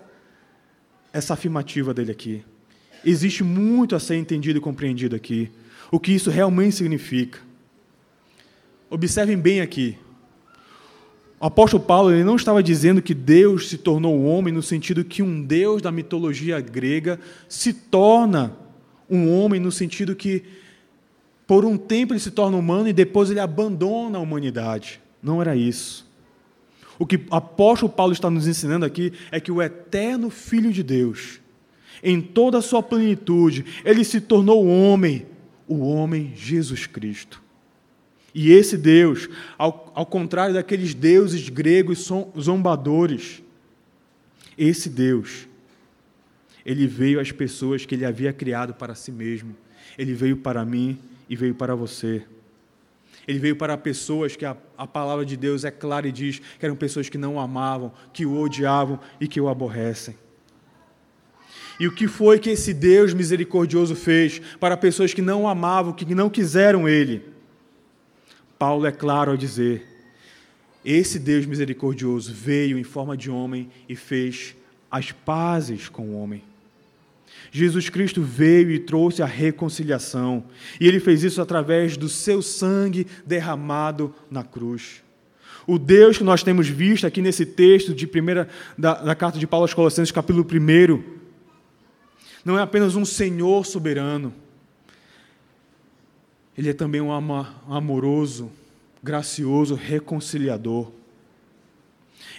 essa 1.14 1.34
afirmativa 1.34 1.94
dele 1.94 2.12
aqui. 2.12 2.44
Existe 3.04 3.44
muito 3.44 3.96
a 3.96 4.00
ser 4.00 4.16
entendido 4.16 4.60
e 4.60 4.62
compreendido 4.62 5.16
aqui. 5.16 5.52
O 5.92 6.00
que 6.00 6.12
isso 6.12 6.30
realmente 6.30 6.76
significa. 6.76 7.40
Observem 8.90 9.38
bem 9.38 9.62
aqui. 9.62 9.98
o 11.40 11.46
apóstolo 11.46 11.84
Paulo 11.84 12.12
ele 12.12 12.24
não 12.24 12.36
estava 12.36 12.62
dizendo 12.62 13.02
que 13.02 13.14
Deus 13.14 13.70
se 13.70 13.78
tornou 13.78 14.26
homem 14.26 14.54
no 14.54 14.62
sentido 14.62 15.04
que 15.04 15.24
um 15.24 15.42
Deus 15.42 15.82
da 15.82 15.92
mitologia 15.92 16.60
grega 16.60 17.20
se 17.50 17.74
torna 17.74 18.56
um 19.10 19.34
homem 19.34 19.60
no 19.60 19.72
sentido 19.72 20.16
que 20.16 20.44
por 21.48 21.66
um 21.66 21.78
tempo 21.78 22.14
ele 22.14 22.20
se 22.20 22.32
torna 22.32 22.58
humano 22.58 22.88
e 22.88 22.94
depois 22.94 23.30
ele 23.30 23.40
abandona 23.40 24.18
a 24.18 24.22
humanidade. 24.22 25.02
Não 25.22 25.42
era 25.42 25.56
isso. 25.56 26.10
O 27.02 27.06
que 27.08 27.16
o 27.16 27.24
apóstolo 27.32 27.92
Paulo 27.92 28.14
está 28.14 28.30
nos 28.30 28.46
ensinando 28.46 28.86
aqui 28.86 29.12
é 29.32 29.40
que 29.40 29.52
o 29.52 29.60
eterno 29.60 30.30
Filho 30.30 30.72
de 30.72 30.84
Deus, 30.84 31.42
em 32.04 32.22
toda 32.22 32.60
a 32.60 32.62
sua 32.62 32.84
plenitude, 32.84 33.66
ele 33.84 34.04
se 34.04 34.22
tornou 34.22 34.68
homem, 34.68 35.26
o 35.68 35.80
homem 35.80 36.32
Jesus 36.36 36.86
Cristo. 36.86 37.42
E 38.36 38.52
esse 38.52 38.78
Deus, 38.78 39.28
ao, 39.58 39.92
ao 39.96 40.06
contrário 40.06 40.54
daqueles 40.54 40.94
deuses 40.94 41.50
gregos 41.50 42.08
zombadores, 42.40 43.42
esse 44.56 44.88
Deus, 44.88 45.48
ele 46.64 46.86
veio 46.86 47.20
às 47.20 47.32
pessoas 47.32 47.84
que 47.84 47.96
ele 47.96 48.06
havia 48.06 48.32
criado 48.32 48.76
para 48.76 48.94
si 48.94 49.12
mesmo. 49.12 49.56
Ele 49.98 50.14
veio 50.14 50.38
para 50.38 50.64
mim 50.64 51.00
e 51.28 51.36
veio 51.36 51.56
para 51.56 51.74
você. 51.74 52.22
Ele 53.32 53.40
veio 53.40 53.56
para 53.56 53.78
pessoas 53.78 54.36
que 54.36 54.44
a, 54.44 54.58
a, 54.78 54.86
palavra 54.86 55.26
de 55.26 55.38
Deus 55.38 55.64
é 55.64 55.72
clara 55.72 56.06
e 56.06 56.12
diz 56.12 56.40
que 56.60 56.66
eram 56.66 56.76
pessoas 56.76 57.08
que 57.08 57.18
não 57.18 57.36
o 57.36 57.40
amavam, 57.40 57.94
que 58.12 58.26
o 58.26 58.38
odiavam 58.38 59.00
e 59.22 59.28
que 59.28 59.40
o 59.40 59.48
aborrecem. 59.48 60.18
E 61.80 61.88
o 61.88 61.96
que 61.96 62.10
foi 62.10 62.40
que 62.40 62.50
esse 62.50 62.74
Deus 62.74 63.14
misericordioso 63.14 63.96
fez 63.96 64.40
para 64.60 64.76
pessoas 64.76 65.14
que 65.14 65.22
não 65.22 65.44
o 65.44 65.48
amavam, 65.48 65.94
que 65.94 66.14
não 66.14 66.30
quiseram 66.30 66.90
Ele? 66.90 67.24
Paulo 68.60 68.86
é 68.86 68.92
claro 68.92 69.32
ao 69.32 69.38
dizer: 69.38 69.88
esse 70.84 71.18
Deus 71.18 71.46
misericordioso 71.46 72.34
veio 72.34 72.78
em 72.78 72.84
forma 72.84 73.16
de 73.16 73.32
homem 73.32 73.70
e 73.88 73.96
fez 73.96 74.58
as 74.92 75.14
pazes 75.14 75.88
com 75.88 76.10
o 76.10 76.22
homem. 76.22 76.44
Jesus 77.52 77.90
Cristo 77.90 78.22
veio 78.22 78.72
e 78.72 78.80
trouxe 78.80 79.22
a 79.22 79.26
reconciliação, 79.26 80.46
e 80.80 80.88
ele 80.88 81.02
fez 81.02 81.22
isso 81.22 81.42
através 81.42 81.98
do 81.98 82.08
seu 82.08 82.42
sangue 82.42 83.06
derramado 83.26 84.16
na 84.30 84.42
cruz. 84.42 85.04
O 85.68 85.78
Deus 85.78 86.18
que 86.18 86.24
nós 86.24 86.42
temos 86.44 86.68
visto 86.68 87.06
aqui 87.06 87.22
nesse 87.22 87.46
texto 87.46 87.94
de 87.94 88.08
primeira 88.08 88.48
da, 88.78 88.94
da 88.94 89.14
carta 89.14 89.38
de 89.38 89.46
Paulo 89.46 89.66
aos 89.66 89.74
Colossenses, 89.74 90.12
capítulo 90.12 90.48
1, 90.50 91.04
não 92.44 92.58
é 92.58 92.62
apenas 92.62 92.96
um 92.96 93.04
Senhor 93.04 93.66
soberano, 93.66 94.34
ele 96.58 96.70
é 96.70 96.74
também 96.74 97.02
um 97.02 97.12
amoroso, 97.12 98.50
gracioso, 99.04 99.76
reconciliador. 99.76 100.92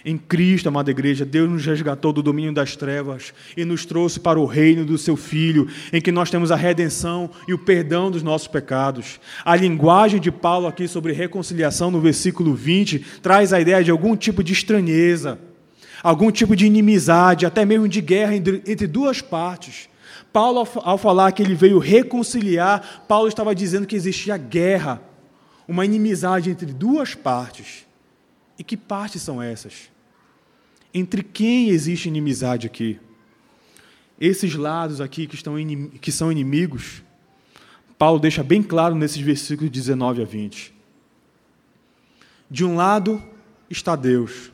Em 0.05 0.17
Cristo, 0.17 0.67
amada 0.67 0.91
igreja, 0.91 1.23
Deus 1.23 1.49
nos 1.49 1.65
resgatou 1.65 2.11
do 2.11 2.21
domínio 2.21 2.53
das 2.53 2.75
trevas 2.75 3.33
e 3.55 3.63
nos 3.63 3.85
trouxe 3.85 4.19
para 4.19 4.37
o 4.37 4.45
reino 4.45 4.83
do 4.83 4.97
seu 4.97 5.15
Filho, 5.15 5.69
em 5.93 6.01
que 6.01 6.11
nós 6.11 6.29
temos 6.29 6.51
a 6.51 6.57
redenção 6.57 7.29
e 7.47 7.53
o 7.53 7.57
perdão 7.57 8.11
dos 8.11 8.21
nossos 8.21 8.49
pecados. 8.49 9.17
A 9.45 9.55
linguagem 9.55 10.19
de 10.19 10.29
Paulo 10.29 10.67
aqui 10.67 10.89
sobre 10.89 11.13
reconciliação, 11.13 11.89
no 11.89 12.01
versículo 12.01 12.53
20, 12.53 12.99
traz 13.21 13.53
a 13.53 13.61
ideia 13.61 13.81
de 13.81 13.91
algum 13.91 14.13
tipo 14.13 14.43
de 14.43 14.51
estranheza, 14.51 15.39
algum 16.01 16.31
tipo 16.31 16.53
de 16.53 16.65
inimizade, 16.65 17.45
até 17.45 17.63
mesmo 17.63 17.87
de 17.87 18.01
guerra 18.01 18.35
entre 18.35 18.87
duas 18.87 19.21
partes. 19.21 19.87
Paulo, 20.33 20.67
ao 20.83 20.97
falar 20.97 21.31
que 21.31 21.41
ele 21.41 21.55
veio 21.55 21.79
reconciliar, 21.79 23.05
Paulo 23.07 23.29
estava 23.29 23.55
dizendo 23.55 23.87
que 23.87 23.95
existia 23.95 24.35
guerra, 24.35 25.01
uma 25.65 25.85
inimizade 25.85 26.49
entre 26.49 26.73
duas 26.73 27.15
partes. 27.15 27.87
E 28.59 28.65
que 28.65 28.75
partes 28.75 29.21
são 29.21 29.41
essas? 29.41 29.92
Entre 30.93 31.23
quem 31.23 31.69
existe 31.69 32.07
inimizade 32.07 32.67
aqui? 32.67 32.99
Esses 34.19 34.55
lados 34.55 35.01
aqui 35.01 35.25
que, 35.25 35.35
estão 35.35 35.55
que 35.99 36.11
são 36.11 36.31
inimigos, 36.31 37.01
Paulo 37.97 38.19
deixa 38.19 38.43
bem 38.43 38.61
claro 38.61 38.93
nesses 38.93 39.21
versículos 39.21 39.71
19 39.71 40.21
a 40.21 40.25
20. 40.25 40.73
De 42.49 42.63
um 42.63 42.75
lado 42.75 43.21
está 43.69 43.95
Deus, 43.95 44.51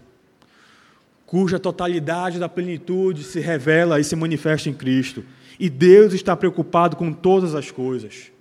cuja 1.25 1.59
totalidade 1.59 2.39
da 2.39 2.47
plenitude 2.47 3.23
se 3.23 3.39
revela 3.39 3.99
e 3.99 4.03
se 4.03 4.15
manifesta 4.15 4.69
em 4.69 4.73
Cristo 4.73 5.25
e 5.59 5.69
Deus 5.69 6.13
está 6.13 6.35
preocupado 6.37 6.95
com 6.95 7.11
todas 7.11 7.53
as 7.53 7.69
coisas. 7.69 8.31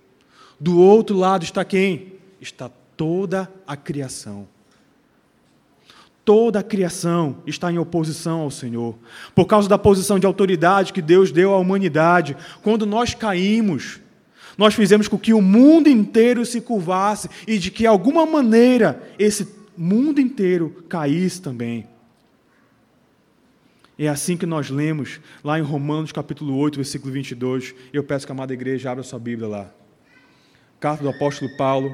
Do 0.57 0.79
outro 0.79 1.17
lado 1.17 1.43
está 1.43 1.65
quem? 1.65 2.13
Está 2.39 2.71
toda 2.95 3.51
a 3.67 3.75
criação. 3.75 4.47
Toda 6.29 6.59
a 6.59 6.63
criação 6.63 7.37
está 7.47 7.71
em 7.71 7.79
oposição 7.79 8.41
ao 8.41 8.51
Senhor. 8.51 8.95
Por 9.33 9.45
causa 9.45 9.67
da 9.67 9.79
posição 9.79 10.19
de 10.19 10.27
autoridade 10.27 10.93
que 10.93 11.01
Deus 11.01 11.31
deu 11.31 11.55
à 11.55 11.57
humanidade, 11.57 12.37
quando 12.61 12.85
nós 12.85 13.15
caímos, 13.15 13.99
nós 14.55 14.75
fizemos 14.75 15.07
com 15.07 15.17
que 15.17 15.33
o 15.33 15.41
mundo 15.41 15.89
inteiro 15.89 16.45
se 16.45 16.61
curvasse 16.61 17.27
e 17.47 17.57
de 17.57 17.71
que, 17.71 17.79
de 17.79 17.87
alguma 17.87 18.27
maneira, 18.27 19.01
esse 19.17 19.47
mundo 19.75 20.21
inteiro 20.21 20.85
caísse 20.87 21.41
também. 21.41 21.87
É 23.97 24.07
assim 24.07 24.37
que 24.37 24.45
nós 24.45 24.69
lemos 24.69 25.19
lá 25.43 25.57
em 25.57 25.63
Romanos 25.63 26.11
capítulo 26.11 26.55
8, 26.57 26.75
versículo 26.75 27.11
22. 27.11 27.73
Eu 27.91 28.03
peço 28.03 28.27
que 28.27 28.31
a 28.31 28.35
amada 28.35 28.53
igreja 28.53 28.91
abra 28.91 29.03
sua 29.03 29.17
Bíblia 29.17 29.47
lá. 29.47 29.71
Carta 30.79 31.01
do 31.01 31.09
apóstolo 31.09 31.49
Paulo 31.57 31.91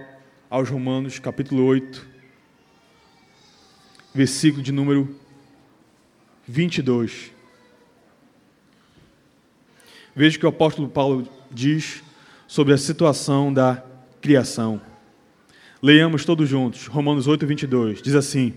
aos 0.49 0.69
Romanos 0.69 1.19
capítulo 1.19 1.63
8, 1.63 2.14
versículo 4.16 4.63
de 4.63 4.72
número 4.72 5.13
22. 6.47 7.32
Veja 10.16 10.38
o 10.38 10.39
que 10.39 10.45
o 10.45 10.49
apóstolo 10.49 10.88
Paulo 10.88 11.28
diz 11.51 12.01
sobre 12.47 12.74
a 12.74 12.78
situação 12.78 13.53
da 13.53 13.84
criação. 14.22 14.82
Leiamos 15.82 16.24
todos 16.24 16.47
juntos, 16.47 16.88
Romanos 16.88 17.28
8, 17.28 17.45
22. 17.45 18.01
Diz 18.01 18.16
assim: 18.16 18.53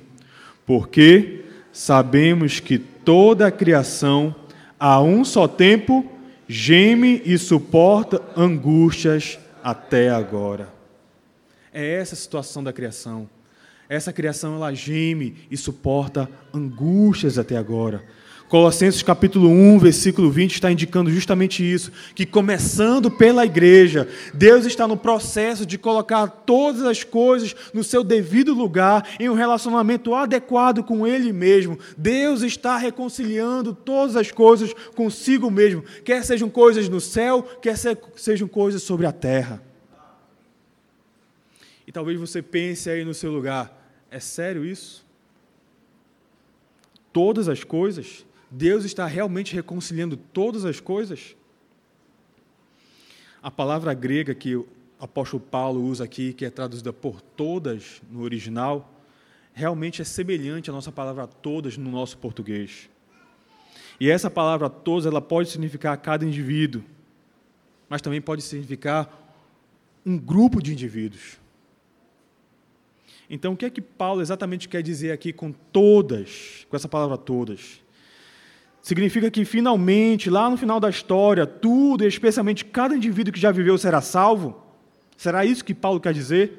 Porque 0.64 1.44
sabemos 1.72 2.60
que 2.60 2.78
toda 2.78 3.48
a 3.48 3.50
criação, 3.50 4.32
a 4.78 5.02
um 5.02 5.24
só 5.24 5.48
tempo, 5.48 6.06
geme 6.46 7.20
e 7.24 7.36
suporta 7.36 8.22
angústias 8.36 9.40
até 9.60 10.08
agora. 10.08 10.72
É 11.72 11.94
essa 11.94 12.14
a 12.14 12.18
situação 12.18 12.62
da 12.62 12.72
criação. 12.72 13.28
Essa 13.88 14.12
criação 14.12 14.54
ela 14.54 14.74
geme 14.74 15.34
e 15.50 15.56
suporta 15.56 16.28
angústias 16.52 17.38
até 17.38 17.56
agora. 17.56 18.04
Colossenses 18.48 19.02
capítulo 19.02 19.50
1, 19.50 19.78
versículo 19.78 20.30
20 20.30 20.54
está 20.54 20.72
indicando 20.72 21.10
justamente 21.10 21.62
isso, 21.62 21.92
que 22.14 22.24
começando 22.24 23.10
pela 23.10 23.44
igreja, 23.44 24.08
Deus 24.32 24.64
está 24.64 24.88
no 24.88 24.96
processo 24.96 25.66
de 25.66 25.76
colocar 25.76 26.26
todas 26.26 26.82
as 26.82 27.04
coisas 27.04 27.54
no 27.74 27.84
seu 27.84 28.02
devido 28.02 28.54
lugar, 28.54 29.06
em 29.20 29.28
um 29.28 29.34
relacionamento 29.34 30.14
adequado 30.14 30.82
com 30.82 31.06
ele 31.06 31.30
mesmo. 31.30 31.78
Deus 31.96 32.40
está 32.40 32.78
reconciliando 32.78 33.74
todas 33.74 34.16
as 34.16 34.32
coisas 34.32 34.72
consigo 34.94 35.50
mesmo, 35.50 35.82
quer 36.02 36.24
sejam 36.24 36.48
coisas 36.48 36.88
no 36.88 37.02
céu, 37.02 37.42
quer 37.60 37.76
sejam 38.16 38.48
coisas 38.48 38.82
sobre 38.82 39.04
a 39.04 39.12
terra. 39.12 39.62
E 41.86 41.92
talvez 41.92 42.18
você 42.18 42.40
pense 42.40 42.88
aí 42.88 43.04
no 43.04 43.12
seu 43.14 43.30
lugar, 43.30 43.77
é 44.10 44.20
sério 44.20 44.64
isso? 44.64 45.06
Todas 47.12 47.48
as 47.48 47.64
coisas? 47.64 48.24
Deus 48.50 48.84
está 48.84 49.06
realmente 49.06 49.54
reconciliando 49.54 50.16
todas 50.16 50.64
as 50.64 50.80
coisas? 50.80 51.36
A 53.42 53.50
palavra 53.50 53.92
grega 53.94 54.34
que 54.34 54.56
o 54.56 54.66
apóstolo 54.98 55.42
Paulo 55.42 55.82
usa 55.82 56.04
aqui, 56.04 56.32
que 56.32 56.44
é 56.44 56.50
traduzida 56.50 56.92
por 56.92 57.20
todas 57.20 58.02
no 58.10 58.22
original, 58.22 58.92
realmente 59.52 60.02
é 60.02 60.04
semelhante 60.04 60.70
à 60.70 60.72
nossa 60.72 60.90
palavra 60.90 61.26
todas 61.26 61.76
no 61.76 61.90
nosso 61.90 62.18
português. 62.18 62.88
E 64.00 64.10
essa 64.10 64.30
palavra 64.30 64.70
todas, 64.70 65.06
ela 65.06 65.20
pode 65.20 65.50
significar 65.50 65.96
cada 65.98 66.24
indivíduo, 66.24 66.82
mas 67.88 68.00
também 68.00 68.20
pode 68.20 68.42
significar 68.42 69.34
um 70.04 70.16
grupo 70.16 70.62
de 70.62 70.72
indivíduos. 70.72 71.38
Então, 73.30 73.52
o 73.52 73.56
que 73.56 73.66
é 73.66 73.70
que 73.70 73.80
Paulo 73.80 74.22
exatamente 74.22 74.68
quer 74.68 74.82
dizer 74.82 75.12
aqui 75.12 75.32
com 75.32 75.52
todas, 75.52 76.66
com 76.70 76.76
essa 76.76 76.88
palavra 76.88 77.18
todas? 77.18 77.80
Significa 78.80 79.30
que 79.30 79.44
finalmente, 79.44 80.30
lá 80.30 80.48
no 80.48 80.56
final 80.56 80.80
da 80.80 80.88
história, 80.88 81.46
tudo, 81.46 82.06
especialmente 82.06 82.64
cada 82.64 82.96
indivíduo 82.96 83.32
que 83.32 83.40
já 83.40 83.50
viveu, 83.50 83.76
será 83.76 84.00
salvo? 84.00 84.62
Será 85.16 85.44
isso 85.44 85.64
que 85.64 85.74
Paulo 85.74 86.00
quer 86.00 86.14
dizer? 86.14 86.58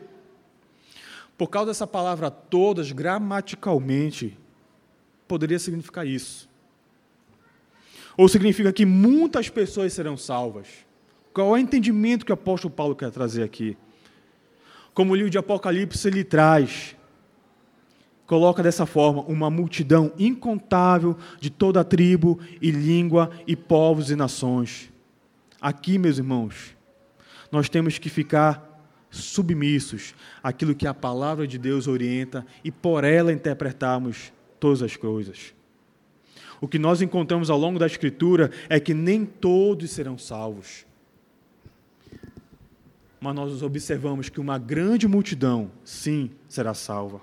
Por 1.36 1.48
causa 1.48 1.72
dessa 1.72 1.88
palavra 1.88 2.30
todas, 2.30 2.92
gramaticalmente, 2.92 4.38
poderia 5.28 5.58
significar 5.58 6.06
isso. 6.06 6.48
Ou 8.18 8.28
significa 8.28 8.72
que 8.74 8.86
muitas 8.86 9.50
pessoas 9.50 9.94
serão 9.94 10.18
salvas. 10.18 10.68
Qual 11.34 11.48
é 11.48 11.52
o 11.52 11.58
entendimento 11.58 12.26
que 12.26 12.32
o 12.32 12.34
apóstolo 12.34 12.74
Paulo 12.74 12.96
quer 12.96 13.10
trazer 13.10 13.44
aqui? 13.44 13.78
Como 15.00 15.14
o 15.14 15.16
livro 15.16 15.30
de 15.30 15.38
Apocalipse 15.38 16.10
ele 16.10 16.26
traz, 16.26 16.94
coloca 18.28 18.62
dessa 18.62 18.86
forma 18.86 19.22
uma 19.22 19.50
multidão 19.50 20.12
incontável 20.20 21.16
de 21.40 21.50
toda 21.50 21.80
a 21.80 21.86
tribo 21.86 22.38
e 22.62 22.70
língua 22.70 23.32
e 23.48 23.56
povos 23.56 24.12
e 24.12 24.16
nações. 24.18 24.92
Aqui, 25.62 25.98
meus 25.98 26.18
irmãos, 26.18 26.76
nós 27.50 27.70
temos 27.70 27.98
que 27.98 28.10
ficar 28.10 28.84
submissos 29.10 30.14
àquilo 30.44 30.76
que 30.76 30.86
a 30.86 30.94
palavra 30.94 31.48
de 31.48 31.58
Deus 31.58 31.88
orienta 31.88 32.46
e 32.62 32.70
por 32.70 33.06
ela 33.06 33.32
interpretarmos 33.32 34.34
todas 34.60 34.82
as 34.82 34.98
coisas. 34.98 35.54
O 36.60 36.68
que 36.68 36.78
nós 36.78 37.02
encontramos 37.02 37.50
ao 37.50 37.58
longo 37.58 37.80
da 37.80 37.88
Escritura 37.88 38.52
é 38.68 38.82
que 38.82 38.94
nem 38.94 39.24
todos 39.24 39.92
serão 39.92 40.18
salvos. 40.18 40.89
Mas 43.20 43.36
nós 43.36 43.62
observamos 43.62 44.30
que 44.30 44.40
uma 44.40 44.58
grande 44.58 45.08
multidão, 45.08 45.72
sim, 45.84 46.32
será 46.48 46.74
salva. 46.74 47.22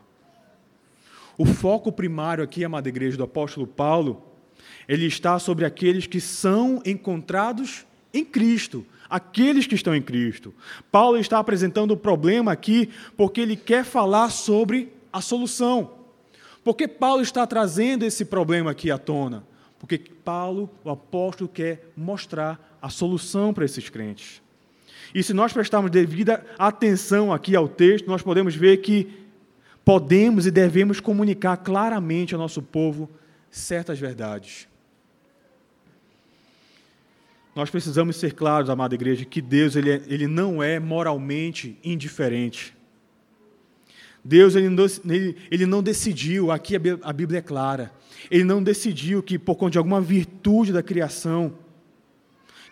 O 1.39 1.45
foco 1.45 1.91
primário 1.93 2.43
aqui, 2.45 2.65
amada 2.65 2.89
igreja 2.89 3.17
do 3.17 3.25
apóstolo 3.25 3.67
Paulo, 3.67 4.23
ele 4.89 5.07
está 5.07 5.39
sobre 5.39 5.65
aqueles 5.65 6.07
que 6.07 6.21
são 6.21 6.83
encontrados 6.85 7.87
em 8.13 8.25
Cristo, 8.25 8.87
aqueles 9.09 9.67
que 9.67 9.75
estão 9.75 9.95
em 9.95 10.03
Cristo. 10.03 10.55
Paulo 10.91 11.19
está 11.19 11.39
apresentando 11.39 11.93
o 11.93 11.97
problema 11.97 12.53
aqui 12.53 12.91
porque 13.17 13.41
ele 13.41 13.57
quer 13.57 13.85
falar 13.85 14.31
sobre 14.31 14.93
a 15.13 15.21
solução. 15.21 15.93
Por 16.65 16.75
que 16.75 16.89
Paulo 16.89 17.23
está 17.23 17.47
trazendo 17.47 18.05
esse 18.05 18.25
problema 18.25 18.71
aqui 18.71 18.91
à 18.91 18.99
tona? 18.99 19.47
Porque 19.79 19.99
Paulo, 19.99 20.71
o 20.83 20.91
apóstolo, 20.91 21.49
quer 21.49 21.93
mostrar 21.97 22.79
a 22.81 22.89
solução 22.89 23.53
para 23.53 23.65
esses 23.65 23.89
crentes. 23.89 24.43
E 25.15 25.23
se 25.23 25.33
nós 25.33 25.53
prestarmos 25.53 25.91
devida 25.91 26.45
atenção 26.59 27.33
aqui 27.33 27.55
ao 27.55 27.69
texto, 27.69 28.07
nós 28.07 28.23
podemos 28.23 28.55
ver 28.55 28.79
que 28.79 29.09
podemos 29.85 30.47
e 30.47 30.51
devemos 30.51 31.01
comunicar 31.01 31.57
claramente 31.59 32.35
ao 32.35 32.41
nosso 32.41 32.61
povo 32.61 33.09
certas 33.51 33.99
verdades. 33.99 34.67
Nós 37.55 37.71
precisamos 37.71 38.17
ser 38.17 38.35
claros, 38.35 38.69
amada 38.69 38.95
igreja, 38.95 39.25
que 39.25 39.41
Deus 39.41 39.77
ele, 39.77 39.91
é, 39.91 40.03
ele 40.09 40.27
não 40.27 40.63
é 40.63 40.79
moralmente 40.79 41.79
indiferente. 41.83 42.77
Deus 44.23 44.57
ele 44.57 44.69
não, 44.69 44.85
ele, 45.09 45.37
ele 45.51 45.67
não 45.67 45.83
decidiu, 45.83 46.51
aqui 46.51 46.75
a 46.77 47.13
Bíblia 47.13 47.39
é 47.39 47.43
clara, 47.43 47.93
ele 48.31 48.45
não 48.45 48.63
decidiu 48.63 49.23
que 49.23 49.39
por 49.39 49.55
conta 49.55 49.73
de 49.73 49.79
alguma 49.79 50.01
virtude 50.01 50.73
da 50.73 50.83
criação, 50.83 51.55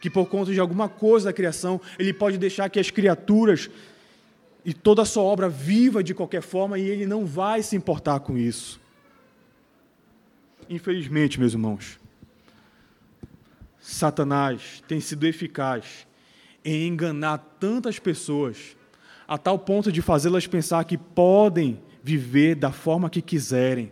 que 0.05 0.11
por 0.11 0.27
conta 0.27 0.53
de 0.53 0.61
alguma 0.61 0.87
coisa 0.87 1.31
da 1.31 1.33
criação, 1.33 1.81
ele 1.99 2.13
pode 2.13 2.37
deixar 2.37 2.69
que 2.69 2.79
as 2.79 2.91
criaturas 2.91 3.71
e 4.63 4.75
toda 4.75 5.01
a 5.01 5.05
sua 5.07 5.23
obra 5.23 5.49
viva 5.49 6.05
de 6.05 6.13
qualquer 6.13 6.43
forma 6.43 6.79
e 6.79 6.87
ele 6.87 7.07
não 7.07 7.25
vai 7.25 7.63
se 7.63 7.75
importar 7.75 8.21
com 8.21 8.37
isso. 8.37 8.79
Infelizmente, 10.69 11.41
meus 11.41 11.55
irmãos, 11.55 11.99
Satanás 13.81 14.83
tem 14.87 15.01
sido 15.01 15.27
eficaz 15.27 16.07
em 16.63 16.87
enganar 16.87 17.39
tantas 17.59 17.99
pessoas 17.99 18.77
a 19.27 19.39
tal 19.39 19.59
ponto 19.59 19.91
de 19.91 20.03
fazê-las 20.03 20.47
pensar 20.47 20.85
que 20.85 20.99
podem 20.99 21.81
viver 22.03 22.57
da 22.57 22.71
forma 22.71 23.09
que 23.09 23.23
quiserem, 23.23 23.91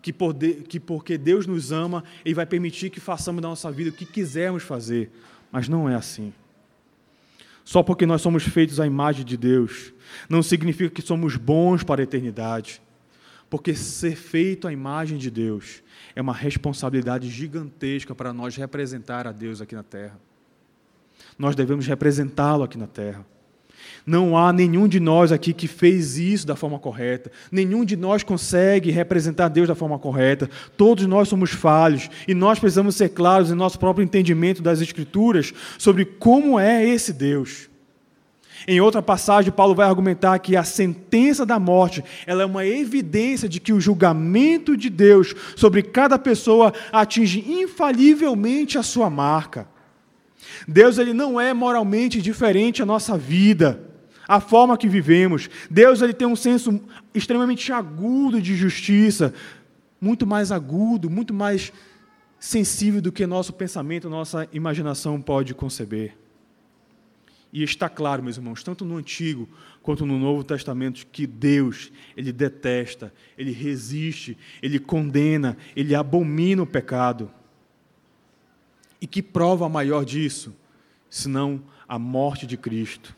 que, 0.00 0.12
poder, 0.12 0.62
que 0.62 0.78
porque 0.78 1.18
Deus 1.18 1.44
nos 1.44 1.72
ama, 1.72 2.04
Ele 2.24 2.36
vai 2.36 2.46
permitir 2.46 2.88
que 2.88 3.00
façamos 3.00 3.42
da 3.42 3.48
nossa 3.48 3.68
vida 3.72 3.90
o 3.90 3.92
que 3.92 4.06
quisermos 4.06 4.62
fazer, 4.62 5.10
mas 5.50 5.68
não 5.68 5.88
é 5.88 5.94
assim. 5.94 6.32
Só 7.64 7.82
porque 7.82 8.06
nós 8.06 8.22
somos 8.22 8.42
feitos 8.42 8.80
à 8.80 8.86
imagem 8.86 9.24
de 9.24 9.36
Deus, 9.36 9.92
não 10.28 10.42
significa 10.42 10.90
que 10.90 11.02
somos 11.02 11.36
bons 11.36 11.82
para 11.82 12.00
a 12.00 12.04
eternidade, 12.04 12.82
porque 13.48 13.74
ser 13.74 14.16
feito 14.16 14.66
à 14.66 14.72
imagem 14.72 15.18
de 15.18 15.30
Deus 15.30 15.82
é 16.14 16.20
uma 16.20 16.32
responsabilidade 16.32 17.28
gigantesca 17.28 18.14
para 18.14 18.32
nós 18.32 18.56
representar 18.56 19.26
a 19.26 19.32
Deus 19.32 19.60
aqui 19.60 19.74
na 19.74 19.82
terra. 19.82 20.18
Nós 21.38 21.54
devemos 21.56 21.86
representá-lo 21.86 22.62
aqui 22.62 22.78
na 22.78 22.86
terra. 22.86 23.26
Não 24.06 24.36
há 24.36 24.52
nenhum 24.52 24.88
de 24.88 24.98
nós 24.98 25.32
aqui 25.32 25.52
que 25.52 25.68
fez 25.68 26.18
isso 26.18 26.46
da 26.46 26.56
forma 26.56 26.78
correta. 26.78 27.30
Nenhum 27.50 27.84
de 27.84 27.96
nós 27.96 28.22
consegue 28.22 28.90
representar 28.90 29.48
Deus 29.48 29.68
da 29.68 29.74
forma 29.74 29.98
correta. 29.98 30.48
Todos 30.76 31.06
nós 31.06 31.28
somos 31.28 31.50
falhos 31.50 32.08
e 32.26 32.34
nós 32.34 32.58
precisamos 32.58 32.96
ser 32.96 33.10
claros 33.10 33.50
em 33.50 33.54
nosso 33.54 33.78
próprio 33.78 34.04
entendimento 34.04 34.62
das 34.62 34.80
Escrituras 34.80 35.52
sobre 35.78 36.04
como 36.04 36.58
é 36.58 36.84
esse 36.84 37.12
Deus. 37.12 37.70
Em 38.66 38.80
outra 38.80 39.00
passagem, 39.00 39.52
Paulo 39.52 39.74
vai 39.74 39.86
argumentar 39.86 40.38
que 40.38 40.56
a 40.56 40.64
sentença 40.64 41.46
da 41.46 41.58
morte 41.58 42.04
ela 42.26 42.42
é 42.42 42.46
uma 42.46 42.66
evidência 42.66 43.48
de 43.48 43.58
que 43.58 43.72
o 43.72 43.80
julgamento 43.80 44.76
de 44.76 44.90
Deus 44.90 45.34
sobre 45.56 45.82
cada 45.82 46.18
pessoa 46.18 46.72
atinge 46.92 47.44
infalivelmente 47.48 48.76
a 48.76 48.82
sua 48.82 49.08
marca. 49.08 49.66
Deus 50.66 50.98
ele 50.98 51.12
não 51.12 51.40
é 51.40 51.52
moralmente 51.54 52.20
diferente 52.20 52.82
à 52.82 52.86
nossa 52.86 53.16
vida, 53.16 53.80
à 54.26 54.40
forma 54.40 54.76
que 54.76 54.88
vivemos. 54.88 55.48
Deus 55.70 56.02
ele 56.02 56.12
tem 56.12 56.26
um 56.26 56.36
senso 56.36 56.80
extremamente 57.14 57.72
agudo 57.72 58.40
de 58.40 58.54
justiça, 58.54 59.34
muito 60.00 60.26
mais 60.26 60.50
agudo, 60.50 61.10
muito 61.10 61.34
mais 61.34 61.72
sensível 62.38 63.02
do 63.02 63.12
que 63.12 63.26
nosso 63.26 63.52
pensamento, 63.52 64.08
nossa 64.08 64.48
imaginação 64.52 65.20
pode 65.20 65.54
conceber. 65.54 66.16
E 67.52 67.62
está 67.62 67.88
claro, 67.88 68.22
meus 68.22 68.36
irmãos, 68.36 68.62
tanto 68.62 68.84
no 68.84 68.96
Antigo 68.96 69.48
quanto 69.82 70.06
no 70.06 70.18
Novo 70.18 70.44
Testamento, 70.44 71.06
que 71.10 71.26
Deus, 71.26 71.90
Ele 72.16 72.32
detesta, 72.32 73.12
Ele 73.36 73.50
resiste, 73.50 74.38
Ele 74.62 74.78
condena, 74.78 75.56
Ele 75.74 75.94
abomina 75.94 76.62
o 76.62 76.66
pecado. 76.66 77.30
E 79.00 79.06
que 79.06 79.22
prova 79.22 79.68
maior 79.68 80.04
disso, 80.04 80.54
senão 81.08 81.62
a 81.88 81.98
morte 81.98 82.46
de 82.46 82.56
Cristo? 82.56 83.16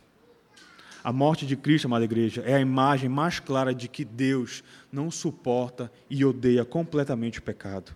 A 1.02 1.12
morte 1.12 1.44
de 1.44 1.56
Cristo, 1.56 1.86
amada 1.86 2.04
igreja, 2.04 2.42
é 2.46 2.54
a 2.54 2.60
imagem 2.60 3.08
mais 3.08 3.40
clara 3.40 3.74
de 3.74 3.88
que 3.88 4.04
Deus 4.04 4.62
não 4.92 5.10
suporta 5.10 5.90
e 6.08 6.24
odeia 6.24 6.64
completamente 6.64 7.40
o 7.40 7.42
pecado. 7.42 7.92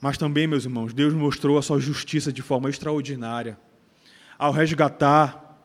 Mas 0.00 0.16
também, 0.16 0.46
meus 0.46 0.64
irmãos, 0.64 0.94
Deus 0.94 1.12
mostrou 1.12 1.58
a 1.58 1.62
sua 1.62 1.80
justiça 1.80 2.32
de 2.32 2.42
forma 2.42 2.70
extraordinária. 2.70 3.58
Ao 4.38 4.52
resgatar, 4.52 5.60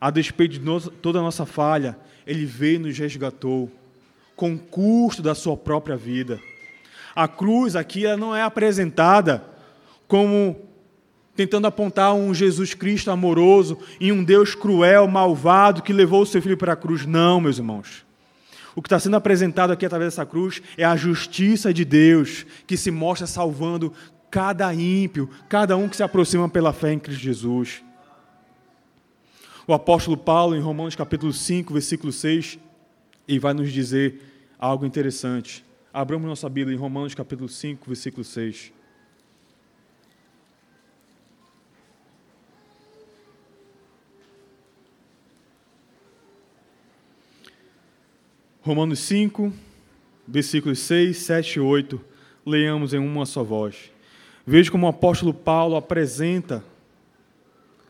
a 0.00 0.10
despeito 0.10 0.58
de 0.58 0.90
toda 1.02 1.18
a 1.18 1.22
nossa 1.22 1.44
falha, 1.44 1.98
Ele 2.26 2.46
veio 2.46 2.76
e 2.76 2.78
nos 2.78 2.98
resgatou, 2.98 3.70
com 4.34 4.54
o 4.54 4.58
custo 4.58 5.20
da 5.20 5.34
sua 5.34 5.56
própria 5.56 5.96
vida. 5.96 6.40
A 7.14 7.28
cruz 7.28 7.76
aqui 7.76 8.04
ela 8.04 8.16
não 8.16 8.34
é 8.34 8.42
apresentada 8.42 9.44
como 10.08 10.56
tentando 11.36 11.66
apontar 11.66 12.14
um 12.14 12.32
Jesus 12.32 12.74
Cristo 12.74 13.10
amoroso 13.10 13.78
e 14.00 14.12
um 14.12 14.22
Deus 14.22 14.54
cruel, 14.54 15.08
malvado, 15.08 15.82
que 15.82 15.92
levou 15.92 16.22
o 16.22 16.26
seu 16.26 16.40
filho 16.40 16.56
para 16.56 16.72
a 16.72 16.76
cruz. 16.76 17.04
Não, 17.04 17.40
meus 17.40 17.58
irmãos. 17.58 18.04
O 18.74 18.82
que 18.82 18.86
está 18.86 18.98
sendo 18.98 19.16
apresentado 19.16 19.72
aqui 19.72 19.86
através 19.86 20.12
dessa 20.12 20.26
cruz 20.26 20.60
é 20.76 20.84
a 20.84 20.96
justiça 20.96 21.72
de 21.72 21.84
Deus, 21.84 22.44
que 22.66 22.76
se 22.76 22.90
mostra 22.90 23.26
salvando 23.26 23.92
cada 24.30 24.72
ímpio, 24.74 25.30
cada 25.48 25.76
um 25.76 25.88
que 25.88 25.96
se 25.96 26.02
aproxima 26.02 26.48
pela 26.48 26.72
fé 26.72 26.92
em 26.92 26.98
Cristo 26.98 27.22
Jesus. 27.22 27.82
O 29.66 29.72
apóstolo 29.72 30.16
Paulo, 30.16 30.56
em 30.56 30.60
Romanos 30.60 30.96
capítulo 30.96 31.32
5, 31.32 31.72
versículo 31.72 32.12
6, 32.12 32.58
ele 33.26 33.38
vai 33.38 33.54
nos 33.54 33.72
dizer 33.72 34.20
algo 34.58 34.84
interessante. 34.84 35.63
Abramos 35.94 36.26
nossa 36.26 36.48
Bíblia 36.48 36.74
em 36.74 36.76
Romanos 36.76 37.14
capítulo 37.14 37.48
5, 37.48 37.86
versículo 37.86 38.24
6. 38.24 38.72
Romanos 48.60 48.98
5, 48.98 49.52
versículos 50.26 50.80
6, 50.80 51.16
7 51.16 51.58
e 51.58 51.60
8, 51.60 52.04
leamos 52.44 52.92
em 52.92 52.98
uma 52.98 53.24
só 53.24 53.44
voz. 53.44 53.92
Veja 54.44 54.72
como 54.72 54.86
o 54.86 54.90
apóstolo 54.90 55.32
Paulo 55.32 55.76
apresenta 55.76 56.64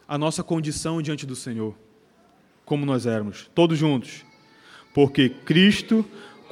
a 0.07 0.19
nossa 0.19 0.45
condição 0.45 1.01
diante 1.01 1.25
do 1.25 1.35
Senhor, 1.35 1.75
como 2.67 2.85
nós 2.85 3.07
éramos, 3.07 3.51
todos 3.55 3.79
juntos. 3.79 4.27
Porque 4.93 5.31
Cristo 5.31 6.05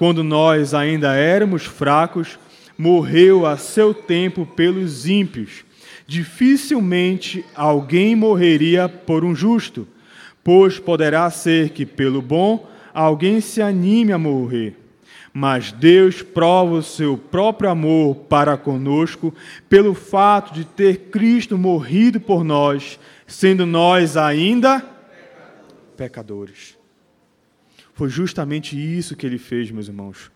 quando 0.03 0.24
nós 0.24 0.74
ainda 0.74 1.14
éramos 1.14 1.62
fracos, 1.62 2.36
morreu 2.76 3.46
a 3.46 3.57
seu 3.57 3.94
tempo 3.94 4.44
pelos 4.44 5.07
ímpios. 5.07 5.64
Dificilmente 6.09 7.44
alguém 7.55 8.16
morreria 8.16 8.88
por 8.88 9.24
um 9.24 9.32
justo, 9.32 9.86
pois 10.42 10.76
poderá 10.80 11.30
ser 11.30 11.70
que 11.70 11.86
pelo 11.86 12.20
bom 12.20 12.68
alguém 12.92 13.40
se 13.40 13.62
anime 13.62 14.11
a 14.12 14.18
morrer. 14.18 14.76
Mas 15.32 15.70
Deus 15.70 16.20
prova 16.20 16.74
o 16.74 16.82
seu 16.82 17.16
próprio 17.16 17.70
amor 17.70 18.16
para 18.28 18.57
conosco 18.57 19.32
pelo 19.68 19.94
fato 19.94 20.53
de 20.53 20.64
ter 20.64 21.11
Cristo 21.12 21.57
morrido 21.57 22.18
por 22.18 22.42
nós, 22.42 22.98
sendo 23.24 23.64
nós 23.64 24.16
ainda 24.16 24.84
pecadores. 25.96 26.82
Foi 28.03 28.09
justamente 28.09 28.76
isso 28.76 29.14
que 29.14 29.24
ele 29.24 29.38
fez, 29.38 29.70
meus 29.70 29.86
irmãos. 29.86 30.32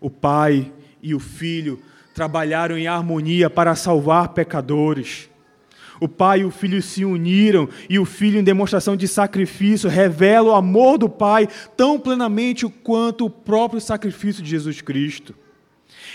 O 0.00 0.08
Pai 0.08 0.72
e 1.02 1.16
o 1.16 1.18
Filho 1.18 1.80
trabalharam 2.14 2.78
em 2.78 2.86
harmonia 2.86 3.50
para 3.50 3.74
salvar 3.74 4.28
pecadores. 4.28 5.28
O 6.00 6.06
Pai 6.06 6.42
e 6.42 6.44
o 6.44 6.52
Filho 6.52 6.80
se 6.80 7.04
uniram 7.04 7.68
e 7.90 7.98
o 7.98 8.04
Filho, 8.04 8.38
em 8.38 8.44
demonstração 8.44 8.96
de 8.96 9.08
sacrifício, 9.08 9.90
revela 9.90 10.50
o 10.50 10.54
amor 10.54 10.96
do 10.96 11.08
Pai 11.08 11.48
tão 11.76 11.98
plenamente 11.98 12.68
quanto 12.68 13.24
o 13.24 13.30
próprio 13.30 13.80
sacrifício 13.80 14.40
de 14.40 14.50
Jesus 14.50 14.80
Cristo. 14.80 15.34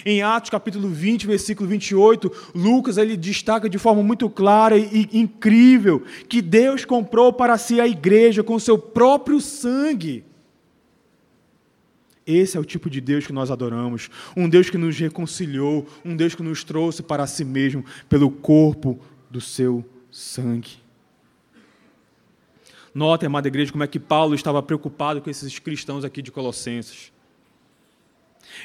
Em 0.06 0.22
Atos 0.22 0.50
capítulo 0.50 0.88
20, 0.88 1.28
versículo 1.28 1.68
28, 1.68 2.32
Lucas 2.56 2.98
ele 2.98 3.18
destaca 3.18 3.68
de 3.68 3.78
forma 3.78 4.02
muito 4.02 4.30
clara 4.30 4.78
e 4.78 5.10
incrível 5.12 6.02
que 6.30 6.42
Deus 6.42 6.86
comprou 6.86 7.34
para 7.34 7.58
si 7.58 7.82
a 7.82 7.88
igreja 7.90 8.42
com 8.42 8.58
seu 8.58 8.78
próprio 8.78 9.42
sangue. 9.42 10.32
Esse 12.26 12.56
é 12.58 12.60
o 12.60 12.66
tipo 12.66 12.90
de 12.90 13.02
Deus 13.02 13.28
que 13.28 13.34
nós 13.34 13.52
adoramos, 13.52 14.10
um 14.36 14.48
Deus 14.48 14.70
que 14.70 14.78
nos 14.78 14.98
reconciliou, 14.98 15.86
um 16.06 16.16
Deus 16.16 16.34
que 16.34 16.44
nos 16.44 16.64
trouxe 16.64 17.04
para 17.04 17.28
si 17.28 17.44
mesmo 17.44 17.84
pelo 18.08 18.32
corpo 18.32 19.00
do 19.30 19.42
seu 19.42 19.84
sangue. 20.10 20.84
Nota, 22.94 23.26
amada 23.26 23.48
igreja, 23.48 23.72
como 23.72 23.84
é 23.84 23.88
que 23.88 24.00
Paulo 24.00 24.36
estava 24.36 24.62
preocupado 24.62 25.22
com 25.22 25.30
esses 25.30 25.58
cristãos 25.58 26.06
aqui 26.06 26.22
de 26.22 26.32
Colossenses. 26.32 27.12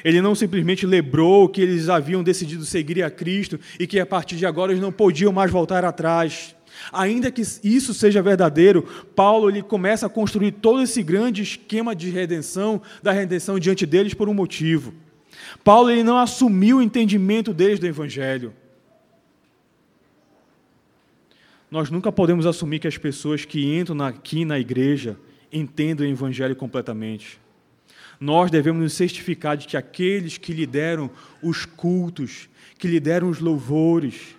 Ele 0.03 0.21
não 0.21 0.35
simplesmente 0.35 0.85
lembrou 0.85 1.49
que 1.49 1.61
eles 1.61 1.89
haviam 1.89 2.23
decidido 2.23 2.63
seguir 2.63 3.03
a 3.03 3.09
Cristo 3.09 3.59
e 3.79 3.87
que 3.87 3.99
a 3.99 4.05
partir 4.05 4.35
de 4.35 4.45
agora 4.45 4.71
eles 4.71 4.81
não 4.81 4.91
podiam 4.91 5.31
mais 5.31 5.51
voltar 5.51 5.83
atrás. 5.83 6.55
Ainda 6.91 7.31
que 7.31 7.41
isso 7.41 7.93
seja 7.93 8.21
verdadeiro, 8.21 8.83
Paulo 9.15 9.49
ele 9.49 9.61
começa 9.61 10.05
a 10.05 10.09
construir 10.09 10.53
todo 10.53 10.81
esse 10.81 11.03
grande 11.03 11.41
esquema 11.41 11.95
de 11.95 12.09
redenção, 12.09 12.81
da 13.01 13.11
redenção 13.11 13.59
diante 13.59 13.85
deles 13.85 14.13
por 14.13 14.27
um 14.27 14.33
motivo. 14.33 14.93
Paulo 15.63 15.91
ele 15.91 16.03
não 16.03 16.17
assumiu 16.17 16.77
o 16.77 16.81
entendimento 16.81 17.53
deles 17.53 17.79
do 17.79 17.87
evangelho. 17.87 18.53
Nós 21.69 21.91
nunca 21.91 22.11
podemos 22.11 22.47
assumir 22.47 22.79
que 22.79 22.87
as 22.87 22.97
pessoas 22.97 23.45
que 23.45 23.77
entram 23.77 24.01
aqui 24.01 24.43
na 24.43 24.59
igreja 24.59 25.17
entendam 25.51 26.05
o 26.05 26.09
evangelho 26.09 26.55
completamente. 26.55 27.39
Nós 28.19 28.49
devemos 28.49 28.81
nos 28.81 28.93
certificar 28.93 29.55
de 29.55 29.67
que 29.67 29.77
aqueles 29.77 30.37
que 30.37 30.51
lideram 30.51 31.09
os 31.41 31.65
cultos, 31.65 32.49
que 32.77 32.87
lideram 32.87 33.29
os 33.29 33.39
louvores, 33.39 34.35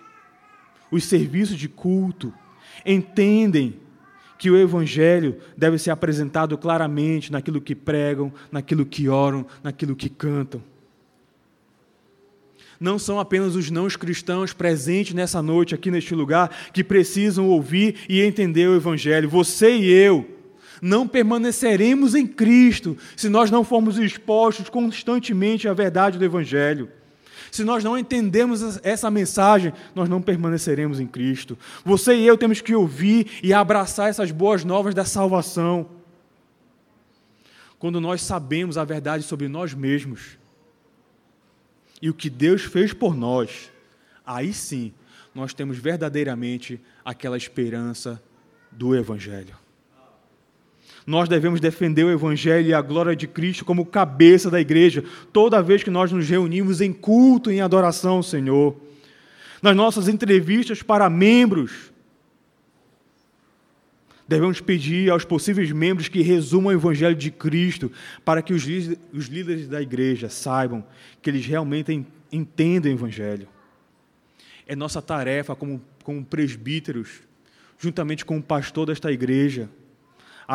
os 0.91 1.05
serviços 1.05 1.57
de 1.57 1.69
culto, 1.69 2.33
entendem 2.85 3.75
que 4.37 4.49
o 4.49 4.57
Evangelho 4.57 5.37
deve 5.55 5.77
ser 5.77 5.91
apresentado 5.91 6.57
claramente 6.57 7.31
naquilo 7.31 7.61
que 7.61 7.75
pregam, 7.75 8.33
naquilo 8.51 8.85
que 8.85 9.07
oram, 9.07 9.45
naquilo 9.63 9.95
que 9.95 10.09
cantam. 10.09 10.63
Não 12.79 12.97
são 12.97 13.19
apenas 13.19 13.55
os 13.55 13.69
não 13.69 13.87
cristãos 13.87 14.53
presentes 14.53 15.13
nessa 15.13 15.39
noite, 15.43 15.75
aqui 15.75 15.91
neste 15.91 16.15
lugar, 16.15 16.49
que 16.73 16.83
precisam 16.83 17.47
ouvir 17.47 17.97
e 18.09 18.19
entender 18.19 18.67
o 18.67 18.75
Evangelho. 18.75 19.29
Você 19.29 19.75
e 19.77 19.91
eu 19.91 20.27
não 20.81 21.07
permaneceremos 21.07 22.15
em 22.15 22.25
Cristo 22.25 22.97
se 23.15 23.29
nós 23.29 23.51
não 23.51 23.63
formos 23.63 23.99
expostos 23.99 24.67
constantemente 24.67 25.67
à 25.67 25.73
verdade 25.73 26.17
do 26.17 26.25
Evangelho. 26.25 26.89
Se 27.51 27.65
nós 27.65 27.83
não 27.83 27.97
entendemos 27.97 28.79
essa 28.81 29.11
mensagem, 29.11 29.73
nós 29.93 30.07
não 30.07 30.21
permaneceremos 30.21 31.01
em 31.01 31.05
Cristo. 31.05 31.57
Você 31.83 32.15
e 32.15 32.25
eu 32.25 32.37
temos 32.37 32.61
que 32.61 32.73
ouvir 32.73 33.39
e 33.43 33.53
abraçar 33.53 34.09
essas 34.09 34.31
boas 34.31 34.63
novas 34.63 34.95
da 34.95 35.03
salvação. 35.03 35.89
Quando 37.77 37.99
nós 37.99 38.21
sabemos 38.21 38.77
a 38.77 38.85
verdade 38.85 39.23
sobre 39.23 39.49
nós 39.49 39.73
mesmos 39.73 40.37
e 42.01 42.09
o 42.09 42.13
que 42.13 42.29
Deus 42.29 42.61
fez 42.63 42.93
por 42.93 43.13
nós, 43.13 43.69
aí 44.25 44.53
sim 44.53 44.93
nós 45.35 45.53
temos 45.53 45.77
verdadeiramente 45.77 46.79
aquela 47.03 47.35
esperança 47.35 48.21
do 48.71 48.95
Evangelho. 48.95 49.60
Nós 51.05 51.27
devemos 51.27 51.59
defender 51.59 52.03
o 52.03 52.11
Evangelho 52.11 52.67
e 52.67 52.73
a 52.73 52.81
glória 52.81 53.15
de 53.15 53.27
Cristo 53.27 53.65
como 53.65 53.85
cabeça 53.85 54.49
da 54.49 54.61
igreja, 54.61 55.03
toda 55.33 55.61
vez 55.61 55.83
que 55.83 55.89
nós 55.89 56.11
nos 56.11 56.29
reunimos 56.29 56.79
em 56.81 56.93
culto, 56.93 57.49
em 57.49 57.61
adoração 57.61 58.21
Senhor. 58.21 58.75
Nas 59.61 59.75
nossas 59.75 60.07
entrevistas 60.07 60.81
para 60.83 61.09
membros, 61.09 61.91
devemos 64.27 64.61
pedir 64.61 65.09
aos 65.11 65.25
possíveis 65.25 65.71
membros 65.71 66.07
que 66.07 66.21
resumam 66.21 66.71
o 66.71 66.77
Evangelho 66.77 67.15
de 67.15 67.29
Cristo, 67.29 67.91
para 68.23 68.41
que 68.41 68.53
os 68.53 68.63
líderes 68.63 69.67
da 69.67 69.81
igreja 69.81 70.29
saibam 70.29 70.85
que 71.21 71.29
eles 71.29 71.45
realmente 71.45 72.05
entendem 72.31 72.93
o 72.93 72.95
Evangelho. 72.95 73.47
É 74.65 74.75
nossa 74.75 75.01
tarefa 75.01 75.55
como, 75.55 75.81
como 76.03 76.23
presbíteros, 76.23 77.21
juntamente 77.77 78.23
com 78.23 78.37
o 78.37 78.43
pastor 78.43 78.85
desta 78.85 79.11
igreja, 79.11 79.67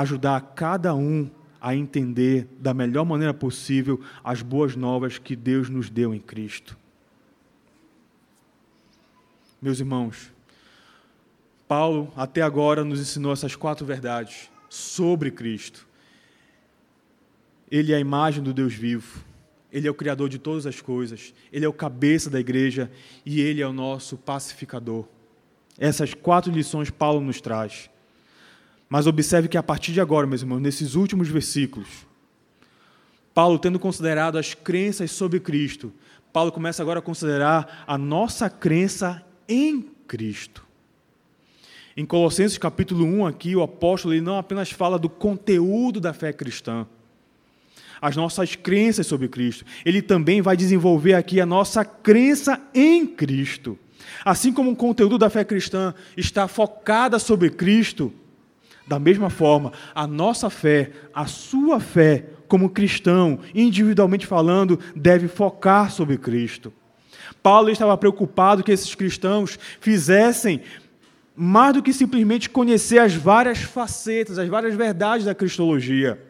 ajudar 0.01 0.53
cada 0.55 0.95
um 0.95 1.31
a 1.59 1.75
entender 1.75 2.47
da 2.61 2.75
melhor 2.75 3.07
maneira 3.07 3.33
possível 3.33 3.99
as 4.23 4.43
boas 4.43 4.77
novas 4.77 5.17
que 5.17 5.35
Deus 5.35 5.71
nos 5.71 5.89
deu 5.89 6.15
em 6.15 6.21
Cristo. 6.21 6.77
Meus 9.61 9.81
irmãos, 9.81 10.31
Paulo 11.67 12.13
até 12.15 12.43
agora 12.43 12.85
nos 12.85 13.01
ensinou 13.01 13.33
essas 13.33 13.57
quatro 13.57 13.87
verdades 13.87 14.51
sobre 14.69 15.31
Cristo. 15.31 15.89
Ele 17.71 17.93
é 17.93 17.97
a 17.97 18.01
imagem 18.01 18.43
do 18.43 18.53
Deus 18.53 18.75
vivo, 18.75 19.25
ele 19.73 19.89
é 19.89 19.91
o 19.91 19.95
Criador 19.95 20.29
de 20.29 20.39
todas 20.39 20.67
as 20.67 20.81
coisas, 20.83 21.33
ele 21.51 21.65
é 21.65 21.69
o 21.69 21.73
cabeça 21.73 22.29
da 22.29 22.39
igreja 22.39 22.91
e 23.25 23.41
ele 23.41 23.63
é 23.63 23.67
o 23.67 23.73
nosso 23.73 24.19
pacificador. 24.19 25.07
Essas 25.79 26.13
quatro 26.13 26.53
lições 26.53 26.91
Paulo 26.91 27.23
nos 27.23 27.41
traz. 27.41 27.89
Mas 28.89 29.07
observe 29.07 29.49
que 29.49 29.59
a 29.59 29.63
partir 29.63 29.93
de 29.93 30.01
agora, 30.01 30.27
meus 30.27 30.43
irmãos, 30.43 30.61
nesses 30.61 30.95
últimos 30.95 31.29
versículos, 31.29 31.89
Paulo, 33.35 33.59
tendo 33.59 33.79
considerado 33.79 34.39
as 34.39 34.55
crenças 34.55 35.11
sobre 35.11 35.41
Cristo, 35.41 35.93
Paulo 36.33 36.53
começa 36.53 36.83
agora 36.83 37.01
a 37.01 37.03
considerar 37.03 37.85
a 37.87 37.99
nossa 37.99 38.49
crença 38.49 39.25
em 39.49 39.83
Cristo. 40.07 40.65
Em 41.97 42.05
Colossenses 42.05 42.59
capítulo 42.59 43.05
1, 43.05 43.27
aqui, 43.27 43.57
o 43.57 43.63
apóstolo 43.63 44.15
ele 44.15 44.21
não 44.21 44.37
apenas 44.37 44.71
fala 44.71 44.99
do 44.99 45.09
conteúdo 45.09 45.99
da 45.99 46.13
fé 46.13 46.33
cristã, 46.33 46.87
as 48.01 48.15
nossas 48.15 48.55
crenças 48.55 49.07
sobre 49.07 49.29
Cristo, 49.29 49.65
ele 49.85 50.03
também 50.03 50.43
vai 50.43 50.57
desenvolver 50.57 51.15
aqui 51.15 51.41
a 51.41 51.47
nossa 51.47 51.85
crença 51.85 52.61
em 52.75 53.07
Cristo. 53.07 53.79
Assim 54.25 54.53
como 54.53 54.71
o 54.71 54.77
conteúdo 54.77 55.19
da 55.19 55.31
fé 55.31 55.45
cristã 55.45 55.95
está 56.17 56.47
focada 56.47 57.19
sobre 57.19 57.51
Cristo, 57.51 58.13
da 58.87 58.99
mesma 58.99 59.29
forma, 59.29 59.73
a 59.95 60.07
nossa 60.07 60.49
fé, 60.49 60.91
a 61.13 61.27
sua 61.27 61.81
fé, 61.81 62.27
como 62.47 62.71
cristão, 62.71 63.41
individualmente 63.55 64.27
falando, 64.27 64.79
deve 64.95 65.27
focar 65.27 65.91
sobre 65.91 66.17
Cristo. 66.17 66.73
Paulo 67.43 67.71
estava 67.71 67.97
preocupado 67.97 68.63
que 68.63 68.73
esses 68.73 68.95
cristãos 68.95 69.59
fizessem 69.81 70.61
mais 71.35 71.75
do 71.75 71.83
que 71.83 71.93
simplesmente 71.93 72.49
conhecer 72.49 72.99
as 72.99 73.15
várias 73.15 73.59
facetas, 73.59 74.39
as 74.39 74.49
várias 74.49 74.75
verdades 74.75 75.27
da 75.27 75.35
cristologia. 75.35 76.21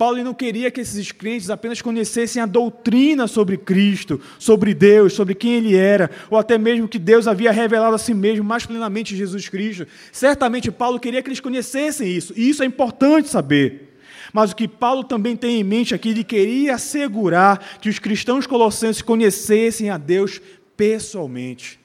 Paulo 0.00 0.24
não 0.24 0.32
queria 0.32 0.70
que 0.70 0.80
esses 0.80 1.12
crentes 1.12 1.50
apenas 1.50 1.82
conhecessem 1.82 2.40
a 2.40 2.46
doutrina 2.46 3.26
sobre 3.26 3.58
Cristo, 3.58 4.18
sobre 4.38 4.72
Deus, 4.72 5.12
sobre 5.12 5.34
quem 5.34 5.52
Ele 5.52 5.76
era, 5.76 6.10
ou 6.30 6.38
até 6.38 6.56
mesmo 6.56 6.88
que 6.88 6.98
Deus 6.98 7.28
havia 7.28 7.52
revelado 7.52 7.94
a 7.94 7.98
si 7.98 8.14
mesmo 8.14 8.42
mais 8.42 8.64
plenamente 8.64 9.14
Jesus 9.14 9.46
Cristo. 9.50 9.86
Certamente 10.10 10.70
Paulo 10.70 10.98
queria 10.98 11.22
que 11.22 11.28
eles 11.28 11.38
conhecessem 11.38 12.08
isso, 12.10 12.32
e 12.34 12.48
isso 12.48 12.62
é 12.62 12.66
importante 12.66 13.28
saber. 13.28 13.98
Mas 14.32 14.52
o 14.52 14.56
que 14.56 14.66
Paulo 14.66 15.04
também 15.04 15.36
tem 15.36 15.60
em 15.60 15.64
mente 15.64 15.94
aqui, 15.94 16.08
ele 16.08 16.24
queria 16.24 16.76
assegurar 16.76 17.78
que 17.78 17.90
os 17.90 17.98
cristãos 17.98 18.46
colossenses 18.46 19.02
conhecessem 19.02 19.90
a 19.90 19.98
Deus 19.98 20.40
pessoalmente. 20.78 21.79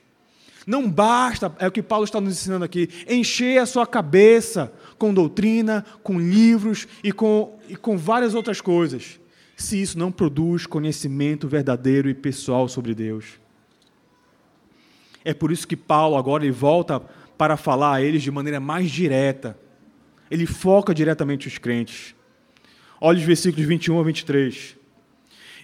Não 0.65 0.89
basta, 0.89 1.53
é 1.59 1.67
o 1.67 1.71
que 1.71 1.83
Paulo 1.83 2.05
está 2.05 2.19
nos 2.19 2.33
ensinando 2.33 2.65
aqui, 2.65 2.89
encher 3.07 3.59
a 3.59 3.65
sua 3.65 3.85
cabeça 3.85 4.73
com 4.97 5.13
doutrina, 5.13 5.85
com 6.01 6.19
livros 6.19 6.87
e 7.03 7.11
com, 7.11 7.59
e 7.69 7.75
com 7.75 7.97
várias 7.97 8.33
outras 8.33 8.61
coisas, 8.61 9.19
se 9.55 9.79
isso 9.79 9.99
não 9.99 10.11
produz 10.11 10.65
conhecimento 10.65 11.47
verdadeiro 11.47 12.09
e 12.09 12.15
pessoal 12.15 12.67
sobre 12.67 12.95
Deus. 12.95 13.39
É 15.23 15.33
por 15.33 15.51
isso 15.51 15.67
que 15.67 15.75
Paulo 15.75 16.15
agora 16.15 16.43
ele 16.43 16.51
volta 16.51 16.99
para 17.37 17.57
falar 17.57 17.95
a 17.95 18.01
eles 18.01 18.23
de 18.23 18.31
maneira 18.31 18.59
mais 18.59 18.89
direta. 18.89 19.57
Ele 20.29 20.45
foca 20.45 20.93
diretamente 20.93 21.47
os 21.47 21.57
crentes. 21.57 22.15
Olha 22.99 23.17
os 23.17 23.23
versículos 23.23 23.67
21 23.67 23.99
a 23.99 24.03
23. 24.03 24.74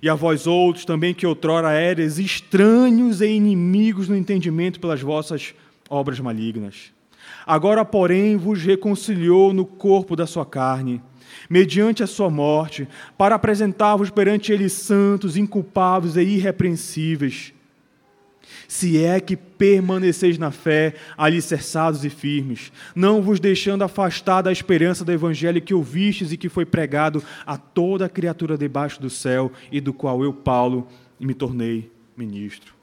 E 0.01 0.09
a 0.09 0.15
vós 0.15 0.47
outros 0.47 0.83
também 0.83 1.13
que 1.13 1.27
outrora 1.27 1.73
eres 1.73 2.17
estranhos 2.17 3.21
e 3.21 3.27
inimigos 3.27 4.09
no 4.09 4.15
entendimento 4.15 4.79
pelas 4.79 5.01
vossas 5.01 5.53
obras 5.89 6.19
malignas 6.19 6.91
Agora, 7.45 7.83
porém, 7.83 8.37
vos 8.37 8.61
reconciliou 8.61 9.53
no 9.53 9.65
corpo 9.65 10.15
da 10.15 10.27
sua 10.27 10.45
carne, 10.45 11.01
mediante 11.49 12.03
a 12.03 12.07
sua 12.07 12.29
morte, 12.29 12.87
para 13.17 13.35
apresentar-vos 13.35 14.09
perante 14.09 14.51
ele 14.51 14.69
santos, 14.69 15.37
inculpáveis 15.37 16.15
e 16.15 16.21
irrepreensíveis. 16.21 17.53
Se 18.67 19.03
é 19.03 19.19
que 19.19 19.35
permaneceis 19.35 20.37
na 20.37 20.51
fé, 20.51 20.95
alicerçados 21.17 22.05
e 22.05 22.09
firmes, 22.09 22.71
não 22.95 23.21
vos 23.21 23.39
deixando 23.39 23.83
afastar 23.83 24.41
da 24.41 24.51
esperança 24.51 25.03
do 25.03 25.11
evangelho 25.11 25.61
que 25.61 25.73
ouvistes 25.73 26.31
e 26.31 26.37
que 26.37 26.49
foi 26.49 26.65
pregado 26.65 27.23
a 27.45 27.57
toda 27.57 28.09
criatura 28.09 28.57
debaixo 28.57 29.01
do 29.01 29.09
céu 29.09 29.51
e 29.71 29.79
do 29.81 29.93
qual 29.93 30.23
eu, 30.23 30.33
Paulo, 30.33 30.87
me 31.19 31.33
tornei 31.33 31.91
ministro. 32.15 32.73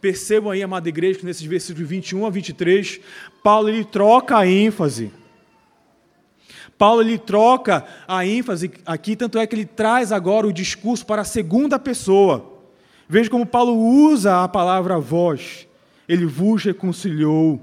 Percebam 0.00 0.50
aí, 0.50 0.62
amada 0.62 0.88
igreja, 0.88 1.18
que 1.18 1.26
nesses 1.26 1.42
versículos 1.42 1.88
21 1.88 2.26
a 2.26 2.30
23, 2.30 3.00
Paulo 3.42 3.68
ele 3.68 3.84
troca 3.84 4.36
a 4.36 4.46
ênfase 4.46 5.10
Paulo 6.78 7.02
ele 7.02 7.18
troca 7.18 7.84
a 8.06 8.24
ênfase 8.24 8.70
aqui, 8.86 9.16
tanto 9.16 9.36
é 9.36 9.46
que 9.46 9.54
ele 9.56 9.66
traz 9.66 10.12
agora 10.12 10.46
o 10.46 10.52
discurso 10.52 11.04
para 11.04 11.22
a 11.22 11.24
segunda 11.24 11.76
pessoa. 11.76 12.57
Veja 13.08 13.30
como 13.30 13.46
Paulo 13.46 13.74
usa 13.74 14.44
a 14.44 14.48
palavra 14.48 14.98
vós. 14.98 15.66
Ele 16.08 16.26
vos 16.26 16.64
reconciliou, 16.64 17.60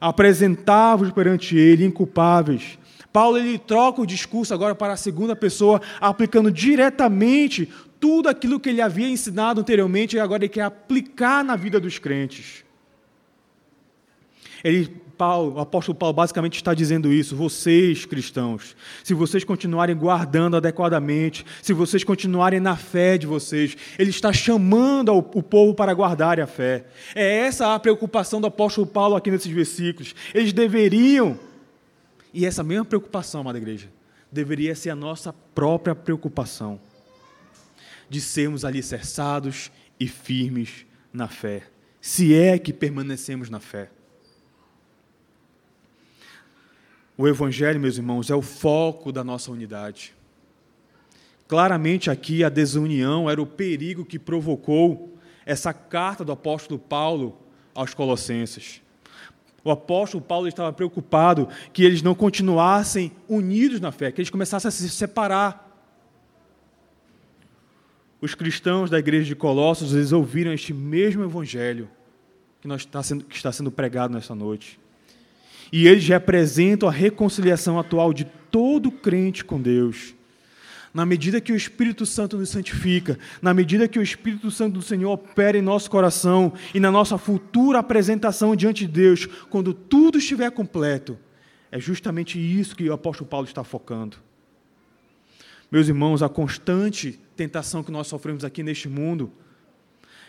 apresentava-vos 0.00 1.12
perante 1.12 1.56
ele 1.56 1.84
inculpáveis. 1.84 2.78
Paulo 3.12 3.38
ele 3.38 3.58
troca 3.58 4.02
o 4.02 4.06
discurso 4.06 4.52
agora 4.52 4.74
para 4.74 4.92
a 4.92 4.96
segunda 4.96 5.34
pessoa, 5.34 5.80
aplicando 6.00 6.50
diretamente 6.50 7.72
tudo 7.98 8.28
aquilo 8.28 8.60
que 8.60 8.68
ele 8.68 8.82
havia 8.82 9.08
ensinado 9.08 9.60
anteriormente 9.60 10.16
e 10.16 10.20
agora 10.20 10.44
ele 10.44 10.52
quer 10.52 10.62
aplicar 10.62 11.42
na 11.42 11.56
vida 11.56 11.80
dos 11.80 11.98
crentes. 11.98 12.64
Ele 14.62 15.00
Paulo, 15.16 15.54
o 15.54 15.60
apóstolo 15.60 15.96
Paulo 15.96 16.14
basicamente 16.14 16.56
está 16.56 16.74
dizendo 16.74 17.12
isso. 17.12 17.34
Vocês, 17.34 18.04
cristãos, 18.04 18.76
se 19.02 19.14
vocês 19.14 19.44
continuarem 19.44 19.96
guardando 19.96 20.56
adequadamente, 20.56 21.44
se 21.62 21.72
vocês 21.72 22.04
continuarem 22.04 22.60
na 22.60 22.76
fé 22.76 23.16
de 23.16 23.26
vocês, 23.26 23.76
ele 23.98 24.10
está 24.10 24.32
chamando 24.32 25.12
o 25.14 25.42
povo 25.42 25.74
para 25.74 25.94
guardar 25.94 26.38
a 26.38 26.46
fé. 26.46 26.84
É 27.14 27.38
essa 27.38 27.74
a 27.74 27.78
preocupação 27.78 28.40
do 28.40 28.46
apóstolo 28.46 28.86
Paulo 28.86 29.16
aqui 29.16 29.30
nesses 29.30 29.50
versículos. 29.50 30.14
Eles 30.34 30.52
deveriam, 30.52 31.38
e 32.32 32.44
essa 32.44 32.62
mesma 32.62 32.84
preocupação, 32.84 33.40
amada 33.40 33.58
igreja, 33.58 33.88
deveria 34.30 34.74
ser 34.74 34.90
a 34.90 34.96
nossa 34.96 35.32
própria 35.32 35.94
preocupação, 35.94 36.78
de 38.08 38.20
sermos 38.20 38.64
alicerçados 38.64 39.70
e 39.98 40.06
firmes 40.06 40.86
na 41.12 41.26
fé, 41.26 41.62
se 42.00 42.34
é 42.34 42.58
que 42.58 42.72
permanecemos 42.72 43.48
na 43.48 43.58
fé. 43.58 43.90
O 47.18 47.26
Evangelho, 47.26 47.80
meus 47.80 47.96
irmãos, 47.96 48.28
é 48.28 48.34
o 48.34 48.42
foco 48.42 49.10
da 49.10 49.24
nossa 49.24 49.50
unidade. 49.50 50.14
Claramente 51.48 52.10
aqui 52.10 52.44
a 52.44 52.48
desunião 52.48 53.30
era 53.30 53.40
o 53.40 53.46
perigo 53.46 54.04
que 54.04 54.18
provocou 54.18 55.16
essa 55.46 55.72
carta 55.72 56.24
do 56.24 56.32
apóstolo 56.32 56.78
Paulo 56.78 57.38
aos 57.74 57.94
Colossenses. 57.94 58.82
O 59.64 59.70
apóstolo 59.70 60.22
Paulo 60.22 60.46
estava 60.46 60.72
preocupado 60.72 61.48
que 61.72 61.84
eles 61.84 62.02
não 62.02 62.14
continuassem 62.14 63.12
unidos 63.28 63.80
na 63.80 63.90
fé, 63.90 64.12
que 64.12 64.20
eles 64.20 64.30
começassem 64.30 64.68
a 64.68 64.72
se 64.72 64.88
separar. 64.90 65.64
Os 68.20 68.34
cristãos 68.34 68.90
da 68.90 68.98
igreja 68.98 69.24
de 69.24 69.34
Colossos, 69.34 69.94
eles 69.94 70.12
ouviram 70.12 70.52
este 70.52 70.74
mesmo 70.74 71.24
evangelho 71.24 71.88
que, 72.60 72.68
nós 72.68 72.82
está, 72.82 73.02
sendo, 73.02 73.24
que 73.24 73.36
está 73.36 73.52
sendo 73.52 73.70
pregado 73.70 74.12
nesta 74.12 74.34
noite. 74.34 74.78
E 75.72 75.86
eles 75.86 76.06
representam 76.06 76.88
a 76.88 76.92
reconciliação 76.92 77.78
atual 77.78 78.12
de 78.12 78.24
todo 78.50 78.90
crente 78.90 79.44
com 79.44 79.60
Deus. 79.60 80.14
Na 80.94 81.04
medida 81.04 81.42
que 81.42 81.52
o 81.52 81.56
Espírito 81.56 82.06
Santo 82.06 82.38
nos 82.38 82.48
santifica, 82.48 83.18
na 83.42 83.52
medida 83.52 83.86
que 83.86 83.98
o 83.98 84.02
Espírito 84.02 84.50
Santo 84.50 84.74
do 84.74 84.82
Senhor 84.82 85.12
opera 85.12 85.58
em 85.58 85.62
nosso 85.62 85.90
coração 85.90 86.54
e 86.74 86.80
na 86.80 86.90
nossa 86.90 87.18
futura 87.18 87.80
apresentação 87.80 88.56
diante 88.56 88.86
de 88.86 88.92
Deus, 88.92 89.26
quando 89.50 89.74
tudo 89.74 90.16
estiver 90.16 90.50
completo, 90.50 91.18
é 91.70 91.78
justamente 91.78 92.38
isso 92.38 92.74
que 92.74 92.88
o 92.88 92.94
apóstolo 92.94 93.28
Paulo 93.28 93.46
está 93.46 93.62
focando. 93.62 94.16
Meus 95.70 95.88
irmãos, 95.88 96.22
a 96.22 96.28
constante 96.28 97.20
tentação 97.36 97.82
que 97.82 97.90
nós 97.90 98.06
sofremos 98.06 98.44
aqui 98.44 98.62
neste 98.62 98.88
mundo 98.88 99.30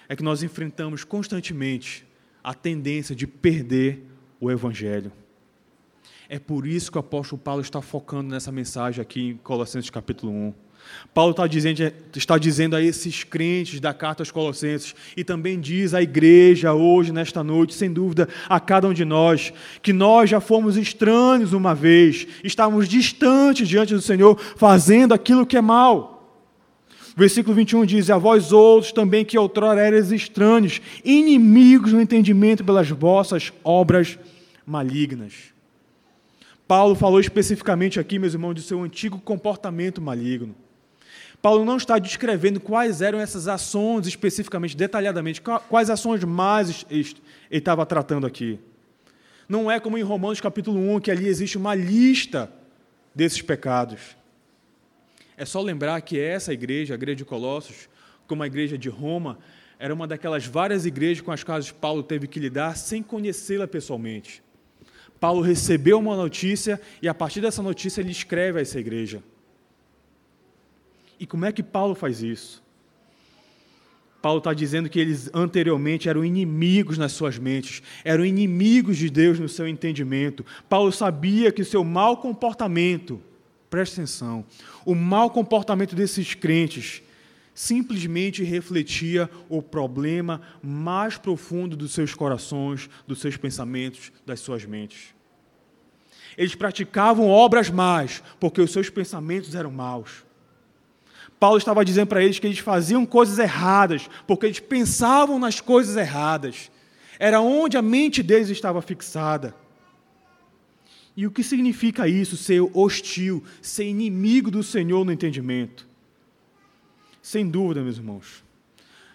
é 0.10 0.16
que 0.16 0.24
nós 0.24 0.44
enfrentamos 0.44 1.04
constantemente 1.04 2.06
a 2.44 2.54
tendência 2.54 3.16
de 3.16 3.28
perder 3.28 4.04
o 4.40 4.52
Evangelho. 4.52 5.12
É 6.30 6.38
por 6.38 6.68
isso 6.68 6.92
que 6.92 6.98
o 6.98 7.00
apóstolo 7.00 7.42
Paulo 7.42 7.62
está 7.62 7.82
focando 7.82 8.30
nessa 8.30 8.52
mensagem 8.52 9.02
aqui 9.02 9.30
em 9.30 9.38
Colossenses 9.38 9.90
capítulo 9.90 10.34
1. 10.34 10.54
Paulo 11.14 11.32
está 11.32 11.48
dizendo, 11.48 11.92
está 12.16 12.38
dizendo 12.38 12.76
a 12.76 12.82
esses 12.82 13.24
crentes 13.24 13.80
da 13.80 13.94
carta 13.94 14.24
aos 14.24 14.32
Colossenses, 14.32 14.94
e 15.16 15.24
também 15.24 15.60
diz 15.60 15.94
à 15.94 16.02
igreja 16.02 16.74
hoje, 16.74 17.14
nesta 17.14 17.44
noite, 17.44 17.74
sem 17.74 17.92
dúvida, 17.92 18.28
a 18.50 18.60
cada 18.60 18.90
um 18.90 18.94
de 18.94 19.06
nós, 19.06 19.54
que 19.82 19.94
nós 19.94 20.30
já 20.30 20.42
fomos 20.42 20.76
estranhos 20.76 21.54
uma 21.54 21.74
vez, 21.74 22.28
estávamos 22.44 22.90
distantes 22.90 23.68
diante 23.68 23.94
do 23.94 24.02
Senhor, 24.02 24.38
fazendo 24.58 25.14
aquilo 25.14 25.46
que 25.46 25.58
é 25.58 25.62
mal. 25.62 26.14
Versículo 27.16 27.56
21 27.56 27.86
diz: 27.86 28.10
A 28.10 28.18
vós 28.18 28.52
outros 28.52 28.92
também 28.92 29.26
que 29.26 29.38
outrora 29.38 29.86
eres 29.86 30.12
estranhos, 30.12 30.82
inimigos 31.04 31.94
no 31.94 32.02
entendimento 32.02 32.64
pelas 32.64 32.90
vossas 32.90 33.52
obras 33.64 34.20
malignas. 34.66 35.57
Paulo 36.68 36.96
falou 36.96 37.20
especificamente 37.20 38.00
aqui, 38.00 38.20
meus 38.20 38.34
irmãos, 38.34 38.54
do 38.54 38.62
seu 38.62 38.84
antigo 38.84 39.20
comportamento 39.20 40.02
maligno. 40.02 40.54
Paulo 41.42 41.64
não 41.64 41.78
está 41.78 41.98
descrevendo 41.98 42.60
quais 42.60 43.02
eram 43.02 43.20
essas 43.20 43.48
ações 43.48 44.06
especificamente, 44.06 44.76
detalhadamente, 44.76 45.42
quais 45.42 45.90
ações 45.90 46.24
mais 46.24 46.86
ele 46.90 47.16
estava 47.50 47.86
tratando 47.86 48.28
aqui. 48.28 48.60
Não 49.48 49.72
é 49.72 49.80
como 49.80 49.98
em 49.98 50.02
Romanos 50.02 50.42
capítulo 50.42 50.78
1, 50.96 51.00
que 51.00 51.12
ali 51.12 51.28
existe 51.28 51.58
uma 51.58 51.74
lista 51.74 52.52
desses 53.16 53.42
pecados. 53.42 54.18
É 55.38 55.46
só 55.46 55.62
lembrar 55.62 56.02
que 56.02 56.20
essa 56.20 56.52
igreja, 56.52 56.96
a 56.96 56.96
igreja 56.96 57.18
de 57.18 57.26
Colossos, 57.26 57.88
como 58.28 58.44
a 58.44 58.48
igreja 58.48 58.78
de 58.78 58.90
Roma, 58.90 59.38
era 59.80 59.94
uma 59.94 60.08
daquelas 60.08 60.46
várias 60.46 60.86
igrejas 60.86 61.22
com 61.22 61.32
as 61.32 61.44
quais 61.44 61.72
Paulo 61.72 62.04
teve 62.04 62.28
que 62.28 62.40
lidar 62.40 62.76
sem 62.76 63.02
conhecê-la 63.02 63.68
pessoalmente. 63.68 64.44
Paulo 65.20 65.42
recebeu 65.42 66.00
uma 66.00 66.16
notícia 66.16 66.80
e 67.02 67.08
a 67.08 67.14
partir 67.14 67.42
dessa 67.42 67.62
notícia 67.62 68.02
ele 68.02 68.12
escreve 68.12 68.60
a 68.60 68.62
essa 68.62 68.80
igreja. 68.80 69.24
E 71.20 71.26
como 71.26 71.46
é 71.46 71.52
que 71.52 71.64
Paulo 71.64 71.96
faz 71.96 72.22
isso? 72.22 72.64
Paulo 74.22 74.40
está 74.40 74.54
dizendo 74.54 74.90
que 74.90 75.00
eles 75.00 75.30
anteriormente 75.34 76.10
eram 76.10 76.26
inimigos 76.26 76.98
nas 76.98 77.12
suas 77.12 77.38
mentes, 77.38 77.82
eram 78.04 78.26
inimigos 78.26 78.98
de 78.98 79.10
Deus 79.10 79.40
no 79.40 79.48
seu 79.48 79.68
entendimento. 79.68 80.46
Paulo 80.68 80.92
sabia 80.92 81.52
que 81.52 81.62
o 81.62 81.66
seu 81.66 81.84
mau 81.84 82.18
comportamento, 82.18 83.22
preste 83.70 83.94
atenção, 83.94 84.46
o 84.86 84.94
mau 84.94 85.30
comportamento 85.30 85.96
desses 85.96 86.34
crentes 86.34 87.02
simplesmente 87.58 88.44
refletia 88.44 89.28
o 89.50 89.64
problema 89.64 90.44
mais 90.62 91.18
profundo 91.18 91.76
dos 91.76 91.92
seus 91.92 92.14
corações, 92.14 92.88
dos 93.08 93.20
seus 93.20 93.36
pensamentos, 93.36 94.12
das 94.24 94.42
suas 94.42 94.64
mentes. 94.64 95.16
Eles 96.38 96.54
praticavam 96.54 97.28
obras 97.28 97.72
más, 97.72 98.22
porque 98.40 98.62
os 98.62 98.72
seus 98.72 98.92
pensamentos 98.92 99.56
eram 99.56 99.72
maus. 99.72 100.24
Paulo 101.40 101.58
estava 101.58 101.84
dizendo 101.84 102.06
para 102.06 102.24
eles 102.24 102.38
que 102.38 102.46
eles 102.46 102.60
faziam 102.60 103.08
coisas 103.08 103.40
erradas, 103.40 104.08
porque 104.28 104.46
eles 104.46 104.60
pensavam 104.60 105.40
nas 105.40 105.60
coisas 105.60 105.98
erradas. 105.98 106.70
Era 107.18 107.42
onde 107.42 107.76
a 107.76 107.82
mente 107.82 108.22
deles 108.22 108.50
estava 108.50 108.84
fixada. 108.84 109.56
E 111.16 111.26
o 111.26 111.32
que 111.32 111.42
significa 111.42 112.08
isso, 112.08 112.38
ser 112.38 112.62
hostil, 112.72 113.44
ser 113.64 113.86
inimigo 113.86 114.52
do 114.52 114.62
Senhor 114.62 115.04
no 115.04 115.12
entendimento? 115.12 115.87
Sem 117.28 117.46
dúvida, 117.46 117.82
meus 117.82 117.98
irmãos, 117.98 118.42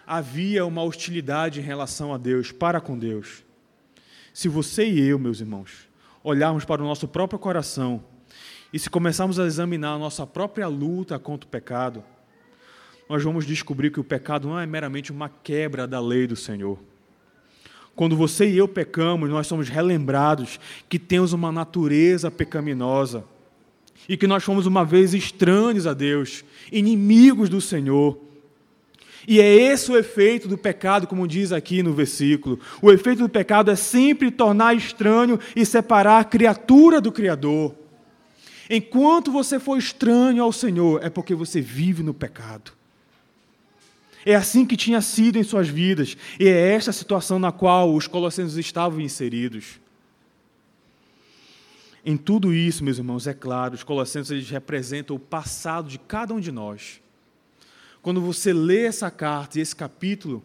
havia 0.05 0.63
uma 0.67 0.83
hostilidade 0.83 1.59
em 1.59 1.63
relação 1.63 2.13
a 2.13 2.17
Deus, 2.19 2.51
para 2.51 2.79
com 2.79 2.95
Deus. 2.95 3.43
Se 4.31 4.47
você 4.47 4.87
e 4.87 4.99
eu, 4.99 5.17
meus 5.17 5.39
irmãos, 5.39 5.89
olharmos 6.23 6.63
para 6.63 6.83
o 6.83 6.85
nosso 6.85 7.07
próprio 7.07 7.39
coração 7.39 8.03
e 8.71 8.77
se 8.77 8.87
começarmos 8.87 9.39
a 9.39 9.47
examinar 9.47 9.93
a 9.93 9.97
nossa 9.97 10.27
própria 10.27 10.67
luta 10.67 11.17
contra 11.17 11.47
o 11.47 11.49
pecado, 11.49 12.03
nós 13.09 13.23
vamos 13.23 13.47
descobrir 13.47 13.89
que 13.89 13.99
o 13.99 14.03
pecado 14.03 14.47
não 14.47 14.59
é 14.59 14.67
meramente 14.67 15.11
uma 15.11 15.27
quebra 15.27 15.87
da 15.87 15.99
lei 15.99 16.27
do 16.27 16.35
Senhor. 16.35 16.77
Quando 17.95 18.15
você 18.15 18.47
e 18.47 18.55
eu 18.55 18.67
pecamos, 18.67 19.27
nós 19.27 19.47
somos 19.47 19.69
relembrados 19.69 20.59
que 20.87 20.99
temos 20.99 21.33
uma 21.33 21.51
natureza 21.51 22.29
pecaminosa 22.29 23.25
e 24.07 24.17
que 24.17 24.27
nós 24.27 24.43
fomos 24.43 24.65
uma 24.65 24.83
vez 24.83 25.13
estranhos 25.13 25.87
a 25.87 25.93
Deus, 25.93 26.43
inimigos 26.71 27.49
do 27.49 27.61
Senhor. 27.61 28.17
E 29.27 29.39
é 29.39 29.53
esse 29.53 29.91
o 29.91 29.97
efeito 29.97 30.47
do 30.47 30.57
pecado, 30.57 31.07
como 31.07 31.27
diz 31.27 31.51
aqui 31.51 31.81
no 31.81 31.93
versículo. 31.93 32.59
O 32.81 32.91
efeito 32.91 33.19
do 33.19 33.29
pecado 33.29 33.71
é 33.71 33.75
sempre 33.75 34.29
tornar 34.29 34.75
estranho 34.75 35.39
e 35.55 35.65
separar 35.65 36.19
a 36.19 36.25
criatura 36.25 36.99
do 36.99 37.11
Criador. 37.11 37.73
Enquanto 38.69 39.31
você 39.31 39.59
for 39.59 39.77
estranho 39.77 40.43
ao 40.43 40.51
Senhor, 40.51 41.03
é 41.03 41.09
porque 41.09 41.35
você 41.35 41.61
vive 41.61 42.03
no 42.03 42.13
pecado. 42.13 42.71
É 44.25 44.35
assim 44.35 44.65
que 44.65 44.77
tinha 44.77 45.01
sido 45.01 45.37
em 45.37 45.43
suas 45.43 45.67
vidas, 45.67 46.15
e 46.39 46.47
é 46.47 46.73
esta 46.73 46.91
a 46.91 46.93
situação 46.93 47.37
na 47.37 47.51
qual 47.51 47.93
os 47.93 48.07
colossenses 48.07 48.57
estavam 48.57 49.01
inseridos. 49.01 49.82
Em 52.05 52.17
tudo 52.17 52.53
isso, 52.53 52.83
meus 52.83 52.97
irmãos, 52.97 53.27
é 53.27 53.33
claro, 53.33 53.75
os 53.75 53.83
colossenses 53.83 54.31
eles 54.31 54.49
representam 54.49 55.15
o 55.15 55.19
passado 55.19 55.87
de 55.87 55.97
cada 55.97 56.33
um 56.33 56.39
de 56.39 56.51
nós. 56.51 57.01
Quando 58.01 58.19
você 58.19 58.51
lê 58.51 58.85
essa 58.85 59.09
carta 59.09 59.57
e 59.57 59.61
esse 59.61 59.73
capítulo, 59.73 60.43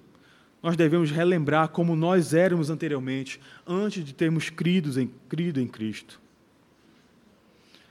nós 0.62 0.76
devemos 0.76 1.10
relembrar 1.10 1.68
como 1.68 1.96
nós 1.96 2.32
éramos 2.32 2.70
anteriormente, 2.70 3.40
antes 3.66 4.04
de 4.04 4.14
termos 4.14 4.50
crido 4.50 5.00
em, 5.00 5.10
crido 5.28 5.60
em 5.60 5.66
Cristo. 5.66 6.20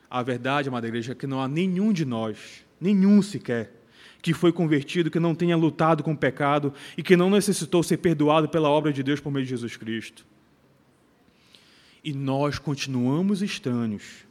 A 0.09 0.23
verdade, 0.23 0.69
amada 0.69 0.87
igreja, 0.87 1.11
é 1.11 1.15
que 1.15 1.27
não 1.27 1.41
há 1.41 1.47
nenhum 1.49 1.91
de 1.91 2.05
nós, 2.05 2.65
nenhum 2.79 3.21
sequer, 3.21 3.73
que 4.21 4.33
foi 4.33 4.53
convertido, 4.53 5.11
que 5.11 5.19
não 5.19 5.35
tenha 5.35 5.57
lutado 5.57 6.03
com 6.03 6.13
o 6.13 6.17
pecado 6.17 6.73
e 6.97 7.03
que 7.03 7.17
não 7.17 7.29
necessitou 7.29 7.83
ser 7.83 7.97
perdoado 7.97 8.47
pela 8.47 8.69
obra 8.69 8.93
de 8.93 9.03
Deus 9.03 9.19
por 9.19 9.31
meio 9.31 9.45
de 9.45 9.49
Jesus 9.49 9.75
Cristo. 9.75 10.25
E 12.07 12.13
nós 12.13 12.57
continuamos 12.57 13.41
estranhos. 13.41 14.25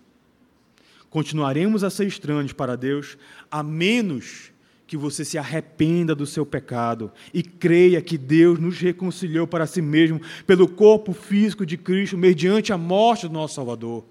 Continuaremos 1.11 1.85
a 1.85 1.91
ser 1.91 2.07
estranhos 2.07 2.55
para 2.55 2.75
Deus, 2.75 3.19
a 3.51 3.63
menos 3.63 4.51
que 4.87 4.97
você 4.97 5.27
se 5.27 5.37
arrependa 5.37 6.15
do 6.15 6.25
seu 6.25 6.47
pecado 6.47 7.13
e 7.35 7.43
creia 7.43 8.01
que 8.01 8.17
Deus 8.17 8.59
nos 8.59 8.79
reconciliou 8.79 9.47
para 9.47 9.67
si 9.67 9.83
mesmo 9.83 10.23
pelo 10.47 10.67
corpo 10.67 11.13
físico 11.13 11.67
de 11.67 11.77
Cristo, 11.77 12.17
mediante 12.17 12.73
a 12.73 12.79
morte 12.79 13.29
do 13.29 13.35
nosso 13.35 13.57
Salvador. 13.57 14.07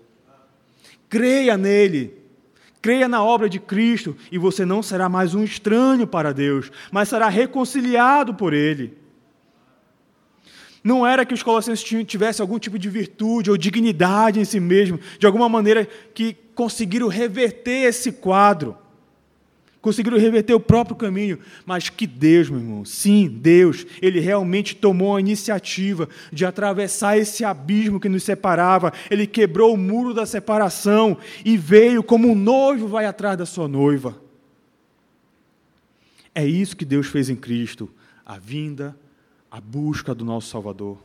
Creia 1.09 1.57
nele, 1.57 2.13
creia 2.83 3.07
na 3.07 3.23
obra 3.23 3.49
de 3.49 3.57
Cristo 3.59 4.15
e 4.31 4.37
você 4.37 4.63
não 4.63 4.83
será 4.83 5.09
mais 5.09 5.33
um 5.33 5.43
estranho 5.43 6.05
para 6.05 6.31
Deus, 6.31 6.71
mas 6.91 7.09
será 7.09 7.29
reconciliado 7.29 8.35
por 8.35 8.53
ele. 8.53 9.04
Não 10.85 11.05
era 11.05 11.25
que 11.25 11.33
os 11.33 11.41
colossenses 11.41 11.83
tivessem 12.05 12.43
algum 12.43 12.59
tipo 12.59 12.77
de 12.77 12.87
virtude 12.87 13.49
ou 13.49 13.57
dignidade 13.57 14.39
em 14.39 14.45
si 14.45 14.59
mesmo, 14.59 14.99
de 15.17 15.25
alguma 15.25 15.49
maneira 15.49 15.87
que 16.13 16.37
conseguiram 16.53 17.07
reverter 17.07 17.87
esse 17.87 18.11
quadro 18.11 18.77
conseguiram 19.81 20.17
reverter 20.17 20.55
o 20.55 20.59
próprio 20.59 20.95
caminho, 20.95 21.37
mas 21.63 21.89
que 21.89 22.07
Deus, 22.07 22.49
meu 22.49 22.59
irmão, 22.59 22.83
sim, 22.83 23.27
Deus, 23.27 23.85
Ele 24.01 24.19
realmente 24.19 24.75
tomou 24.75 25.15
a 25.15 25.19
iniciativa 25.19 26.09
de 26.33 26.43
atravessar 26.43 27.19
esse 27.19 27.45
abismo 27.45 27.99
que 27.99 28.09
nos 28.09 28.23
separava, 28.23 28.91
Ele 29.11 29.27
quebrou 29.27 29.75
o 29.75 29.77
muro 29.77 30.11
da 30.11 30.25
separação 30.25 31.15
e 31.45 31.55
veio 31.55 32.01
como 32.01 32.27
um 32.27 32.33
noivo 32.33 32.87
vai 32.87 33.05
atrás 33.05 33.37
da 33.37 33.45
sua 33.45 33.67
noiva. 33.67 34.19
É 36.33 36.43
isso 36.43 36.75
que 36.75 36.83
Deus 36.83 37.05
fez 37.05 37.29
em 37.29 37.35
Cristo, 37.35 37.87
a 38.25 38.39
vinda, 38.39 38.97
a 39.55 39.61
busca 39.61 40.13
do 40.13 40.25
nosso 40.25 40.49
Salvador. 40.49 40.97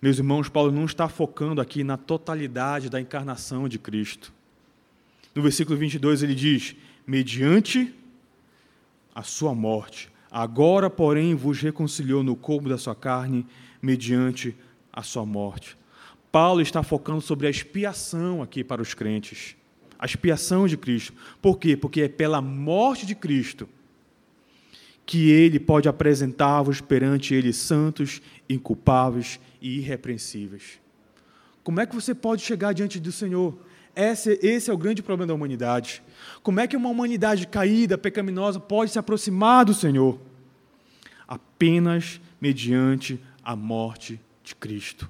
Meus 0.00 0.16
irmãos, 0.16 0.48
Paulo 0.48 0.72
não 0.72 0.86
está 0.86 1.10
focando 1.10 1.60
aqui 1.60 1.84
na 1.84 1.98
totalidade 1.98 2.88
da 2.88 2.98
encarnação 2.98 3.68
de 3.68 3.78
Cristo. 3.78 4.32
No 5.34 5.42
versículo 5.42 5.76
22 5.76 6.22
ele 6.22 6.34
diz: 6.34 6.74
mediante 7.06 7.94
a 9.14 9.22
sua 9.22 9.54
morte. 9.54 10.10
Agora, 10.30 10.88
porém, 10.88 11.34
vos 11.34 11.60
reconciliou 11.60 12.22
no 12.22 12.34
corpo 12.34 12.70
da 12.70 12.78
sua 12.78 12.94
carne, 12.94 13.44
mediante 13.82 14.56
a 14.90 15.02
sua 15.02 15.26
morte. 15.26 15.76
Paulo 16.32 16.62
está 16.62 16.82
focando 16.82 17.20
sobre 17.20 17.46
a 17.46 17.50
expiação 17.50 18.42
aqui 18.42 18.64
para 18.64 18.80
os 18.80 18.94
crentes. 18.94 19.54
A 19.98 20.06
expiação 20.06 20.66
de 20.66 20.78
Cristo. 20.78 21.12
Por 21.42 21.58
quê? 21.58 21.76
Porque 21.76 22.00
é 22.00 22.08
pela 22.08 22.40
morte 22.40 23.04
de 23.04 23.14
Cristo 23.14 23.68
que 25.06 25.30
ele 25.30 25.60
pode 25.60 25.88
apresentar-vos 25.88 26.80
perante 26.80 27.32
ele 27.32 27.52
santos, 27.52 28.20
inculpáveis 28.50 29.38
e 29.62 29.78
irrepreensíveis. 29.78 30.80
Como 31.62 31.80
é 31.80 31.86
que 31.86 31.94
você 31.94 32.12
pode 32.12 32.42
chegar 32.42 32.72
diante 32.72 32.98
do 32.98 33.12
Senhor? 33.12 33.56
Esse, 33.94 34.38
esse 34.42 34.68
é 34.68 34.74
o 34.74 34.76
grande 34.76 35.02
problema 35.02 35.28
da 35.28 35.34
humanidade. 35.34 36.02
Como 36.42 36.60
é 36.60 36.66
que 36.66 36.76
uma 36.76 36.88
humanidade 36.88 37.46
caída, 37.46 37.96
pecaminosa, 37.96 38.58
pode 38.58 38.90
se 38.90 38.98
aproximar 38.98 39.64
do 39.64 39.72
Senhor? 39.72 40.18
Apenas 41.26 42.20
mediante 42.40 43.18
a 43.42 43.56
morte 43.56 44.20
de 44.42 44.54
Cristo. 44.54 45.08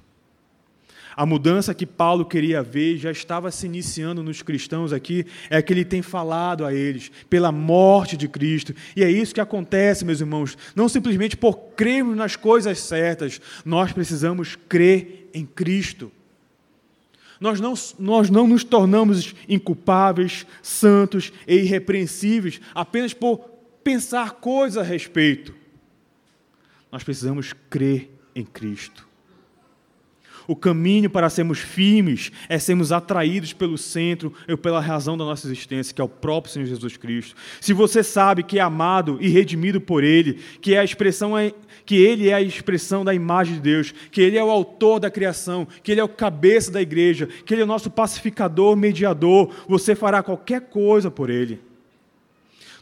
A 1.17 1.25
mudança 1.25 1.73
que 1.73 1.87
Paulo 1.87 2.23
queria 2.23 2.61
ver 2.61 2.97
já 2.97 3.09
estava 3.09 3.49
se 3.49 3.65
iniciando 3.65 4.21
nos 4.21 4.43
cristãos 4.43 4.93
aqui, 4.93 5.25
é 5.49 5.59
que 5.63 5.73
ele 5.73 5.83
tem 5.83 6.03
falado 6.03 6.63
a 6.63 6.71
eles, 6.71 7.11
pela 7.27 7.51
morte 7.51 8.15
de 8.15 8.27
Cristo. 8.27 8.71
E 8.95 9.03
é 9.03 9.09
isso 9.09 9.33
que 9.33 9.41
acontece, 9.41 10.05
meus 10.05 10.21
irmãos. 10.21 10.55
Não 10.75 10.87
simplesmente 10.87 11.35
por 11.35 11.55
crermos 11.75 12.15
nas 12.15 12.35
coisas 12.35 12.79
certas, 12.79 13.41
nós 13.65 13.91
precisamos 13.91 14.55
crer 14.69 15.27
em 15.33 15.43
Cristo. 15.43 16.11
Nós 17.41 17.59
não, 17.59 17.73
nós 17.97 18.29
não 18.29 18.45
nos 18.45 18.63
tornamos 18.63 19.33
inculpáveis, 19.49 20.45
santos 20.61 21.33
e 21.47 21.55
irrepreensíveis 21.55 22.61
apenas 22.75 23.11
por 23.15 23.39
pensar 23.83 24.33
coisas 24.33 24.77
a 24.77 24.83
respeito. 24.83 25.55
Nós 26.91 27.03
precisamos 27.03 27.53
crer 27.71 28.11
em 28.35 28.45
Cristo. 28.45 29.06
O 30.47 30.55
caminho 30.55 31.09
para 31.09 31.29
sermos 31.29 31.59
firmes 31.59 32.31
é 32.47 32.57
sermos 32.57 32.91
atraídos 32.91 33.51
pelo 33.51 33.77
centro 33.77 34.33
e 34.47 34.55
pela 34.55 34.79
razão 34.79 35.17
da 35.17 35.25
nossa 35.25 35.45
existência, 35.45 35.93
que 35.93 35.99
é 35.99 36.03
o 36.03 36.09
próprio 36.09 36.53
Senhor 36.53 36.65
Jesus 36.65 36.95
Cristo. 36.95 37.35
Se 37.59 37.73
você 37.73 38.01
sabe 38.01 38.43
que 38.43 38.57
é 38.57 38.61
amado 38.61 39.17
e 39.19 39.27
redimido 39.27 39.81
por 39.81 40.03
Ele, 40.03 40.39
que 40.61 40.73
é 40.73 40.79
a 40.79 40.83
expressão 40.83 41.37
é, 41.37 41.53
que 41.85 41.95
Ele 41.95 42.29
é 42.29 42.33
a 42.33 42.41
expressão 42.41 43.03
da 43.03 43.13
imagem 43.13 43.55
de 43.55 43.61
Deus, 43.61 43.93
que 44.09 44.21
Ele 44.21 44.37
é 44.37 44.43
o 44.43 44.49
autor 44.49 44.99
da 44.99 45.11
criação, 45.11 45.67
que 45.83 45.91
Ele 45.91 45.99
é 45.99 46.03
o 46.03 46.09
cabeça 46.09 46.71
da 46.71 46.81
igreja, 46.81 47.27
que 47.45 47.53
Ele 47.53 47.61
é 47.61 47.65
o 47.65 47.67
nosso 47.67 47.91
pacificador, 47.91 48.75
mediador, 48.75 49.53
você 49.67 49.95
fará 49.95 50.23
qualquer 50.23 50.61
coisa 50.61 51.11
por 51.11 51.29
Ele. 51.29 51.59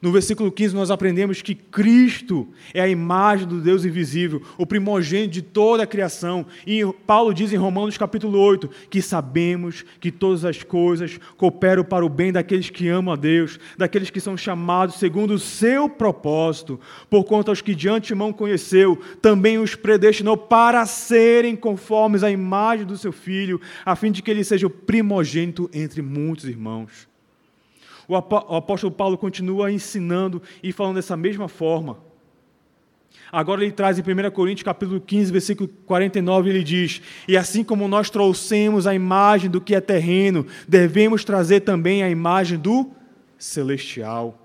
No 0.05 0.11
versículo 0.11 0.51
15, 0.51 0.75
nós 0.75 0.91
aprendemos 0.91 1.41
que 1.41 1.55
Cristo 1.55 2.47
é 2.75 2.79
a 2.79 2.87
imagem 2.87 3.47
do 3.47 3.59
Deus 3.59 3.85
invisível, 3.85 4.39
o 4.55 4.63
primogênito 4.63 5.33
de 5.33 5.41
toda 5.41 5.81
a 5.81 5.87
criação. 5.87 6.45
E 6.67 6.85
Paulo 7.07 7.33
diz 7.33 7.51
em 7.51 7.55
Romanos 7.55 7.97
capítulo 7.97 8.37
8 8.37 8.69
que 8.87 9.01
sabemos 9.01 9.83
que 9.99 10.11
todas 10.11 10.45
as 10.45 10.61
coisas 10.61 11.19
cooperam 11.37 11.83
para 11.83 12.05
o 12.05 12.09
bem 12.09 12.31
daqueles 12.31 12.69
que 12.69 12.87
amam 12.87 13.15
a 13.15 13.17
Deus, 13.17 13.59
daqueles 13.79 14.11
que 14.11 14.19
são 14.19 14.37
chamados 14.37 14.97
segundo 14.97 15.33
o 15.33 15.39
seu 15.39 15.89
propósito, 15.89 16.79
por 17.09 17.23
conta 17.23 17.51
aos 17.51 17.61
que 17.61 17.73
de 17.73 17.89
antemão 17.89 18.31
conheceu, 18.31 19.01
também 19.23 19.57
os 19.57 19.73
predestinou 19.73 20.37
para 20.37 20.85
serem 20.85 21.55
conformes 21.55 22.21
à 22.21 22.29
imagem 22.29 22.85
do 22.85 22.95
seu 22.95 23.11
filho, 23.11 23.59
a 23.83 23.95
fim 23.95 24.11
de 24.11 24.21
que 24.21 24.29
ele 24.29 24.43
seja 24.43 24.67
o 24.67 24.69
primogênito 24.69 25.67
entre 25.73 26.03
muitos 26.03 26.45
irmãos. 26.45 27.14
O 28.07 28.15
apóstolo 28.15 28.91
Paulo 28.91 29.17
continua 29.17 29.71
ensinando 29.71 30.41
e 30.61 30.71
falando 30.71 30.95
dessa 30.95 31.17
mesma 31.17 31.47
forma. 31.47 31.97
Agora 33.31 33.63
ele 33.63 33.71
traz 33.71 33.97
em 33.97 34.01
1 34.01 34.31
Coríntios 34.31 34.63
capítulo 34.63 35.01
15, 35.01 35.31
versículo 35.31 35.69
49, 35.85 36.49
ele 36.49 36.63
diz: 36.63 37.01
"E 37.27 37.35
assim 37.35 37.63
como 37.63 37.87
nós 37.87 38.09
trouxemos 38.09 38.85
a 38.85 38.93
imagem 38.93 39.49
do 39.49 39.59
que 39.59 39.73
é 39.73 39.81
terreno, 39.81 40.45
devemos 40.67 41.23
trazer 41.23 41.61
também 41.61 42.03
a 42.03 42.09
imagem 42.09 42.57
do 42.57 42.91
celestial." 43.37 44.44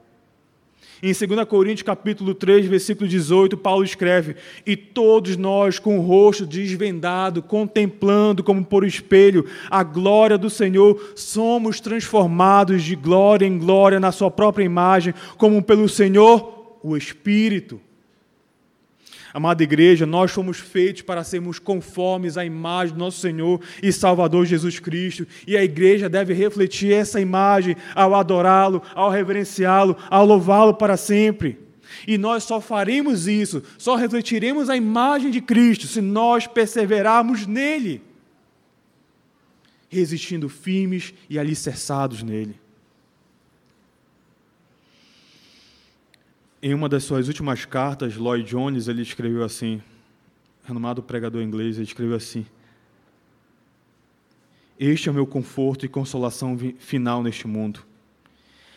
Em 1.02 1.14
2 1.14 1.48
Coríntios 1.48 1.82
capítulo 1.82 2.34
3, 2.34 2.66
versículo 2.66 3.08
18, 3.08 3.56
Paulo 3.56 3.82
escreve: 3.82 4.36
"E 4.66 4.76
todos 4.76 5.34
nós 5.34 5.78
com 5.78 5.98
o 5.98 6.02
rosto 6.02 6.44
desvendado, 6.44 7.42
contemplando 7.42 8.44
como 8.44 8.62
por 8.62 8.84
espelho 8.84 9.46
a 9.70 9.82
glória 9.82 10.36
do 10.36 10.50
Senhor, 10.50 11.12
somos 11.16 11.80
transformados 11.80 12.82
de 12.82 12.94
glória 12.94 13.46
em 13.46 13.58
glória 13.58 13.98
na 13.98 14.12
sua 14.12 14.30
própria 14.30 14.64
imagem, 14.64 15.14
como 15.38 15.62
pelo 15.62 15.88
Senhor, 15.88 16.78
o 16.82 16.94
Espírito." 16.96 17.80
Amada 19.32 19.62
igreja, 19.62 20.04
nós 20.06 20.30
fomos 20.32 20.58
feitos 20.58 21.02
para 21.02 21.22
sermos 21.22 21.58
conformes 21.58 22.36
à 22.36 22.44
imagem 22.44 22.94
do 22.94 22.98
nosso 22.98 23.20
Senhor 23.20 23.60
e 23.82 23.92
Salvador 23.92 24.44
Jesus 24.44 24.78
Cristo, 24.80 25.26
e 25.46 25.56
a 25.56 25.62
igreja 25.62 26.08
deve 26.08 26.34
refletir 26.34 26.92
essa 26.92 27.20
imagem 27.20 27.76
ao 27.94 28.14
adorá-lo, 28.14 28.82
ao 28.94 29.10
reverenciá-lo, 29.10 29.96
ao 30.08 30.26
louvá-lo 30.26 30.74
para 30.74 30.96
sempre. 30.96 31.58
E 32.06 32.18
nós 32.18 32.44
só 32.44 32.60
faremos 32.60 33.28
isso, 33.28 33.62
só 33.78 33.94
refletiremos 33.94 34.68
a 34.68 34.76
imagem 34.76 35.30
de 35.30 35.40
Cristo 35.40 35.86
se 35.86 36.00
nós 36.00 36.46
perseverarmos 36.46 37.46
nele, 37.46 38.02
resistindo 39.88 40.48
firmes 40.48 41.14
e 41.28 41.38
alicerçados 41.38 42.22
nele. 42.22 42.58
Em 46.62 46.74
uma 46.74 46.90
das 46.90 47.04
suas 47.04 47.26
últimas 47.26 47.64
cartas, 47.64 48.16
Lloyd 48.16 48.48
Jones 48.48 48.86
ele 48.86 49.00
escreveu 49.00 49.42
assim, 49.42 49.80
renomado 50.62 51.02
pregador 51.02 51.40
inglês, 51.40 51.76
ele 51.76 51.86
escreveu 51.86 52.16
assim: 52.16 52.44
Este 54.78 55.08
é 55.08 55.12
o 55.12 55.14
meu 55.14 55.26
conforto 55.26 55.86
e 55.86 55.88
consolação 55.88 56.58
final 56.78 57.22
neste 57.22 57.48
mundo. 57.48 57.82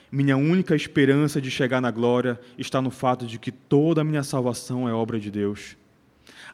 Minha 0.09 0.38
única 0.38 0.75
esperança 0.75 1.41
de 1.41 1.51
chegar 1.51 1.81
na 1.81 1.91
glória 1.91 2.39
está 2.57 2.81
no 2.81 2.91
fato 2.91 3.25
de 3.25 3.38
que 3.38 3.51
toda 3.51 3.99
a 3.99 4.03
minha 4.03 4.23
salvação 4.23 4.88
é 4.88 4.93
obra 4.93 5.19
de 5.19 5.29
Deus. 5.29 5.75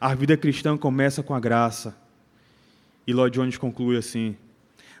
A 0.00 0.14
vida 0.14 0.36
cristã 0.36 0.76
começa 0.76 1.22
com 1.22 1.34
a 1.34 1.38
graça. 1.38 1.96
E 3.06 3.12
Lloyd 3.12 3.38
Jones 3.38 3.56
conclui 3.56 3.96
assim: 3.96 4.36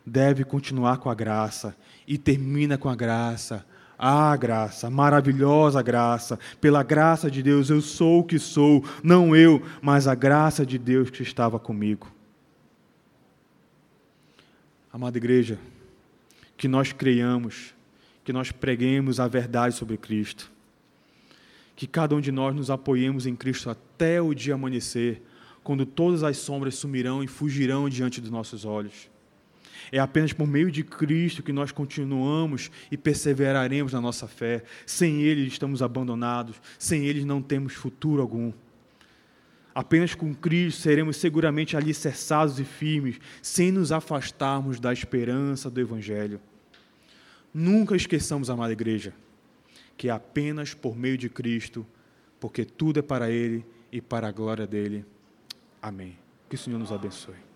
deve 0.06 0.44
continuar 0.44 0.98
com 0.98 1.10
a 1.10 1.14
graça 1.14 1.76
e 2.06 2.16
termina 2.16 2.78
com 2.78 2.88
a 2.88 2.94
graça. 2.94 3.66
Ah, 4.02 4.34
graça, 4.34 4.88
maravilhosa 4.88 5.82
graça, 5.82 6.38
pela 6.58 6.82
graça 6.82 7.30
de 7.30 7.42
Deus 7.42 7.68
eu 7.68 7.82
sou 7.82 8.20
o 8.20 8.24
que 8.24 8.38
sou, 8.38 8.82
não 9.02 9.36
eu, 9.36 9.62
mas 9.82 10.08
a 10.08 10.14
graça 10.14 10.64
de 10.64 10.78
Deus 10.78 11.10
que 11.10 11.22
estava 11.22 11.58
comigo. 11.58 12.10
Amada 14.90 15.18
igreja, 15.18 15.58
que 16.56 16.66
nós 16.66 16.92
creiamos 16.92 17.74
que 18.30 18.32
nós 18.32 18.52
preguemos 18.52 19.18
a 19.18 19.26
verdade 19.26 19.74
sobre 19.74 19.96
Cristo. 19.96 20.50
Que 21.74 21.84
cada 21.86 22.14
um 22.14 22.20
de 22.20 22.30
nós 22.30 22.54
nos 22.54 22.70
apoiemos 22.70 23.26
em 23.26 23.34
Cristo 23.34 23.68
até 23.70 24.22
o 24.22 24.32
dia 24.32 24.54
amanhecer, 24.54 25.20
quando 25.64 25.84
todas 25.84 26.22
as 26.22 26.36
sombras 26.36 26.76
sumirão 26.76 27.24
e 27.24 27.26
fugirão 27.26 27.88
diante 27.88 28.20
dos 28.20 28.30
nossos 28.30 28.64
olhos. 28.64 29.10
É 29.90 29.98
apenas 29.98 30.32
por 30.32 30.46
meio 30.46 30.70
de 30.70 30.82
Cristo 30.84 31.42
que 31.42 31.52
nós 31.52 31.72
continuamos 31.72 32.70
e 32.90 32.96
perseveraremos 32.96 33.92
na 33.92 34.00
nossa 34.00 34.26
fé. 34.26 34.62
Sem 34.86 35.22
Ele 35.22 35.46
estamos 35.46 35.82
abandonados, 35.82 36.60
sem 36.78 37.04
Ele 37.04 37.24
não 37.24 37.42
temos 37.42 37.74
futuro 37.74 38.22
algum. 38.22 38.52
Apenas 39.74 40.14
com 40.14 40.34
Cristo 40.34 40.82
seremos 40.82 41.16
seguramente 41.16 41.76
alicerçados 41.76 42.58
e 42.58 42.64
firmes, 42.64 43.20
sem 43.40 43.70
nos 43.70 43.92
afastarmos 43.92 44.80
da 44.80 44.92
esperança 44.92 45.70
do 45.70 45.80
Evangelho. 45.80 46.40
Nunca 47.52 47.96
esqueçamos, 47.96 48.50
amada 48.50 48.72
igreja, 48.72 49.12
que 49.96 50.08
é 50.08 50.10
apenas 50.10 50.74
por 50.74 50.96
meio 50.96 51.16
de 51.16 51.28
Cristo, 51.28 51.86
porque 52.38 52.64
tudo 52.64 52.98
é 52.98 53.02
para 53.02 53.30
Ele 53.30 53.64
e 53.92 54.00
para 54.00 54.28
a 54.28 54.32
glória 54.32 54.66
dele. 54.66 55.04
Amém. 55.80 56.16
Que 56.48 56.56
o 56.56 56.58
Senhor 56.58 56.78
nos 56.78 56.92
abençoe. 56.92 57.49